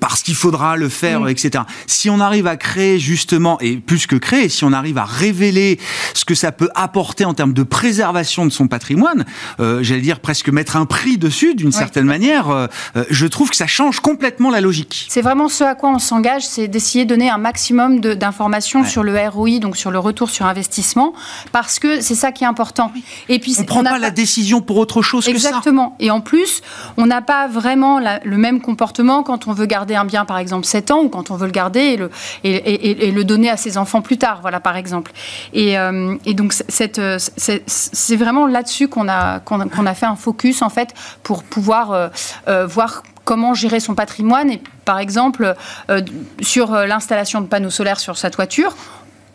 parce 0.00 0.22
qu'il 0.22 0.34
faudra 0.34 0.76
le 0.76 0.88
faire, 0.88 1.28
etc. 1.28 1.64
Si 1.86 2.10
on 2.10 2.20
arrive 2.20 2.46
à 2.46 2.56
créer 2.56 2.98
justement, 2.98 3.58
et 3.60 3.76
plus 3.76 4.06
que 4.06 4.16
créer, 4.16 4.48
si 4.48 4.64
on 4.64 4.72
arrive 4.72 4.98
à 4.98 5.04
révéler 5.04 5.78
ce 6.14 6.24
que 6.24 6.34
ça 6.34 6.52
peut 6.52 6.68
apporter 6.74 7.24
en 7.24 7.34
termes 7.34 7.52
de 7.52 7.62
préservation 7.62 8.46
de 8.46 8.50
son 8.50 8.68
patrimoine, 8.68 9.24
j'allais 9.58 10.00
dire 10.00 10.20
presque 10.20 10.48
mettre 10.48 10.76
un 10.76 10.86
prix 10.86 11.18
dessus 11.18 11.54
d'une 11.54 11.72
certaine 11.72 12.06
manière, 12.06 12.68
je 13.10 13.26
trouve 13.26 13.50
que 13.50 13.56
ça 13.56 13.66
change 13.66 14.00
complètement 14.00 14.50
la 14.50 14.60
logique. 14.60 15.06
C'est 15.08 15.22
vraiment 15.22 15.48
ce 15.48 15.64
à 15.64 15.74
quoi 15.74 15.90
on 15.90 15.98
s'engage 15.98 16.27
c'est 16.40 16.68
d'essayer 16.68 17.04
de 17.04 17.10
donner 17.10 17.30
un 17.30 17.38
maximum 17.38 18.00
d'informations 18.00 18.84
sur 18.84 19.02
le 19.02 19.16
ROI, 19.28 19.58
donc 19.58 19.76
sur 19.76 19.90
le 19.90 19.98
retour 19.98 20.30
sur 20.30 20.46
investissement, 20.46 21.12
parce 21.52 21.78
que 21.78 22.00
c'est 22.00 22.14
ça 22.14 22.32
qui 22.32 22.44
est 22.44 22.46
important. 22.46 22.92
Et 23.28 23.38
puis, 23.38 23.54
on 23.58 23.62
ne 23.62 23.66
prend 23.66 23.84
pas, 23.84 23.98
la 23.98 24.10
décision 24.10 24.60
pour 24.60 24.76
autre 24.76 25.02
chose 25.02 25.24
que 25.24 25.38
ça. 25.38 25.48
Exactement. 25.48 25.96
Et 25.98 26.10
en 26.10 26.20
plus, 26.20 26.62
on 26.96 27.06
n'a 27.06 27.22
pas 27.22 27.48
vraiment 27.48 28.00
le 28.00 28.36
même 28.36 28.60
comportement 28.60 29.22
quand 29.22 29.48
on 29.48 29.52
veut 29.52 29.66
garder 29.66 29.94
un 29.94 30.04
bien, 30.04 30.24
par 30.24 30.38
exemple, 30.38 30.66
7 30.66 30.90
ans, 30.90 31.02
ou 31.02 31.08
quand 31.08 31.30
on 31.30 31.36
veut 31.36 31.46
le 31.46 31.52
garder 31.52 31.80
et 31.80 31.96
le, 31.96 32.10
et, 32.44 33.10
le 33.10 33.24
donner 33.24 33.50
à 33.50 33.56
ses 33.56 33.78
enfants 33.78 34.02
plus 34.02 34.18
tard, 34.18 34.38
voilà, 34.42 34.60
par 34.60 34.76
exemple. 34.76 35.12
Et, 35.52 35.78
euh, 35.78 36.16
donc, 36.26 36.54
c'est 36.68 38.16
vraiment 38.16 38.46
là-dessus 38.46 38.88
qu'on 38.88 39.08
a, 39.08 39.40
qu'on 39.40 39.60
a, 39.60 39.94
fait 39.94 40.06
un 40.06 40.16
focus, 40.16 40.62
en 40.62 40.68
fait, 40.68 40.94
pour 41.22 41.42
pouvoir 41.42 41.92
euh, 41.92 42.08
euh, 42.48 42.66
voir 42.66 43.02
comment 43.28 43.52
gérer 43.52 43.78
son 43.78 43.94
patrimoine. 43.94 44.50
Et 44.50 44.62
par 44.86 44.98
exemple, 44.98 45.54
euh, 45.90 46.00
sur 46.40 46.72
euh, 46.72 46.86
l'installation 46.86 47.42
de 47.42 47.46
panneaux 47.46 47.68
solaires 47.68 48.00
sur 48.00 48.16
sa 48.16 48.30
toiture, 48.30 48.74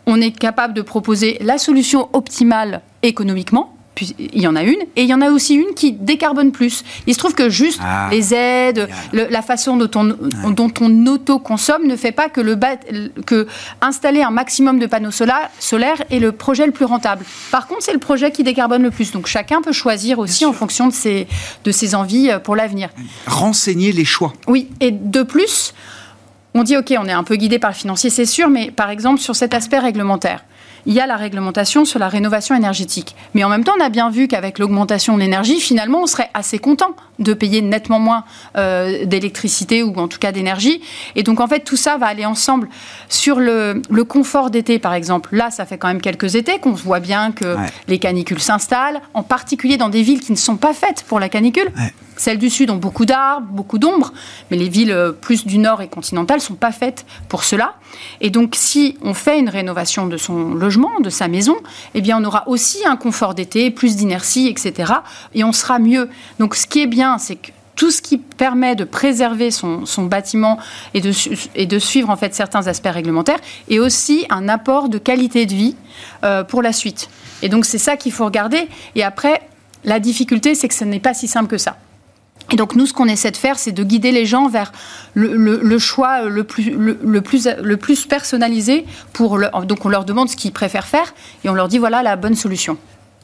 on 0.06 0.20
est 0.20 0.32
capable 0.32 0.74
de 0.74 0.82
proposer 0.82 1.38
la 1.40 1.58
solution 1.58 2.08
optimale 2.12 2.80
économiquement 3.04 3.76
il 4.00 4.40
y 4.40 4.46
en 4.46 4.56
a 4.56 4.62
une, 4.62 4.80
et 4.96 5.02
il 5.02 5.08
y 5.08 5.14
en 5.14 5.20
a 5.20 5.30
aussi 5.30 5.54
une 5.54 5.74
qui 5.74 5.92
décarbone 5.92 6.52
plus. 6.52 6.84
Il 7.06 7.14
se 7.14 7.18
trouve 7.18 7.34
que 7.34 7.48
juste 7.48 7.80
ah. 7.82 8.08
les 8.10 8.34
aides, 8.34 8.88
la 9.12 9.42
façon 9.42 9.76
dont 9.76 9.90
on, 9.94 10.50
dont 10.50 10.72
on 10.80 11.06
auto-consomme 11.06 11.86
ne 11.86 11.96
fait 11.96 12.12
pas 12.12 12.28
que, 12.28 12.40
le 12.40 12.58
que 13.26 13.46
installer 13.80 14.22
un 14.22 14.30
maximum 14.30 14.78
de 14.78 14.86
panneaux 14.86 15.10
solaires, 15.10 15.50
solaires 15.58 16.02
est 16.10 16.18
le 16.18 16.32
projet 16.32 16.66
le 16.66 16.72
plus 16.72 16.84
rentable. 16.84 17.24
Par 17.50 17.66
contre, 17.66 17.82
c'est 17.82 17.92
le 17.92 17.98
projet 17.98 18.30
qui 18.30 18.42
décarbone 18.42 18.82
le 18.82 18.90
plus. 18.90 19.12
Donc 19.12 19.26
chacun 19.26 19.62
peut 19.62 19.72
choisir 19.72 20.18
aussi 20.18 20.44
en 20.44 20.52
fonction 20.52 20.88
de 20.88 20.92
ses, 20.92 21.26
de 21.64 21.72
ses 21.72 21.94
envies 21.94 22.30
euh, 22.30 22.38
pour 22.38 22.56
l'avenir. 22.56 22.90
Renseigner 23.26 23.92
les 23.92 24.04
choix. 24.04 24.32
Oui, 24.46 24.68
et 24.80 24.90
de 24.90 25.22
plus, 25.22 25.74
on 26.54 26.62
dit, 26.62 26.76
OK, 26.76 26.94
on 26.98 27.06
est 27.06 27.12
un 27.12 27.24
peu 27.24 27.36
guidé 27.36 27.58
par 27.58 27.70
le 27.70 27.76
financier, 27.76 28.10
c'est 28.10 28.26
sûr, 28.26 28.48
mais 28.48 28.70
par 28.70 28.90
exemple, 28.90 29.20
sur 29.20 29.34
cet 29.34 29.54
aspect 29.54 29.78
réglementaire, 29.78 30.44
il 30.86 30.92
y 30.94 31.00
a 31.00 31.06
la 31.06 31.16
réglementation 31.16 31.84
sur 31.84 31.98
la 31.98 32.08
rénovation 32.08 32.54
énergétique. 32.54 33.16
Mais 33.34 33.44
en 33.44 33.48
même 33.48 33.64
temps, 33.64 33.72
on 33.78 33.82
a 33.82 33.88
bien 33.88 34.10
vu 34.10 34.28
qu'avec 34.28 34.58
l'augmentation 34.58 35.14
de 35.14 35.20
l'énergie, 35.20 35.60
finalement, 35.60 36.02
on 36.02 36.06
serait 36.06 36.30
assez 36.34 36.58
content 36.58 36.94
de 37.18 37.32
payer 37.32 37.62
nettement 37.62 38.00
moins 38.00 38.24
euh, 38.56 39.04
d'électricité 39.04 39.82
ou 39.82 39.94
en 39.96 40.08
tout 40.08 40.18
cas 40.18 40.32
d'énergie. 40.32 40.82
Et 41.14 41.22
donc, 41.22 41.40
en 41.40 41.46
fait, 41.46 41.60
tout 41.60 41.76
ça 41.76 41.96
va 41.96 42.06
aller 42.06 42.26
ensemble. 42.26 42.68
Sur 43.08 43.40
le, 43.40 43.82
confort 44.08 44.50
d'été, 44.50 44.78
par 44.78 44.94
exemple, 44.94 45.34
là, 45.34 45.50
ça 45.50 45.64
fait 45.64 45.78
quand 45.78 45.88
même 45.88 46.00
quelques 46.00 46.34
étés 46.34 46.58
qu'on 46.58 46.72
voit 46.72 47.00
bien 47.00 47.32
que 47.32 47.56
les 47.88 47.98
canicules 47.98 48.40
s'installent, 48.40 49.00
en 49.14 49.22
particulier 49.22 49.76
dans 49.76 49.88
des 49.88 50.02
villes 50.02 50.20
qui 50.20 50.32
ne 50.32 50.36
sont 50.36 50.56
pas 50.56 50.74
faites 50.74 51.04
pour 51.08 51.20
la 51.20 51.28
canicule. 51.28 51.72
Celles 52.16 52.38
du 52.38 52.50
sud 52.50 52.70
ont 52.70 52.76
beaucoup 52.76 53.06
d'arbres, 53.06 53.46
beaucoup 53.50 53.78
d'ombre, 53.78 54.12
mais 54.50 54.56
les 54.56 54.68
villes 54.68 54.92
euh, 54.92 55.12
plus 55.12 55.46
du 55.46 55.58
nord 55.58 55.82
et 55.82 55.88
continentales 55.88 56.40
sont 56.40 56.54
pas 56.54 56.72
faites 56.72 57.04
pour 57.28 57.44
cela. 57.44 57.74
Et 58.20 58.30
donc, 58.30 58.54
si 58.56 58.96
on 59.02 59.14
fait 59.14 59.38
une 59.38 59.48
rénovation 59.48 60.06
de 60.06 60.16
son 60.16 60.54
logement, 60.54 61.00
de 61.00 61.10
sa 61.10 61.28
maison, 61.28 61.56
eh 61.94 62.00
bien, 62.00 62.20
on 62.20 62.24
aura 62.24 62.48
aussi 62.48 62.86
un 62.86 62.96
confort 62.96 63.34
d'été, 63.34 63.70
plus 63.70 63.96
d'inertie, 63.96 64.48
etc. 64.48 64.92
Et 65.34 65.44
on 65.44 65.52
sera 65.52 65.78
mieux. 65.78 66.08
Donc, 66.38 66.54
ce 66.54 66.66
qui 66.66 66.80
est 66.82 66.86
bien, 66.86 67.18
c'est 67.18 67.36
que 67.36 67.50
tout 67.76 67.90
ce 67.90 68.00
qui 68.00 68.18
permet 68.18 68.76
de 68.76 68.84
préserver 68.84 69.50
son, 69.50 69.84
bâtiment 70.04 70.58
et 70.94 71.00
de, 71.00 71.10
et 71.56 71.80
suivre 71.80 72.10
en 72.10 72.16
fait 72.16 72.34
certains 72.34 72.68
aspects 72.68 72.86
réglementaires 72.86 73.40
est 73.68 73.80
aussi 73.80 74.26
un 74.30 74.48
apport 74.48 74.88
de 74.88 74.98
qualité 74.98 75.44
de 75.46 75.54
vie 75.54 75.76
euh, 76.22 76.44
pour 76.44 76.62
la 76.62 76.72
suite. 76.72 77.08
Et 77.42 77.48
donc 77.48 77.64
c'est 77.64 77.78
ça 77.78 77.96
qu'il 77.96 78.12
faut 78.12 78.24
regarder. 78.24 78.68
Et 78.94 79.02
après, 79.02 79.42
la 79.84 79.98
difficulté, 80.00 80.54
c'est 80.54 80.68
que 80.68 80.74
ce 80.74 80.84
n'est 80.84 81.00
pas 81.00 81.14
si 81.14 81.28
simple 81.28 81.48
que 81.48 81.58
ça. 81.58 81.76
Et 82.50 82.56
donc 82.56 82.76
nous, 82.76 82.86
ce 82.86 82.92
qu'on 82.92 83.08
essaie 83.08 83.30
de 83.30 83.36
faire, 83.36 83.58
c'est 83.58 83.72
de 83.72 83.82
guider 83.82 84.12
les 84.12 84.26
gens 84.26 84.48
vers 84.48 84.72
le, 85.14 85.78
choix 85.78 86.24
le 86.24 86.44
plus, 86.44 86.70
le, 86.70 87.20
plus, 87.20 87.48
le 87.62 87.76
plus 87.76 88.06
personnalisé. 88.06 88.84
Pour 89.12 89.38
donc 89.64 89.84
on 89.84 89.88
leur 89.88 90.04
demande 90.04 90.28
ce 90.28 90.36
qu'ils 90.36 90.52
préfèrent 90.52 90.86
faire 90.86 91.14
et 91.42 91.48
on 91.48 91.54
leur 91.54 91.68
dit 91.68 91.78
voilà 91.78 92.02
la 92.02 92.16
bonne 92.16 92.34
solution. 92.34 92.76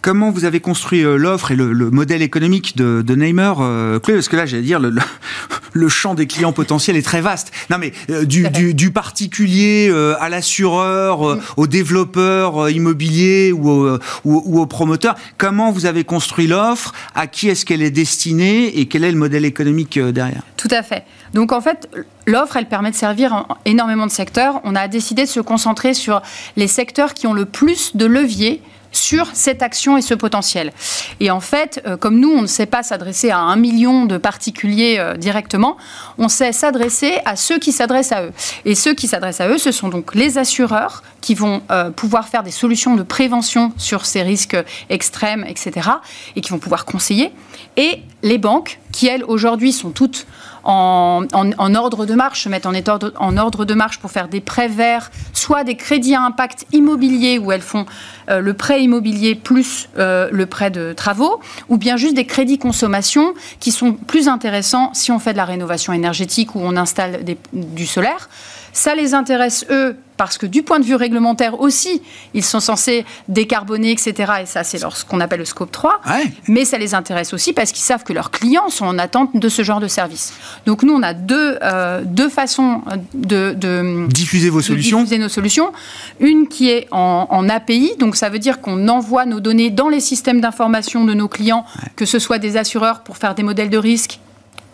Comment 0.03 0.30
vous 0.30 0.46
avez 0.46 0.61
construit 0.61 1.05
euh, 1.05 1.16
l'offre 1.16 1.51
et 1.51 1.57
le, 1.57 1.90
modèle 1.90 2.22
économique 2.22 2.74
de, 2.74 3.03
de 3.03 3.14
Neymar, 3.14 3.59
euh, 3.61 3.98
Parce 3.98 4.28
que 4.28 4.36
là, 4.36 4.46
j'allais 4.46 4.62
dire, 4.62 4.80
le, 4.80 4.94
le, 5.74 5.88
champ 5.90 6.14
des 6.14 6.26
clients 6.26 6.53
potentiels 6.53 6.96
est 6.96 7.03
très 7.03 7.20
vaste. 7.20 7.53
Non, 7.68 7.76
mais 7.78 7.92
euh, 8.09 8.24
du, 8.24 8.48
du, 8.48 8.90
particulier 8.90 9.88
euh, 9.90 10.14
à 10.18 10.30
l'assureur, 10.30 11.36
mm. 11.36 11.40
au 11.59 11.66
développeur 11.66 12.70
immobilier 12.70 13.53
ou 13.53 13.68
au, 13.68 13.98
ou, 14.24 14.61
au 14.61 14.66
promoteur, 14.66 15.16
comment 15.36 15.70
vous 15.70 15.84
avez 15.84 16.05
construit 16.05 16.46
l'offre? 16.46 16.94
À 17.14 17.26
qui 17.26 17.51
est-ce 17.51 17.66
qu'elle 17.66 17.82
est 17.82 17.90
destinée? 17.90 18.78
Et 18.78 18.86
quel 18.86 19.05
est 19.05 19.12
le 19.12 19.18
modèle 19.18 19.44
économique 19.44 19.98
derrière? 19.98 20.42
Tout 20.57 20.68
à 20.70 20.82
fait. 20.82 21.05
Donc 21.34 21.53
en 21.53 21.61
fait, 21.61 21.90
l'offre, 22.26 22.57
elle 22.57 22.68
permet 22.68 22.90
de 22.90 22.96
servir 22.96 23.44
énormément 23.66 24.07
de 24.07 24.11
secteurs. 24.11 24.62
On 24.64 24.74
a 24.74 24.88
décidé 24.88 25.24
de 25.24 25.28
se 25.28 25.40
concentrer 25.40 25.92
sur 25.92 26.22
les 26.57 26.68
secteurs 26.68 27.12
qui 27.12 27.26
ont 27.26 27.34
le 27.34 27.44
plus 27.44 27.96
de 27.96 28.07
leviers 28.07 28.62
sur 28.93 29.26
cette 29.34 29.62
action 29.62 29.97
et 29.97 30.03
ce 30.03 30.14
potentiel. 30.14 30.72
Et 31.20 31.30
en 31.30 31.41
fait, 31.41 31.82
euh, 31.86 31.97
comme 31.97 32.18
nous, 32.18 32.30
on 32.30 32.43
ne 32.43 32.47
sait 32.47 32.66
pas 32.66 32.82
s'adresser 32.82 33.30
à 33.30 33.38
un 33.38 33.57
million 33.57 34.07
de 34.07 34.16
particuliers 34.16 34.97
euh, 34.99 35.16
directement, 35.16 35.76
on 36.18 36.28
sait 36.28 36.53
s'adresser 36.53 37.18
à 37.24 37.36
ceux 37.36 37.59
qui 37.59 37.72
s'adressent 37.72 38.12
à 38.12 38.24
eux. 38.24 38.32
Et 38.64 38.74
ceux 38.74 38.95
qui 38.95 39.09
s'adressent 39.09 39.41
à 39.41 39.49
eux, 39.49 39.59
ce 39.59 39.72
sont 39.72 39.88
donc 39.88 40.14
les 40.14 40.38
assureurs 40.38 41.03
qui 41.20 41.34
vont 41.34 41.62
euh, 41.70 41.91
pouvoir 41.91 42.28
faire 42.28 42.43
des 42.43 42.51
solutions 42.51 42.97
de 42.97 43.03
prévention 43.03 43.72
sur 43.76 44.07
ces 44.07 44.22
risques 44.22 44.57
extrêmes, 44.88 45.45
etc., 45.47 45.88
et 46.36 46.41
qui 46.41 46.51
vont 46.51 46.59
pouvoir 46.59 46.84
conseiller, 46.84 47.32
et 47.76 48.03
les 48.22 48.38
banques, 48.38 48.80
qui 48.93 49.07
elles, 49.07 49.24
aujourd'hui, 49.24 49.72
sont 49.72 49.91
toutes 49.91 50.26
en, 50.64 51.74
ordre 51.74 52.06
de 52.06 52.14
marche, 52.14 52.44
se 52.44 52.48
mettent 52.48 52.66
en, 52.66 52.74
en, 52.74 53.36
ordre 53.36 53.64
de 53.64 53.74
marche 53.74 53.98
pour 53.98 54.11
faire 54.11 54.28
des 54.28 54.40
prêts 54.40 54.68
verts, 54.68 55.11
soit 55.32 55.64
des 55.64 55.76
crédits 55.76 56.14
à 56.14 56.22
impact 56.22 56.66
immobilier 56.72 57.38
où 57.38 57.52
elles 57.52 57.61
font 57.61 57.86
euh, 58.28 58.40
le 58.40 58.54
prêt 58.54 58.82
immobilier 58.82 59.34
plus 59.34 59.88
euh, 59.98 60.28
le 60.32 60.46
prêt 60.46 60.70
de 60.70 60.92
travaux, 60.92 61.40
ou 61.68 61.76
bien 61.76 61.96
juste 61.96 62.14
des 62.14 62.26
crédits 62.26 62.58
consommation 62.58 63.34
qui 63.58 63.72
sont 63.72 63.92
plus 63.92 64.28
intéressants 64.28 64.90
si 64.92 65.11
on 65.12 65.18
fait 65.18 65.32
de 65.32 65.38
la 65.38 65.44
rénovation 65.44 65.92
énergétique 65.92 66.54
ou 66.54 66.61
on 66.62 66.76
installe 66.76 67.20
du 67.52 67.86
solaire. 67.86 68.28
Ça 68.72 68.94
les 68.94 69.14
intéresse, 69.14 69.64
eux, 69.70 69.96
parce 70.20 70.36
que 70.36 70.44
du 70.44 70.62
point 70.62 70.80
de 70.80 70.84
vue 70.84 70.96
réglementaire 70.96 71.60
aussi, 71.60 72.02
ils 72.34 72.44
sont 72.44 72.60
censés 72.60 73.06
décarboner, 73.28 73.90
etc. 73.90 74.32
Et 74.42 74.46
ça, 74.46 74.64
c'est 74.64 74.76
ce 74.76 75.04
qu'on 75.06 75.18
appelle 75.18 75.38
le 75.38 75.46
scope 75.46 75.72
3. 75.72 76.02
Mais 76.46 76.66
ça 76.66 76.76
les 76.76 76.94
intéresse 76.94 77.32
aussi 77.32 77.54
parce 77.54 77.72
qu'ils 77.72 77.84
savent 77.84 78.04
que 78.04 78.12
leurs 78.12 78.30
clients 78.30 78.68
sont 78.68 78.84
en 78.84 78.98
attente 78.98 79.34
de 79.34 79.48
ce 79.48 79.62
genre 79.62 79.80
de 79.80 79.88
service. 79.88 80.34
Donc 80.66 80.82
nous, 80.82 80.92
on 80.92 81.02
a 81.02 81.14
deux, 81.14 81.58
euh, 81.62 82.02
deux 82.04 82.28
façons 82.28 82.82
de, 83.14 84.06
diffuser 84.08 84.50
vos 84.50 84.60
solutions. 84.60 84.98
Diffuser 84.98 85.18
nos 85.18 85.30
solutions. 85.30 85.72
Une 86.20 86.48
qui 86.48 86.68
est 86.68 86.86
en, 86.90 87.48
API, 87.48 87.94
donc 87.98 88.14
ça 88.14 88.28
veut 88.28 88.38
dire 88.38 88.60
qu'on 88.60 88.88
envoie 88.88 89.24
nos 89.24 89.40
données 89.40 89.70
dans 89.70 89.88
les 89.88 90.00
systèmes 90.00 90.42
d'information 90.42 91.06
de 91.06 91.14
nos 91.14 91.28
clients, 91.28 91.64
que 91.96 92.04
ce 92.04 92.18
soit 92.18 92.38
des 92.38 92.58
assureurs 92.58 93.00
pour 93.00 93.16
faire 93.16 93.34
des 93.34 93.42
modèles 93.42 93.70
de 93.70 93.78
risque 93.78 94.20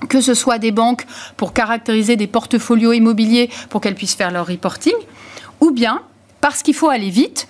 que 0.09 0.21
ce 0.21 0.35
soit 0.35 0.59
des 0.59 0.73
banques 0.73 1.07
pour 1.37 1.53
caractériser 1.53 2.17
des 2.17 2.27
portfolios 2.27 2.93
immobiliers 2.93 3.51
pour 3.71 3.81
qu'elles 3.81 3.95
puissent 3.95 4.15
faire 4.15 4.31
leur 4.31 4.47
reporting, 4.47 4.95
ou 5.61 5.71
bien 5.71 6.03
parce 6.41 6.63
qu'il 6.63 6.75
faut 6.75 6.89
aller 6.89 7.11
vite, 7.11 7.49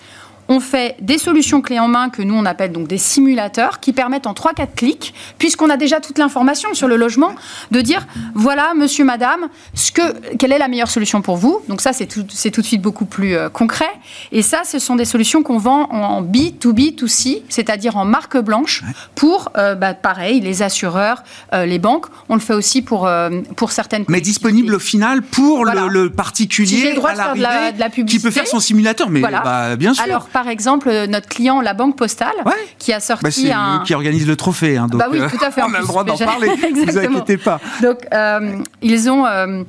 on 0.49 0.61
fait 0.61 0.97
des 1.01 1.19
solutions 1.19 1.61
clés 1.61 1.79
en 1.79 1.89
main 1.89 2.11
que 2.11 2.23
nous 2.23 2.35
on 2.35 2.45
appelle 2.45 2.73
donc 2.73 2.89
des 2.89 2.99
simulateurs 2.99 3.81
qui 3.81 3.93
permettent 3.93 4.27
en 4.27 4.33
3-4 4.33 4.69
clics, 4.75 5.15
puisqu'on 5.39 5.71
a 5.71 5.77
déjà 5.77 6.01
toute 6.01 6.19
l'information 6.19 6.75
sur 6.75 6.89
le 6.89 6.97
logement, 6.97 7.35
de 7.71 7.81
dire 7.81 8.07
voilà 8.35 8.75
monsieur, 8.75 9.05
madame, 9.05 9.49
ce 9.75 9.93
que, 9.93 10.37
quelle 10.37 10.53
est 10.53 10.59
la 10.59 10.69
meilleure 10.69 10.91
solution 10.91 11.23
pour 11.23 11.37
vous. 11.37 11.61
Donc 11.69 11.81
ça 11.81 11.93
c'est 11.93 12.07
tout, 12.07 12.23
tout, 12.23 12.61
de 12.61 12.67
suite 12.67 12.83
beaucoup 12.83 13.05
plus 13.05 13.35
euh, 13.37 13.49
concret. 13.49 13.91
Et 14.33 14.43
ça 14.43 14.63
ce 14.65 14.79
sont 14.79 14.97
des 14.97 15.05
solutions 15.05 15.43
qu'on 15.43 15.59
vend 15.59 15.89
en 15.91 16.23
B2B2C, 16.23 17.43
c'est-à-dire 17.49 17.97
en 17.97 18.05
marque 18.05 18.37
blanche 18.39 18.83
pour, 19.15 19.51
euh, 19.57 19.75
bah, 19.75 19.95
pareil, 19.95 20.41
les 20.41 20.63
assureurs, 20.63 21.23
euh, 21.53 21.67
les 21.67 21.79
banques. 21.79 22.07
On 22.29 22.35
le 22.35 22.41
fait 22.41 22.55
aussi 22.55 22.83
pour, 22.83 23.09
pour 23.57 23.73
certaines 23.73 24.05
Mais 24.09 24.21
disponible 24.21 24.75
au 24.75 24.79
final 24.79 25.23
pour 25.23 25.65
le, 25.65 26.09
particulier 26.09 26.91
le 26.91 26.97
droit 26.97 27.11
à 27.11 27.35
de, 27.35 27.41
la, 27.41 27.73
de 27.73 27.81
la, 27.81 27.91
qui 27.91 28.19
peut 28.19 28.31
faire 28.31 28.47
son 28.47 28.61
simulateur. 28.61 29.11
Mais 29.11 29.21
bah, 29.21 29.77
bien 29.77 29.95
sûr 29.95 30.05
par 30.37 30.49
exemple 30.49 30.93
notre 31.09 31.29
client, 31.29 31.63
la 31.63 31.73
Banque 31.73 31.97
Postale, 31.97 32.35
qui 32.79 32.93
a 32.93 33.01
sorti 33.01 33.49
bah, 33.49 33.59
un... 33.59 33.85
qui 33.85 33.95
organise 33.95 34.27
le 34.27 34.37
trophée. 34.37 34.77
Hein, 34.77 34.87
donc, 34.87 35.01
bah 35.01 35.09
oui, 35.11 35.19
tout 35.19 35.43
à 35.43 35.51
fait. 35.51 35.63
on 35.67 35.73
a 35.73 35.81
le 35.81 35.87
droit 35.87 36.05
d'en 36.05 36.19
parler. 36.19 36.49
ne 36.49 36.93
vous 36.93 36.99
inquiétez 36.99 37.39
pas. 37.39 37.59
Donc, 37.81 38.01
euh, 38.13 38.59
ils 38.83 39.09
ont 39.09 39.25
euh, 39.25 39.63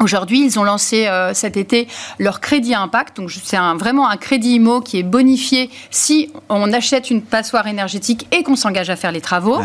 Aujourd'hui, 0.00 0.44
ils 0.44 0.58
ont 0.60 0.64
lancé 0.64 1.08
euh, 1.08 1.34
cet 1.34 1.56
été 1.56 1.88
leur 2.20 2.40
crédit 2.40 2.74
impact. 2.74 3.16
Donc, 3.16 3.30
c'est 3.30 3.56
un, 3.56 3.74
vraiment 3.74 4.08
un 4.08 4.16
crédit 4.16 4.54
IMO 4.54 4.80
qui 4.80 4.98
est 4.98 5.02
bonifié 5.02 5.70
si 5.90 6.30
on 6.48 6.72
achète 6.72 7.10
une 7.10 7.20
passoire 7.20 7.66
énergétique 7.66 8.28
et 8.30 8.44
qu'on 8.44 8.54
s'engage 8.54 8.90
à 8.90 8.96
faire 8.96 9.10
les 9.10 9.20
travaux. 9.20 9.58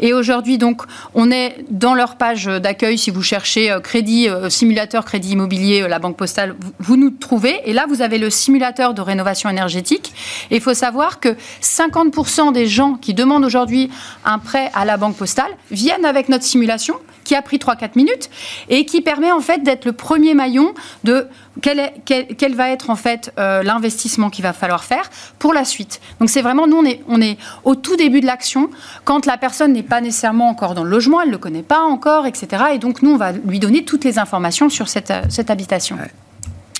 Et 0.00 0.12
aujourd'hui, 0.12 0.58
donc, 0.58 0.82
on 1.14 1.30
est 1.30 1.64
dans 1.70 1.94
leur 1.94 2.16
page 2.16 2.44
d'accueil. 2.44 2.98
Si 2.98 3.10
vous 3.10 3.22
cherchez 3.22 3.70
euh, 3.70 3.80
crédit, 3.80 4.28
euh, 4.28 4.50
simulateur 4.50 5.06
crédit 5.06 5.30
immobilier, 5.30 5.86
la 5.88 5.98
Banque 5.98 6.16
Postale, 6.16 6.54
vous, 6.60 6.72
vous, 6.80 6.96
nous 6.98 7.10
trouvez. 7.10 7.60
Et 7.64 7.72
là, 7.72 7.86
vous 7.88 8.02
avez 8.02 8.18
le 8.18 8.28
simulateur 8.28 8.92
de 8.92 9.00
rénovation 9.00 9.48
énergétique. 9.48 10.12
Et 10.50 10.56
il 10.56 10.60
faut 10.60 10.74
savoir 10.74 11.18
que 11.18 11.30
50% 11.62 12.52
des 12.52 12.66
gens 12.66 12.94
qui 12.94 13.14
demandent 13.14 13.44
aujourd'hui 13.44 13.90
un 14.26 14.38
prêt 14.38 14.70
à 14.74 14.84
la 14.84 14.98
Banque 14.98 15.16
Postale 15.16 15.50
viennent 15.70 16.04
avec 16.04 16.28
notre 16.28 16.44
simulation 16.44 16.94
qui 17.28 17.34
a 17.34 17.42
pris 17.42 17.58
3-4 17.58 17.90
minutes 17.94 18.30
et 18.70 18.86
qui 18.86 19.02
permet 19.02 19.30
en 19.30 19.40
fait 19.40 19.62
d'être 19.62 19.77
le 19.84 19.92
premier 19.92 20.34
maillon 20.34 20.74
de 21.04 21.26
quel, 21.60 22.54
va 22.54 22.70
être 22.70 22.90
en 22.90 22.96
fait 22.96 23.32
euh, 23.38 23.62
l'investissement 23.62 24.30
qu'il 24.30 24.42
va 24.42 24.52
falloir 24.52 24.84
faire 24.84 25.10
pour 25.38 25.52
la 25.52 25.64
suite. 25.64 26.00
Donc 26.20 26.30
c'est 26.30 26.42
vraiment, 26.42 26.66
nous 26.66 26.76
on 26.76 26.84
est, 26.84 27.02
on 27.08 27.20
est 27.20 27.36
au 27.64 27.74
tout 27.74 27.96
début 27.96 28.20
de 28.20 28.26
l'action, 28.26 28.70
quand 29.04 29.26
la 29.26 29.36
personne 29.36 29.72
n'est 29.72 29.82
pas 29.82 30.00
nécessairement 30.00 30.48
encore 30.48 30.74
dans 30.74 30.84
le 30.84 30.90
logement, 30.90 31.20
elle 31.20 31.28
ne 31.28 31.32
le 31.32 31.38
connaît 31.38 31.62
pas 31.62 31.80
encore, 31.80 32.26
etc. 32.26 32.64
Et 32.74 32.78
donc 32.78 33.02
nous 33.02 33.10
on 33.10 33.16
va 33.16 33.32
lui 33.32 33.58
donner 33.58 33.84
toutes 33.84 34.04
les 34.04 34.18
informations 34.18 34.68
sur 34.68 34.88
cette, 34.88 35.12
cette 35.28 35.50
habitation. 35.50 35.98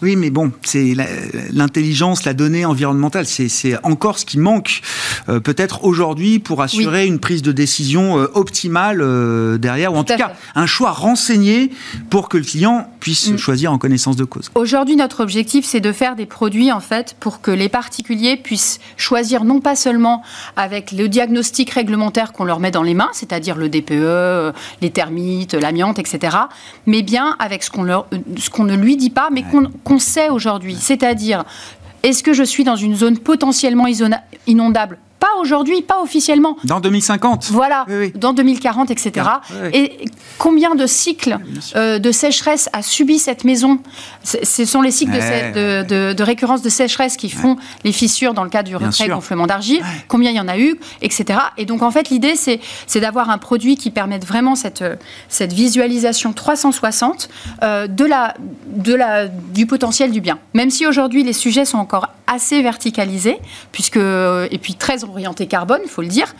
Oui, 0.00 0.14
mais 0.14 0.30
bon, 0.30 0.52
c'est 0.62 0.94
l'intelligence, 1.52 2.24
la 2.24 2.32
donnée 2.32 2.64
environnementale, 2.64 3.26
c'est 3.26 3.74
encore 3.84 4.18
ce 4.18 4.24
qui 4.24 4.38
manque 4.38 4.80
euh, 5.28 5.40
peut-être 5.40 5.84
aujourd'hui 5.84 6.38
pour 6.38 6.62
assurer 6.62 7.06
une 7.06 7.18
prise 7.18 7.42
de 7.42 7.52
décision 7.52 8.18
euh, 8.18 8.30
optimale 8.34 9.00
euh, 9.02 9.58
derrière, 9.58 9.92
ou 9.92 9.96
en 9.96 10.04
tout, 10.04 10.16
cas 10.16 10.32
un 10.54 10.66
choix 10.66 10.92
renseigné 10.92 11.70
pour 12.08 12.28
que 12.28 12.38
le 12.38 12.44
client 12.44 12.88
puisse 13.00 13.28
mm. 13.28 13.36
choisir 13.36 13.72
en 13.72 13.78
connaissance 13.78 14.16
de 14.16 14.24
cause. 14.24 14.50
Aujourd'hui, 14.54 14.96
notre 14.96 15.22
objectif, 15.22 15.64
c'est 15.66 15.80
de 15.80 15.92
faire 15.92 16.16
des 16.16 16.26
produits 16.26 16.72
en 16.72 16.80
fait 16.80 17.14
pour 17.20 17.40
que 17.40 17.50
les 17.50 17.68
particuliers 17.68 18.36
puissent 18.36 18.80
choisir 18.96 19.44
non 19.44 19.60
pas 19.60 19.76
seulement 19.76 20.22
avec 20.56 20.92
le 20.92 21.08
diagnostic 21.08 21.70
réglementaire 21.70 22.32
qu'on 22.32 22.44
leur 22.44 22.60
met 22.60 22.70
dans 22.70 22.82
les 22.82 22.94
mains, 22.94 23.10
c'est-à-dire 23.12 23.56
le 23.56 23.68
DPE, 23.68 24.56
les 24.80 24.90
termites, 24.90 25.54
l'amiante, 25.54 25.98
etc., 25.98 26.36
mais 26.86 27.02
bien 27.02 27.36
avec 27.38 27.62
ce 27.62 27.70
qu'on 27.70 27.84
ne 28.64 28.76
lui 28.76 28.96
dit 28.96 29.10
pas, 29.10 29.28
mais 29.30 29.42
qu'on 29.42 29.68
qu'on 29.84 29.98
sait 29.98 30.30
aujourd'hui. 30.30 30.76
C'est-à-dire, 30.78 31.44
est-ce 32.02 32.22
que 32.22 32.32
je 32.32 32.42
suis 32.42 32.64
dans 32.64 32.76
une 32.76 32.94
zone 32.94 33.18
potentiellement 33.18 33.86
inondable 34.46 34.98
Pas 35.20 35.40
aujourd'hui, 35.40 35.82
pas 35.82 36.00
officiellement. 36.00 36.56
Dans 36.64 36.80
2050 36.80 37.50
Voilà, 37.50 37.86
dans 38.14 38.32
2040, 38.32 38.90
etc. 38.90 39.26
Et 39.72 40.04
combien 40.38 40.74
de 40.74 40.86
cycles 40.86 41.38
euh, 41.76 41.98
de 41.98 42.12
sécheresse 42.12 42.68
a 42.72 42.82
subi 42.82 43.18
cette 43.18 43.44
maison? 43.44 43.80
Ce 44.22 44.64
sont 44.64 44.80
les 44.80 44.90
cycles 44.90 45.12
de, 45.12 46.22
récurrence 46.22 46.62
de 46.62 46.68
sécheresse 46.68 47.16
qui 47.16 47.30
font 47.30 47.56
les 47.84 47.92
fissures 47.92 48.34
dans 48.34 48.44
le 48.44 48.50
cas 48.50 48.62
du 48.62 48.76
retrait 48.76 49.08
gonflement 49.08 49.46
d'argile. 49.46 49.82
Combien 50.06 50.30
il 50.30 50.36
y 50.36 50.40
en 50.40 50.48
a 50.48 50.58
eu, 50.58 50.78
etc. 51.02 51.40
Et 51.56 51.64
donc, 51.64 51.82
en 51.82 51.90
fait, 51.90 52.10
l'idée, 52.10 52.34
c'est 52.36 53.00
d'avoir 53.00 53.30
un 53.30 53.38
produit 53.38 53.76
qui 53.76 53.90
permette 53.90 54.24
vraiment 54.24 54.54
cette, 54.54 54.84
cette 55.28 55.52
visualisation 55.52 56.32
360 56.32 57.28
euh, 57.62 57.86
de 57.86 58.04
la, 58.04 58.34
de 58.66 58.94
la, 58.94 59.26
du 59.28 59.66
potentiel 59.66 60.10
du 60.10 60.20
bien. 60.20 60.38
Même 60.54 60.70
si 60.70 60.86
aujourd'hui, 60.86 61.24
les 61.24 61.32
sujets 61.32 61.64
sont 61.64 61.78
encore 61.78 62.08
assez 62.26 62.62
verticalisés, 62.62 63.38
puisque, 63.72 63.96
et 63.96 64.58
puis 64.60 64.74
très 64.74 65.04
orienté 65.08 65.46
carbone, 65.46 65.80
il 65.84 65.90
faut 65.90 66.02
le 66.02 66.08
dire. 66.08 66.34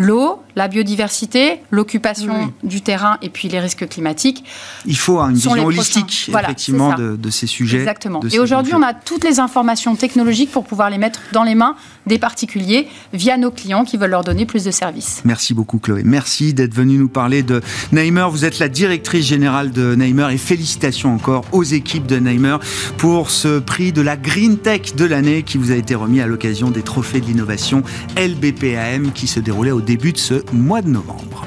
L'eau, 0.00 0.40
la 0.54 0.68
biodiversité, 0.68 1.60
l'occupation 1.72 2.52
du 2.62 2.82
terrain 2.82 3.18
et 3.20 3.30
puis 3.30 3.48
les 3.48 3.58
risques 3.58 3.88
climatiques. 3.88 4.44
Il 4.86 4.96
faut 4.96 5.18
une 5.18 5.34
vision 5.34 5.66
holistique, 5.66 6.30
effectivement, 6.32 6.94
de, 6.94 7.30
ces 7.30 7.48
sujets. 7.48 7.78
Exactement. 7.78 8.20
et 8.30 8.38
aujourd'hui, 8.38 8.74
on 8.74 8.82
a 8.82 8.94
toutes 8.94 9.24
les 9.24 9.40
informations 9.40 9.96
technologiques 9.96 10.52
pour 10.52 10.64
pouvoir 10.64 10.88
les 10.88 10.98
mettre 10.98 11.20
dans 11.32 11.42
les 11.42 11.56
mains 11.56 11.74
des 12.06 12.18
particuliers 12.18 12.86
via 13.12 13.36
nos 13.36 13.50
clients 13.50 13.84
qui 13.84 13.96
veulent 13.96 14.10
leur 14.10 14.22
donner 14.22 14.46
plus 14.46 14.64
de 14.64 14.70
services. 14.70 15.20
Merci 15.24 15.52
beaucoup, 15.52 15.80
Chloé. 15.80 16.02
Merci 16.04 16.54
d'être 16.54 16.74
venue 16.74 16.96
nous 16.96 17.08
parler 17.08 17.42
de 17.42 17.60
Neimer. 17.90 18.26
Vous 18.30 18.44
êtes 18.44 18.60
la 18.60 18.68
directrice 18.68 19.26
générale 19.26 19.72
de 19.72 19.96
Neimer 19.96 20.28
et 20.32 20.38
félicitations 20.38 21.12
encore 21.12 21.44
aux 21.50 21.64
équipes 21.64 22.06
de 22.06 22.18
Neimer 22.18 22.58
pour 22.98 23.30
ce 23.30 23.58
prix 23.58 23.92
de 23.92 24.00
la 24.00 24.16
Green 24.16 24.58
Tech 24.58 24.94
de 24.94 25.04
l'année 25.04 25.42
qui 25.42 25.58
vous 25.58 25.72
a 25.72 25.74
été 25.74 25.96
remis 25.96 26.20
à 26.20 26.28
l'occasion 26.28 26.70
des 26.70 26.82
trophées 26.82 27.20
de 27.20 27.26
l'innovation 27.26 27.82
LBPAM 28.16 29.10
qui 29.12 29.26
se 29.26 29.40
déroulait 29.40 29.72
au 29.72 29.80
début 29.88 30.12
de 30.12 30.18
ce 30.18 30.34
mois 30.52 30.82
de 30.82 30.90
novembre. 30.90 31.46